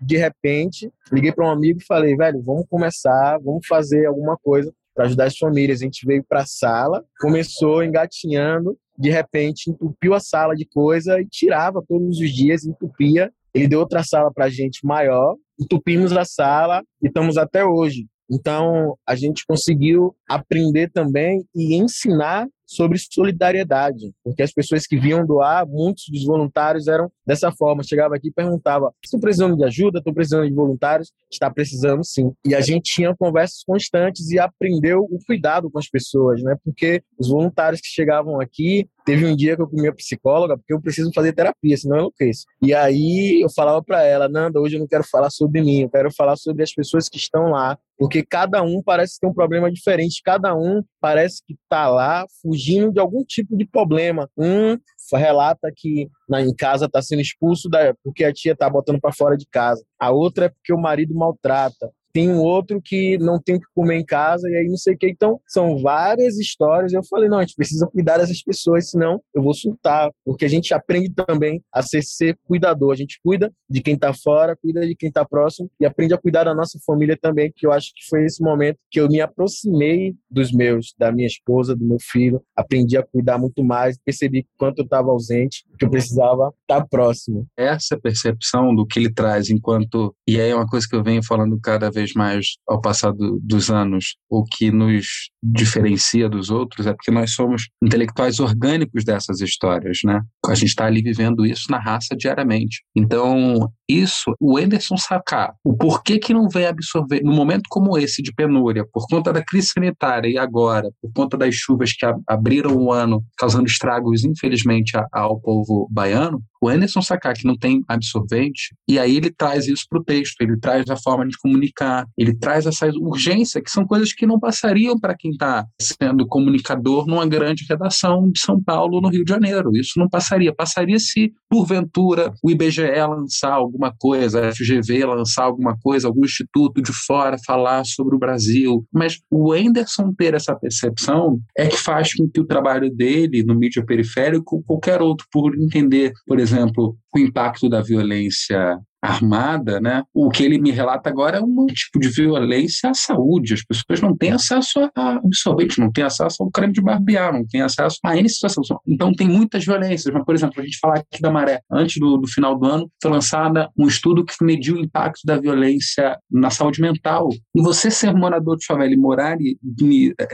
de 0.01 0.17
repente. 0.17 0.91
Liguei 1.11 1.31
para 1.31 1.47
um 1.47 1.51
amigo 1.51 1.79
e 1.81 1.85
falei, 1.85 2.15
velho, 2.15 2.41
vamos 2.41 2.65
começar, 2.69 3.39
vamos 3.43 3.65
fazer 3.67 4.05
alguma 4.05 4.37
coisa 4.37 4.71
para 4.93 5.05
ajudar 5.05 5.25
as 5.25 5.37
famílias. 5.37 5.81
A 5.81 5.85
gente 5.85 6.05
veio 6.05 6.23
para 6.27 6.41
a 6.41 6.45
sala, 6.45 7.03
começou 7.19 7.83
engatinhando 7.83 8.77
de 9.01 9.09
repente 9.09 9.69
entupiu 9.69 10.13
a 10.13 10.19
sala 10.19 10.55
de 10.55 10.65
coisa 10.65 11.19
e 11.19 11.25
tirava 11.25 11.83
todos 11.87 12.19
os 12.19 12.29
dias, 12.29 12.63
entupia. 12.63 13.33
Ele 13.53 13.67
deu 13.67 13.79
outra 13.79 14.03
sala 14.03 14.31
para 14.31 14.47
gente 14.47 14.85
maior, 14.85 15.35
entupimos 15.61 16.11
a 16.13 16.25
sala 16.25 16.81
e 17.01 17.07
estamos 17.07 17.37
até 17.37 17.63
hoje. 17.63 18.07
Então, 18.29 18.95
a 19.07 19.15
gente 19.15 19.45
conseguiu 19.45 20.15
aprender 20.27 20.89
também 20.91 21.43
e 21.53 21.75
ensinar 21.75 22.47
sobre 22.71 22.97
solidariedade, 22.97 24.13
porque 24.23 24.41
as 24.41 24.51
pessoas 24.53 24.87
que 24.87 24.97
vinham 24.97 25.25
doar, 25.25 25.67
muitos 25.67 26.05
dos 26.09 26.25
voluntários 26.25 26.87
eram 26.87 27.11
dessa 27.25 27.51
forma, 27.51 27.83
chegava 27.83 28.15
aqui 28.15 28.29
e 28.29 28.33
perguntava: 28.33 28.93
"Estou 29.03 29.19
precisando 29.19 29.57
de 29.57 29.63
ajuda? 29.65 29.99
Estou 29.99 30.13
precisando 30.13 30.47
de 30.47 30.53
voluntários?" 30.53 31.11
Está 31.31 31.49
precisando 31.49 32.03
sim. 32.03 32.31
E 32.45 32.55
a 32.55 32.61
gente 32.61 32.93
tinha 32.93 33.15
conversas 33.15 33.63
constantes 33.65 34.29
e 34.31 34.39
aprendeu 34.39 34.99
o 35.01 35.19
cuidado 35.25 35.69
com 35.69 35.79
as 35.79 35.89
pessoas, 35.89 36.41
né? 36.41 36.55
Porque 36.63 37.03
os 37.19 37.29
voluntários 37.29 37.81
que 37.81 37.87
chegavam 37.87 38.39
aqui, 38.39 38.87
teve 39.05 39.25
um 39.25 39.35
dia 39.35 39.55
que 39.55 39.61
eu 39.61 39.67
comi 39.67 39.87
a 39.87 39.93
psicóloga 39.93 40.57
porque 40.57 40.73
eu 40.73 40.81
preciso 40.81 41.11
fazer 41.13 41.33
terapia, 41.33 41.75
senão 41.75 41.95
eu 41.95 42.01
enlouqueço. 42.01 42.45
E 42.61 42.73
aí 42.73 43.41
eu 43.41 43.49
falava 43.49 43.83
para 43.83 44.03
ela: 44.03 44.29
"Nanda, 44.29 44.59
hoje 44.59 44.75
eu 44.75 44.79
não 44.79 44.87
quero 44.87 45.03
falar 45.03 45.29
sobre 45.29 45.61
mim, 45.61 45.81
eu 45.81 45.89
quero 45.89 46.11
falar 46.13 46.35
sobre 46.37 46.63
as 46.63 46.73
pessoas 46.73 47.09
que 47.09 47.17
estão 47.17 47.49
lá, 47.49 47.77
porque 48.01 48.25
cada 48.25 48.63
um 48.63 48.81
parece 48.81 49.19
ter 49.19 49.27
um 49.27 49.33
problema 49.33 49.71
diferente, 49.71 50.23
cada 50.25 50.55
um 50.55 50.83
parece 50.99 51.39
que 51.45 51.53
está 51.53 51.87
lá 51.87 52.25
fugindo 52.41 52.91
de 52.91 52.99
algum 52.99 53.23
tipo 53.23 53.55
de 53.55 53.63
problema. 53.63 54.27
Um 54.35 54.75
relata 55.13 55.71
que 55.75 56.09
na, 56.27 56.41
em 56.41 56.51
casa 56.55 56.85
está 56.87 56.99
sendo 56.99 57.21
expulso 57.21 57.69
da, 57.69 57.93
porque 58.03 58.23
a 58.23 58.33
tia 58.33 58.53
está 58.53 58.67
botando 58.67 58.99
para 58.99 59.13
fora 59.13 59.37
de 59.37 59.45
casa. 59.45 59.85
A 59.99 60.09
outra 60.09 60.45
é 60.45 60.49
porque 60.49 60.73
o 60.73 60.81
marido 60.81 61.13
maltrata 61.13 61.91
tem 62.13 62.29
um 62.29 62.39
outro 62.39 62.81
que 62.83 63.17
não 63.17 63.39
tem 63.39 63.55
o 63.55 63.59
que 63.59 63.67
comer 63.73 63.97
em 63.97 64.05
casa 64.05 64.49
e 64.49 64.55
aí 64.55 64.67
não 64.67 64.77
sei 64.77 64.93
o 64.93 64.97
que. 64.97 65.09
Então, 65.09 65.39
são 65.47 65.77
várias 65.81 66.37
histórias. 66.37 66.93
Eu 66.93 67.03
falei, 67.03 67.29
não, 67.29 67.37
a 67.37 67.41
gente 67.41 67.55
precisa 67.55 67.87
cuidar 67.87 68.17
dessas 68.17 68.41
pessoas, 68.43 68.89
senão 68.89 69.21
eu 69.33 69.41
vou 69.41 69.53
surtar. 69.53 70.09
Porque 70.25 70.45
a 70.45 70.49
gente 70.49 70.73
aprende 70.73 71.11
também 71.13 71.61
a 71.73 71.81
ser, 71.81 72.01
ser 72.03 72.37
cuidador. 72.45 72.93
A 72.93 72.95
gente 72.95 73.19
cuida 73.23 73.51
de 73.69 73.81
quem 73.81 73.95
está 73.95 74.13
fora, 74.13 74.55
cuida 74.55 74.85
de 74.85 74.95
quem 74.95 75.09
está 75.09 75.25
próximo 75.25 75.69
e 75.79 75.85
aprende 75.85 76.13
a 76.13 76.17
cuidar 76.17 76.43
da 76.43 76.53
nossa 76.53 76.79
família 76.85 77.17
também, 77.19 77.51
que 77.55 77.65
eu 77.65 77.71
acho 77.71 77.91
que 77.95 78.07
foi 78.09 78.25
esse 78.25 78.41
momento 78.41 78.77
que 78.89 78.99
eu 78.99 79.07
me 79.07 79.21
aproximei 79.21 80.13
dos 80.29 80.51
meus, 80.51 80.93
da 80.97 81.11
minha 81.11 81.27
esposa, 81.27 81.75
do 81.75 81.85
meu 81.85 81.97
filho. 82.01 82.41
Aprendi 82.55 82.97
a 82.97 83.03
cuidar 83.03 83.37
muito 83.37 83.63
mais, 83.63 83.97
percebi 84.03 84.45
quanto 84.57 84.79
eu 84.79 84.85
estava 84.85 85.09
ausente, 85.09 85.63
que 85.77 85.85
eu 85.85 85.89
precisava 85.89 86.53
estar 86.61 86.81
tá 86.81 86.87
próximo. 86.89 87.47
Essa 87.57 87.99
percepção 87.99 88.73
do 88.75 88.85
que 88.85 88.99
ele 88.99 89.13
traz 89.13 89.49
enquanto... 89.49 90.15
E 90.27 90.39
aí 90.39 90.49
é 90.49 90.55
uma 90.55 90.67
coisa 90.67 90.87
que 90.87 90.95
eu 90.95 91.03
venho 91.03 91.23
falando 91.23 91.59
cada 91.61 91.89
vez 91.89 92.00
vez 92.01 92.13
mais 92.13 92.45
ao 92.67 92.81
passar 92.81 93.11
do, 93.11 93.39
dos 93.41 93.69
anos, 93.69 94.15
o 94.29 94.43
que 94.43 94.71
nos 94.71 95.29
diferencia 95.41 96.29
dos 96.29 96.49
outros 96.49 96.85
é 96.85 96.93
porque 96.93 97.11
nós 97.11 97.31
somos 97.31 97.69
intelectuais 97.83 98.39
orgânicos 98.39 99.03
dessas 99.03 99.41
histórias, 99.41 99.99
né? 100.03 100.21
A 100.45 100.55
gente 100.55 100.69
está 100.69 100.85
ali 100.85 101.01
vivendo 101.01 101.45
isso 101.45 101.71
na 101.71 101.79
raça 101.79 102.15
diariamente. 102.15 102.83
Então, 102.95 103.71
isso, 103.89 104.33
o 104.39 104.57
Anderson 104.57 104.97
sacar 104.97 105.53
o 105.63 105.75
porquê 105.75 106.19
que 106.19 106.33
não 106.33 106.47
vem 106.47 106.65
absorver, 106.65 107.21
no 107.23 107.33
momento 107.33 107.63
como 107.69 107.97
esse 107.97 108.21
de 108.21 108.33
penúria, 108.33 108.85
por 108.91 109.05
conta 109.07 109.33
da 109.33 109.43
crise 109.43 109.67
sanitária 109.67 110.29
e 110.29 110.37
agora, 110.37 110.89
por 111.01 111.11
conta 111.13 111.37
das 111.37 111.55
chuvas 111.55 111.93
que 111.93 112.05
abriram 112.27 112.75
o 112.75 112.91
ano, 112.91 113.23
causando 113.37 113.67
estragos, 113.67 114.23
infelizmente, 114.23 114.91
ao 115.11 115.39
povo 115.39 115.87
baiano, 115.91 116.41
o 116.61 116.69
Anderson 116.69 117.01
sacar 117.01 117.33
que 117.33 117.45
não 117.45 117.57
tem 117.57 117.83
absorvente, 117.87 118.75
e 118.87 118.99
aí 118.99 119.17
ele 119.17 119.31
traz 119.31 119.67
isso 119.67 119.85
para 119.89 119.99
o 119.99 120.03
texto, 120.03 120.41
ele 120.41 120.57
traz 120.59 120.89
a 120.89 120.95
forma 120.95 121.27
de 121.27 121.37
comunicar, 121.37 122.05
ele 122.17 122.35
traz 122.35 122.65
essa 122.65 122.87
urgência, 122.87 123.61
que 123.61 123.71
são 123.71 123.85
coisas 123.85 124.13
que 124.13 124.25
não 124.25 124.39
passariam 124.39 124.99
para 124.99 125.15
quem 125.15 125.31
está 125.31 125.65
sendo 125.79 126.27
comunicador 126.27 127.07
numa 127.07 127.25
grande 127.25 127.65
redação 127.67 128.29
de 128.29 128.39
São 128.39 128.61
Paulo, 128.61 129.01
no 129.01 129.09
Rio 129.09 129.25
de 129.25 129.31
Janeiro. 129.31 129.71
Isso 129.75 129.97
não 129.97 130.07
passaria. 130.07 130.53
Passaria 130.53 130.99
se, 130.99 131.33
porventura, 131.49 132.31
o 132.43 132.51
IBGE 132.51 132.81
lançar 133.09 133.53
alguma 133.53 133.93
coisa, 133.97 134.49
a 134.49 134.53
FGV 134.53 135.05
lançar 135.05 135.45
alguma 135.45 135.75
coisa, 135.77 136.07
algum 136.07 136.25
instituto 136.25 136.81
de 136.81 136.91
fora 136.93 137.37
falar 137.45 137.83
sobre 137.85 138.15
o 138.15 138.19
Brasil. 138.19 138.85
Mas 138.93 139.19
o 139.31 139.51
Anderson 139.51 140.13
ter 140.13 140.33
essa 140.33 140.55
percepção 140.55 141.39
é 141.57 141.67
que 141.67 141.77
faz 141.77 142.13
com 142.13 142.29
que 142.29 142.39
o 142.39 142.45
trabalho 142.45 142.89
dele 142.93 143.43
no 143.43 143.55
mídia 143.55 143.83
periférico, 143.83 144.63
qualquer 144.63 145.01
outro, 145.01 145.25
por 145.31 145.55
entender, 145.55 146.11
por 146.27 146.39
exemplo, 146.39 146.50
exemplo, 146.53 146.97
o 147.13 147.19
impacto 147.19 147.69
da 147.69 147.81
violência 147.81 148.79
armada, 149.01 149.79
né? 149.79 150.03
O 150.13 150.29
que 150.29 150.43
ele 150.43 150.59
me 150.59 150.71
relata 150.71 151.09
agora 151.09 151.37
é 151.37 151.41
um 151.41 151.65
tipo 151.67 151.99
de 151.99 152.09
violência 152.09 152.89
à 152.89 152.93
saúde. 152.93 153.53
As 153.53 153.63
pessoas 153.63 154.01
não 154.01 154.15
têm 154.15 154.31
acesso 154.31 154.79
a 154.95 155.15
absorvente, 155.15 155.79
não 155.79 155.91
têm 155.91 156.03
acesso 156.03 156.43
ao 156.43 156.51
creme 156.51 156.73
de 156.73 156.81
barbear, 156.81 157.33
não 157.33 157.45
têm 157.45 157.61
acesso 157.61 157.97
a 158.03 158.15
N 158.15 158.29
situação. 158.29 158.63
Então 158.87 159.13
tem 159.13 159.27
muitas 159.27 159.65
violências. 159.65 160.13
Mas, 160.13 160.23
por 160.23 160.35
exemplo, 160.35 160.61
a 160.61 160.63
gente 160.63 160.77
falar 160.79 160.99
aqui 160.99 161.21
da 161.21 161.31
maré, 161.31 161.61
antes 161.71 161.99
do, 161.99 162.17
do 162.17 162.27
final 162.27 162.57
do 162.57 162.65
ano, 162.65 162.91
foi 163.01 163.11
lançada 163.11 163.69
um 163.77 163.87
estudo 163.87 164.23
que 164.23 164.35
mediu 164.43 164.75
o 164.75 164.79
impacto 164.79 165.21
da 165.25 165.37
violência 165.37 166.17
na 166.29 166.49
saúde 166.49 166.81
mental. 166.81 167.29
E 167.55 167.61
você 167.61 167.89
ser 167.89 168.13
morador 168.13 168.57
de 168.57 168.65
favela 168.65 168.93
e 168.93 168.97
morar 168.97 169.37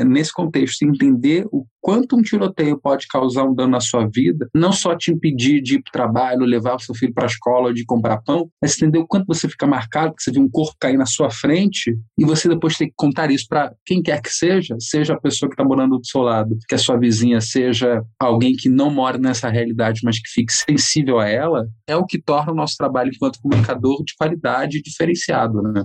nesse 0.06 0.34
contexto, 0.34 0.84
entender 0.84 1.46
o 1.52 1.66
quanto 1.88 2.18
um 2.18 2.22
tiroteio 2.22 2.78
pode 2.78 3.08
causar 3.08 3.46
um 3.46 3.56
dano 3.56 3.72
na 3.72 3.80
sua 3.80 4.10
vida, 4.14 4.50
não 4.54 4.74
só 4.74 4.94
te 4.94 5.10
impedir 5.10 5.62
de 5.62 5.76
ir 5.76 5.82
para 5.84 5.90
o 5.90 5.94
trabalho, 5.94 6.46
levar 6.46 6.76
o 6.76 6.80
seu 6.80 6.94
filho 6.94 7.14
para 7.14 7.24
a 7.24 7.28
escola, 7.28 7.74
de 7.74 7.86
comprar 7.86 8.22
pão, 8.24 8.50
mas 8.62 8.76
entender 8.76 9.00
o 9.00 9.08
quanto 9.08 9.26
você 9.28 9.48
fica 9.48 9.68
marcado, 9.68 10.16
que 10.16 10.24
você 10.24 10.32
vê 10.32 10.40
um 10.40 10.50
corpo 10.50 10.76
cair 10.80 10.98
na 10.98 11.06
sua 11.06 11.30
frente 11.30 11.98
e 12.18 12.26
você 12.26 12.50
depois 12.50 12.76
tem 12.76 12.88
que 12.88 12.94
contar 12.96 13.30
isso 13.32 13.46
para 13.48 13.74
quem 13.86 14.02
quer 14.02 14.22
que 14.22 14.30
seja, 14.30 14.76
seja 14.80 15.14
a 15.14 15.20
pessoa 15.20 15.50
que 15.50 15.54
está 15.54 15.64
morando 15.64 15.98
do 15.98 16.06
seu 16.06 16.22
lado, 16.22 16.58
que 16.68 16.76
é 16.76 16.78
sua 16.78 16.98
vizinha, 16.98 17.40
seja 17.40 18.04
alguém 18.20 18.54
que 18.56 18.70
não 18.70 18.90
mora 18.90 19.18
nessa 19.18 19.50
realidade, 19.50 20.02
mas 20.04 20.20
que 20.20 20.30
fique 20.30 20.52
sensível 20.52 21.20
a 21.20 21.28
ela, 21.28 21.68
é 21.88 21.96
o 21.96 22.06
que 22.06 22.22
torna 22.22 22.52
o 22.52 22.56
nosso 22.56 22.76
trabalho 22.78 23.12
enquanto 23.14 23.40
comunicador 23.42 24.04
de 24.04 24.16
qualidade 24.18 24.82
diferenciado, 24.82 25.62
né? 25.62 25.84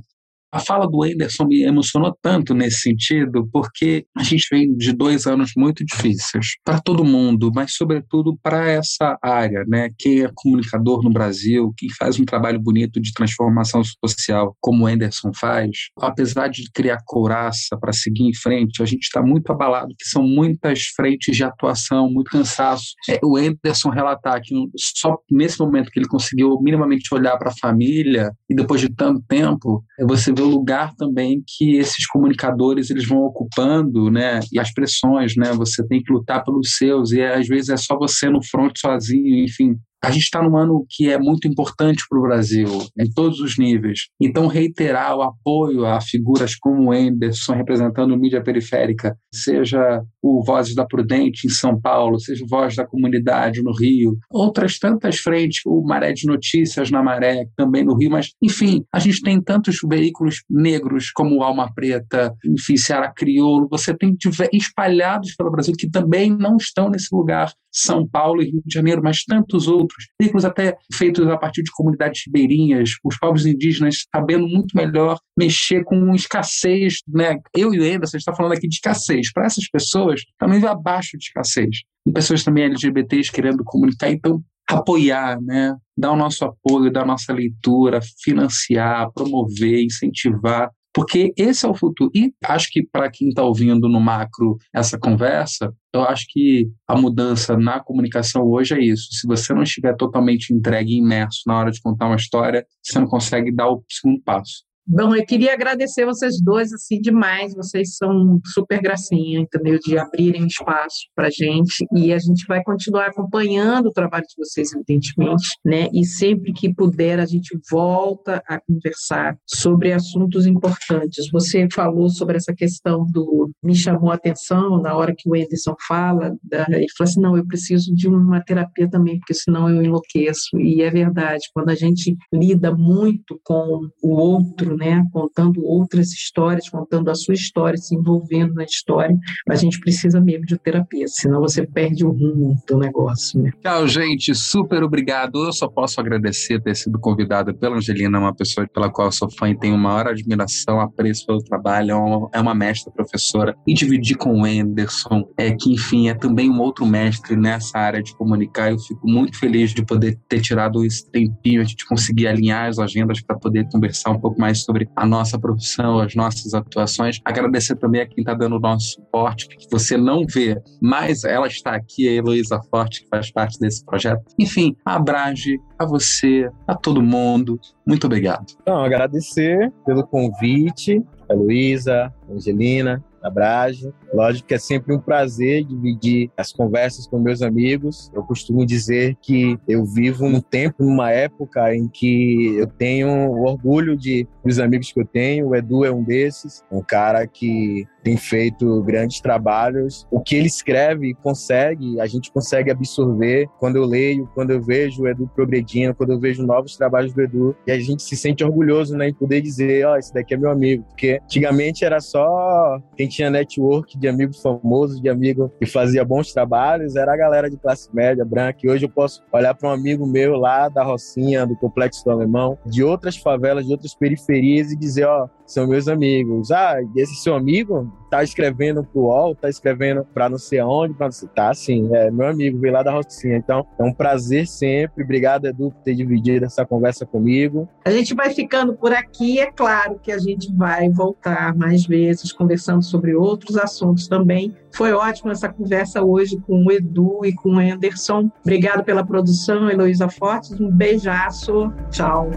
A 0.52 0.60
fala 0.60 0.86
do 0.86 1.02
Anderson 1.02 1.46
me 1.46 1.62
emocionou 1.62 2.14
tanto 2.20 2.52
nesse 2.52 2.80
sentido, 2.80 3.48
porque 3.50 4.04
a 4.14 4.22
gente 4.22 4.46
vem 4.50 4.76
de 4.76 4.92
dois 4.92 5.26
anos 5.26 5.52
muito 5.56 5.82
difíceis 5.82 6.56
para 6.62 6.78
todo 6.78 7.04
mundo, 7.04 7.50
mas 7.54 7.74
sobretudo 7.74 8.38
para 8.42 8.70
essa 8.70 9.18
área, 9.22 9.64
né? 9.66 9.88
Quem 9.98 10.22
é 10.22 10.30
comunicador 10.34 11.02
no 11.02 11.10
Brasil, 11.10 11.72
quem 11.76 11.88
faz 11.98 12.20
um 12.20 12.24
trabalho 12.24 12.60
bonito 12.60 13.00
de 13.00 13.14
transformação 13.14 13.82
social, 14.04 14.54
como 14.60 14.84
o 14.84 14.86
Anderson 14.86 15.32
faz, 15.34 15.70
apesar 15.98 16.48
de 16.48 16.70
criar 16.70 16.98
couraça 17.06 17.74
para 17.80 17.92
seguir 17.92 18.24
em 18.24 18.34
frente, 18.34 18.82
a 18.82 18.86
gente 18.86 19.04
está 19.04 19.22
muito 19.22 19.50
abalado, 19.50 19.94
que 19.98 20.06
são 20.06 20.22
muitas 20.22 20.82
frentes 20.94 21.34
de 21.34 21.44
atuação, 21.44 22.10
muito 22.10 22.30
cansaço. 22.30 22.92
É, 23.08 23.18
o 23.24 23.38
Anderson 23.38 23.88
relatar 23.88 24.38
que 24.42 24.54
só 24.76 25.16
nesse 25.30 25.58
momento 25.58 25.90
que 25.90 25.98
ele 25.98 26.08
conseguiu 26.08 26.60
minimamente 26.60 27.14
olhar 27.14 27.38
para 27.38 27.48
a 27.48 27.56
família 27.58 28.30
e 28.50 28.54
depois 28.54 28.82
de 28.82 28.94
tanto 28.94 29.22
tempo, 29.26 29.82
você 30.06 30.30
vê 30.30 30.41
o 30.42 30.48
lugar 30.48 30.94
também 30.96 31.42
que 31.46 31.76
esses 31.76 32.06
comunicadores 32.06 32.90
eles 32.90 33.06
vão 33.06 33.20
ocupando, 33.20 34.10
né? 34.10 34.40
E 34.52 34.58
as 34.58 34.72
pressões, 34.72 35.36
né? 35.36 35.52
Você 35.54 35.86
tem 35.86 36.02
que 36.02 36.12
lutar 36.12 36.44
pelos 36.44 36.76
seus 36.76 37.12
e 37.12 37.22
às 37.22 37.46
vezes 37.46 37.70
é 37.70 37.76
só 37.76 37.96
você 37.96 38.28
no 38.28 38.42
front 38.44 38.76
sozinho, 38.78 39.44
enfim. 39.44 39.76
A 40.04 40.10
gente 40.10 40.24
está 40.24 40.42
num 40.42 40.56
ano 40.56 40.84
que 40.90 41.08
é 41.08 41.16
muito 41.16 41.46
importante 41.46 42.02
para 42.08 42.18
o 42.18 42.22
Brasil, 42.22 42.66
em 42.98 43.08
todos 43.08 43.38
os 43.38 43.56
níveis. 43.56 44.08
Então, 44.20 44.48
reiterar 44.48 45.16
o 45.16 45.22
apoio 45.22 45.86
a 45.86 46.00
figuras 46.00 46.56
como 46.56 46.88
o 46.88 46.92
Anderson, 46.92 47.54
representando 47.54 48.18
mídia 48.18 48.42
periférica, 48.42 49.16
seja 49.32 50.02
o 50.20 50.42
Vozes 50.44 50.74
da 50.74 50.84
Prudente 50.84 51.46
em 51.46 51.50
São 51.50 51.80
Paulo, 51.80 52.18
seja 52.18 52.44
o 52.44 52.48
Voz 52.48 52.74
da 52.74 52.84
Comunidade 52.84 53.62
no 53.62 53.72
Rio, 53.72 54.16
outras 54.28 54.76
tantas 54.76 55.18
frentes, 55.18 55.60
o 55.64 55.82
Maré 55.82 56.12
de 56.12 56.26
Notícias 56.26 56.90
na 56.90 57.00
Maré, 57.00 57.46
também 57.56 57.84
no 57.84 57.96
Rio, 57.96 58.10
mas, 58.10 58.30
enfim, 58.42 58.84
a 58.92 58.98
gente 58.98 59.22
tem 59.22 59.40
tantos 59.40 59.76
veículos 59.88 60.42
negros 60.50 61.12
como 61.12 61.44
Alma 61.44 61.72
Preta, 61.72 62.34
enfim, 62.44 62.76
Ceará 62.76 63.12
Crioulo, 63.14 63.68
você 63.70 63.96
tem 63.96 64.16
espalhados 64.52 65.36
pelo 65.36 65.50
Brasil 65.50 65.74
que 65.78 65.88
também 65.88 66.28
não 66.36 66.56
estão 66.56 66.90
nesse 66.90 67.14
lugar, 67.14 67.52
São 67.72 68.06
Paulo 68.06 68.42
e 68.42 68.50
Rio 68.50 68.62
de 68.64 68.74
Janeiro, 68.74 69.02
mas 69.02 69.24
tantos 69.24 69.66
outros, 69.66 70.08
veículos 70.20 70.44
até 70.44 70.76
feitos 70.92 71.26
a 71.26 71.36
partir 71.36 71.62
de 71.62 71.70
comunidades 71.72 72.22
ribeirinhas, 72.26 72.90
os 73.02 73.18
povos 73.18 73.46
indígenas 73.46 74.04
sabendo 74.14 74.46
muito 74.46 74.76
melhor 74.76 75.18
mexer 75.36 75.82
com 75.84 76.14
escassez, 76.14 76.98
né? 77.08 77.38
Eu 77.56 77.72
e 77.72 77.80
o 77.80 77.94
Anderson, 77.94 78.18
está 78.18 78.34
falando 78.34 78.52
aqui 78.52 78.68
de 78.68 78.74
escassez. 78.74 79.32
Para 79.32 79.46
essas 79.46 79.68
pessoas, 79.68 80.22
também 80.38 80.62
abaixo 80.64 81.16
de 81.16 81.24
escassez. 81.24 81.78
E 82.06 82.12
pessoas 82.12 82.44
também 82.44 82.64
LGBTs 82.64 83.32
querendo 83.32 83.64
comunicar, 83.64 84.10
então 84.10 84.42
apoiar, 84.68 85.40
né? 85.40 85.76
dar 85.96 86.12
o 86.12 86.16
nosso 86.16 86.44
apoio, 86.44 86.90
dar 86.90 87.02
a 87.02 87.06
nossa 87.06 87.32
leitura, 87.32 88.00
financiar, 88.22 89.10
promover, 89.12 89.84
incentivar, 89.84 90.70
porque 90.94 91.32
esse 91.36 91.64
é 91.64 91.68
o 91.68 91.74
futuro. 91.74 92.10
E 92.14 92.32
acho 92.44 92.68
que 92.70 92.82
para 92.82 93.10
quem 93.10 93.28
está 93.28 93.42
ouvindo 93.42 93.88
no 93.88 94.00
macro 94.00 94.58
essa 94.74 94.98
conversa, 94.98 95.72
eu 95.92 96.02
acho 96.02 96.26
que 96.28 96.70
a 96.86 96.96
mudança 96.96 97.56
na 97.56 97.80
comunicação 97.80 98.42
hoje 98.44 98.74
é 98.74 98.80
isso. 98.80 99.08
Se 99.12 99.26
você 99.26 99.54
não 99.54 99.62
estiver 99.62 99.96
totalmente 99.96 100.52
entregue 100.52 100.92
e 100.92 100.98
imerso 100.98 101.42
na 101.46 101.58
hora 101.58 101.70
de 101.70 101.80
contar 101.80 102.06
uma 102.06 102.16
história, 102.16 102.66
você 102.82 102.98
não 102.98 103.06
consegue 103.06 103.50
dar 103.50 103.70
o 103.70 103.82
segundo 103.88 104.20
passo. 104.22 104.64
Bom, 104.84 105.14
eu 105.14 105.24
queria 105.24 105.52
agradecer 105.52 106.04
vocês 106.04 106.42
dois 106.42 106.72
assim 106.72 107.00
demais. 107.00 107.54
Vocês 107.54 107.96
são 107.96 108.40
super 108.46 108.80
gracinha, 108.80 109.40
entendeu? 109.40 109.78
De 109.78 109.96
abrirem 109.96 110.46
espaço 110.46 111.06
para 111.14 111.30
gente 111.30 111.86
e 111.94 112.12
a 112.12 112.18
gente 112.18 112.44
vai 112.48 112.62
continuar 112.64 113.06
acompanhando 113.06 113.86
o 113.86 113.92
trabalho 113.92 114.24
de 114.24 114.34
vocês, 114.36 114.72
evidentemente, 114.72 115.46
né? 115.64 115.88
E 115.92 116.04
sempre 116.04 116.52
que 116.52 116.74
puder 116.74 117.20
a 117.20 117.26
gente 117.26 117.56
volta 117.70 118.42
a 118.46 118.60
conversar 118.60 119.36
sobre 119.46 119.92
assuntos 119.92 120.46
importantes. 120.46 121.28
Você 121.30 121.68
falou 121.72 122.08
sobre 122.10 122.36
essa 122.36 122.52
questão 122.52 123.06
do 123.10 123.50
me 123.62 123.76
chamou 123.76 124.10
a 124.10 124.14
atenção 124.14 124.80
na 124.82 124.96
hora 124.96 125.14
que 125.16 125.28
o 125.28 125.34
Anderson 125.34 125.74
fala, 125.86 126.34
da, 126.42 126.66
ele 126.68 126.86
falou 126.96 127.08
assim, 127.08 127.20
não, 127.20 127.36
eu 127.36 127.46
preciso 127.46 127.94
de 127.94 128.08
uma 128.08 128.42
terapia 128.42 128.90
também 128.90 129.18
porque 129.18 129.34
senão 129.34 129.68
eu 129.68 129.82
enlouqueço. 129.82 130.58
E 130.58 130.82
é 130.82 130.90
verdade. 130.90 131.44
Quando 131.54 131.70
a 131.70 131.74
gente 131.74 132.16
lida 132.32 132.74
muito 132.74 133.40
com 133.44 133.88
o 134.02 134.08
outro 134.08 134.71
né, 134.76 135.04
contando 135.12 135.64
outras 135.64 136.12
histórias, 136.12 136.68
contando 136.68 137.10
a 137.10 137.14
sua 137.14 137.34
história, 137.34 137.76
se 137.76 137.94
envolvendo 137.94 138.54
na 138.54 138.64
história, 138.64 139.16
a 139.48 139.54
gente 139.54 139.78
precisa 139.80 140.20
mesmo 140.20 140.46
de 140.46 140.58
terapia, 140.58 141.06
senão 141.08 141.40
você 141.40 141.66
perde 141.66 142.04
o 142.04 142.10
rumo 142.10 142.56
do 142.68 142.78
negócio. 142.78 143.40
Né? 143.42 143.50
Tchau, 143.62 143.86
gente, 143.86 144.34
super 144.34 144.82
obrigado. 144.82 145.44
Eu 145.44 145.52
só 145.52 145.68
posso 145.68 146.00
agradecer 146.00 146.60
ter 146.62 146.74
sido 146.74 146.98
convidada 146.98 147.52
pela 147.54 147.76
Angelina, 147.76 148.18
uma 148.18 148.34
pessoa 148.34 148.66
pela 148.66 148.90
qual 148.90 149.08
eu 149.08 149.12
sou 149.12 149.30
fã 149.30 149.50
e 149.50 149.58
tenho 149.58 149.76
maior 149.76 150.08
admiração, 150.08 150.80
apreço 150.80 151.26
pelo 151.26 151.42
trabalho, 151.42 151.90
é 151.90 151.94
uma, 151.94 152.28
é 152.34 152.40
uma 152.40 152.54
mestra 152.54 152.92
professora, 152.92 153.54
e 153.66 153.74
dividir 153.74 154.16
com 154.16 154.40
o 154.40 154.44
Anderson, 154.44 155.24
é, 155.36 155.50
que 155.52 155.72
enfim 155.72 156.08
é 156.08 156.14
também 156.14 156.50
um 156.50 156.60
outro 156.60 156.86
mestre 156.86 157.36
nessa 157.36 157.78
área 157.78 158.02
de 158.02 158.14
comunicar. 158.16 158.70
Eu 158.70 158.78
fico 158.78 159.06
muito 159.08 159.38
feliz 159.38 159.72
de 159.72 159.84
poder 159.84 160.18
ter 160.28 160.40
tirado 160.40 160.84
esse 160.84 161.08
tempinho, 161.10 161.60
a 161.60 161.64
gente 161.64 161.86
conseguir 161.86 162.26
alinhar 162.26 162.68
as 162.68 162.78
agendas 162.78 163.20
para 163.20 163.38
poder 163.38 163.68
conversar 163.70 164.10
um 164.10 164.20
pouco 164.20 164.40
mais 164.40 164.61
sobre 164.64 164.88
a 164.96 165.06
nossa 165.06 165.38
profissão, 165.38 165.98
as 165.98 166.14
nossas 166.14 166.54
atuações. 166.54 167.20
Agradecer 167.24 167.76
também 167.76 168.00
a 168.00 168.06
quem 168.06 168.22
está 168.22 168.34
dando 168.34 168.56
o 168.56 168.60
nosso 168.60 168.92
suporte, 168.92 169.48
que 169.48 169.68
você 169.70 169.96
não 169.96 170.24
vê, 170.26 170.60
mas 170.80 171.24
ela 171.24 171.46
está 171.46 171.74
aqui, 171.74 172.08
a 172.08 172.12
Heloísa 172.12 172.60
Forte, 172.70 173.02
que 173.02 173.08
faz 173.08 173.30
parte 173.30 173.58
desse 173.58 173.84
projeto. 173.84 174.22
Enfim, 174.38 174.76
abrage 174.84 175.58
a 175.78 175.84
você, 175.84 176.50
a 176.66 176.74
todo 176.74 177.02
mundo. 177.02 177.58
Muito 177.86 178.06
obrigado. 178.06 178.46
Então, 178.60 178.82
agradecer 178.82 179.72
pelo 179.84 180.06
convite, 180.06 181.02
a 181.28 181.34
Heloísa, 181.34 182.12
a 182.28 182.32
Angelina, 182.32 183.02
a 183.22 183.30
Brage. 183.30 183.92
Lógico 184.12 184.48
que 184.48 184.54
é 184.54 184.58
sempre 184.58 184.94
um 184.94 184.98
prazer 184.98 185.64
dividir 185.64 186.30
as 186.36 186.52
conversas 186.52 187.06
com 187.06 187.18
meus 187.18 187.42
amigos. 187.42 188.10
Eu 188.14 188.22
costumo 188.22 188.66
dizer 188.66 189.16
que 189.20 189.58
eu 189.68 189.84
vivo 189.84 190.28
num 190.28 190.40
tempo, 190.40 190.84
numa 190.84 191.10
época 191.10 191.74
em 191.74 191.88
que 191.88 192.56
eu 192.56 192.66
tenho 192.66 193.08
orgulho 193.42 193.96
de 193.96 194.26
dos 194.44 194.58
amigos 194.58 194.92
que 194.92 195.00
eu 195.00 195.06
tenho. 195.06 195.48
O 195.48 195.56
Edu 195.56 195.84
é 195.84 195.90
um 195.90 196.02
desses, 196.02 196.64
um 196.70 196.82
cara 196.82 197.26
que 197.26 197.86
tem 198.02 198.16
feito 198.16 198.82
grandes 198.82 199.20
trabalhos. 199.20 200.06
O 200.10 200.20
que 200.20 200.36
ele 200.36 200.46
escreve 200.46 201.14
consegue, 201.14 202.00
a 202.00 202.06
gente 202.06 202.32
consegue 202.32 202.70
absorver 202.70 203.48
quando 203.58 203.76
eu 203.76 203.84
leio, 203.84 204.28
quando 204.34 204.50
eu 204.50 204.60
vejo 204.60 205.02
o 205.02 205.08
Edu 205.08 205.30
progredindo, 205.34 205.94
quando 205.94 206.12
eu 206.12 206.20
vejo 206.20 206.44
novos 206.44 206.76
trabalhos 206.76 207.12
do 207.12 207.22
Edu. 207.22 207.56
E 207.66 207.72
a 207.72 207.78
gente 207.78 208.02
se 208.02 208.16
sente 208.16 208.44
orgulhoso 208.44 208.96
né, 208.96 209.08
em 209.08 209.14
poder 209.14 209.40
dizer: 209.40 209.86
Ó, 209.86 209.92
oh, 209.92 209.96
esse 209.96 210.12
daqui 210.12 210.34
é 210.34 210.36
meu 210.36 210.50
amigo. 210.50 210.84
Porque 210.88 211.20
antigamente 211.22 211.84
era 211.84 212.00
só 212.00 212.80
quem 212.96 213.08
tinha 213.08 213.30
network 213.30 213.98
de 213.98 214.08
amigos 214.08 214.40
famosos, 214.40 215.00
de 215.00 215.08
amigo 215.08 215.50
que 215.58 215.66
fazia 215.66 216.04
bons 216.04 216.32
trabalhos, 216.32 216.96
era 216.96 217.12
a 217.12 217.16
galera 217.16 217.48
de 217.48 217.56
classe 217.56 217.88
média, 217.94 218.24
branca. 218.24 218.58
E 218.62 218.68
hoje 218.68 218.86
eu 218.86 218.90
posso 218.90 219.22
olhar 219.32 219.54
para 219.54 219.68
um 219.68 219.72
amigo 219.72 220.06
meu 220.06 220.36
lá 220.36 220.68
da 220.68 220.82
Rocinha, 220.82 221.46
do 221.46 221.56
Complexo 221.56 222.04
do 222.04 222.10
Alemão, 222.10 222.58
de 222.66 222.82
outras 222.82 223.16
favelas, 223.16 223.66
de 223.66 223.72
outras 223.72 223.94
periferias 223.94 224.72
e 224.72 224.76
dizer: 224.76 225.06
Ó, 225.06 225.24
oh, 225.24 225.41
são 225.46 225.66
meus 225.66 225.88
amigos. 225.88 226.50
Ah, 226.50 226.76
esse 226.96 227.14
seu 227.16 227.34
amigo 227.34 227.92
tá 228.10 228.22
escrevendo 228.22 228.84
pro 228.84 229.02
UOL, 229.02 229.34
tá 229.34 229.48
escrevendo 229.48 230.04
para 230.12 230.28
não 230.28 230.36
sei 230.36 230.58
aonde, 230.58 230.92
para 230.94 231.06
não 231.06 231.12
sei. 231.12 231.28
Tá, 231.34 231.52
sim, 231.54 231.88
é 231.94 232.10
meu 232.10 232.26
amigo, 232.28 232.58
veio 232.58 232.74
lá 232.74 232.82
da 232.82 232.92
Rocinha. 232.92 233.36
Então, 233.36 233.66
é 233.78 233.82
um 233.82 233.92
prazer 233.92 234.46
sempre. 234.46 235.02
Obrigado, 235.02 235.46
Edu, 235.46 235.70
por 235.70 235.82
ter 235.82 235.94
dividido 235.94 236.44
essa 236.44 236.66
conversa 236.66 237.06
comigo. 237.06 237.66
A 237.84 237.90
gente 237.90 238.14
vai 238.14 238.30
ficando 238.30 238.74
por 238.74 238.92
aqui. 238.92 239.40
É 239.40 239.50
claro 239.50 239.98
que 240.02 240.12
a 240.12 240.18
gente 240.18 240.54
vai 240.54 240.90
voltar 240.90 241.54
mais 241.56 241.86
vezes 241.86 242.32
conversando 242.32 242.82
sobre 242.82 243.14
outros 243.14 243.56
assuntos 243.56 244.06
também. 244.06 244.54
Foi 244.74 244.92
ótimo 244.92 245.30
essa 245.30 245.48
conversa 245.48 246.02
hoje 246.02 246.38
com 246.46 246.64
o 246.64 246.72
Edu 246.72 247.24
e 247.24 247.32
com 247.32 247.56
o 247.56 247.58
Anderson. 247.58 248.30
Obrigado 248.42 248.84
pela 248.84 249.04
produção, 249.04 249.70
Heloísa 249.70 250.08
Fortes. 250.08 250.58
Um 250.60 250.70
beijaço. 250.70 251.72
Tchau. 251.90 252.30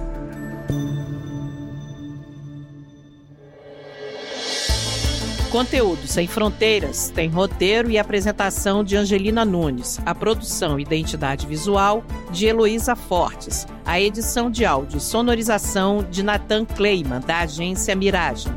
Conteúdo 5.56 6.06
Sem 6.06 6.28
Fronteiras 6.28 7.10
tem 7.16 7.30
roteiro 7.30 7.90
e 7.90 7.98
apresentação 7.98 8.84
de 8.84 8.98
Angelina 8.98 9.46
Nunes, 9.46 10.02
a 10.06 10.14
produção 10.14 10.78
identidade 10.78 11.48
visual 11.48 12.04
de 12.30 12.46
Heloísa 12.46 12.94
Fortes, 12.94 13.66
a 13.86 13.98
edição 13.98 14.52
de 14.52 14.66
áudio 14.66 14.98
e 14.98 15.00
sonorização 15.00 16.06
de 16.12 16.24
Nathan 16.24 16.66
Kleiman, 16.66 17.22
da 17.22 17.40
agência 17.40 17.96
Miragem. 17.96 18.52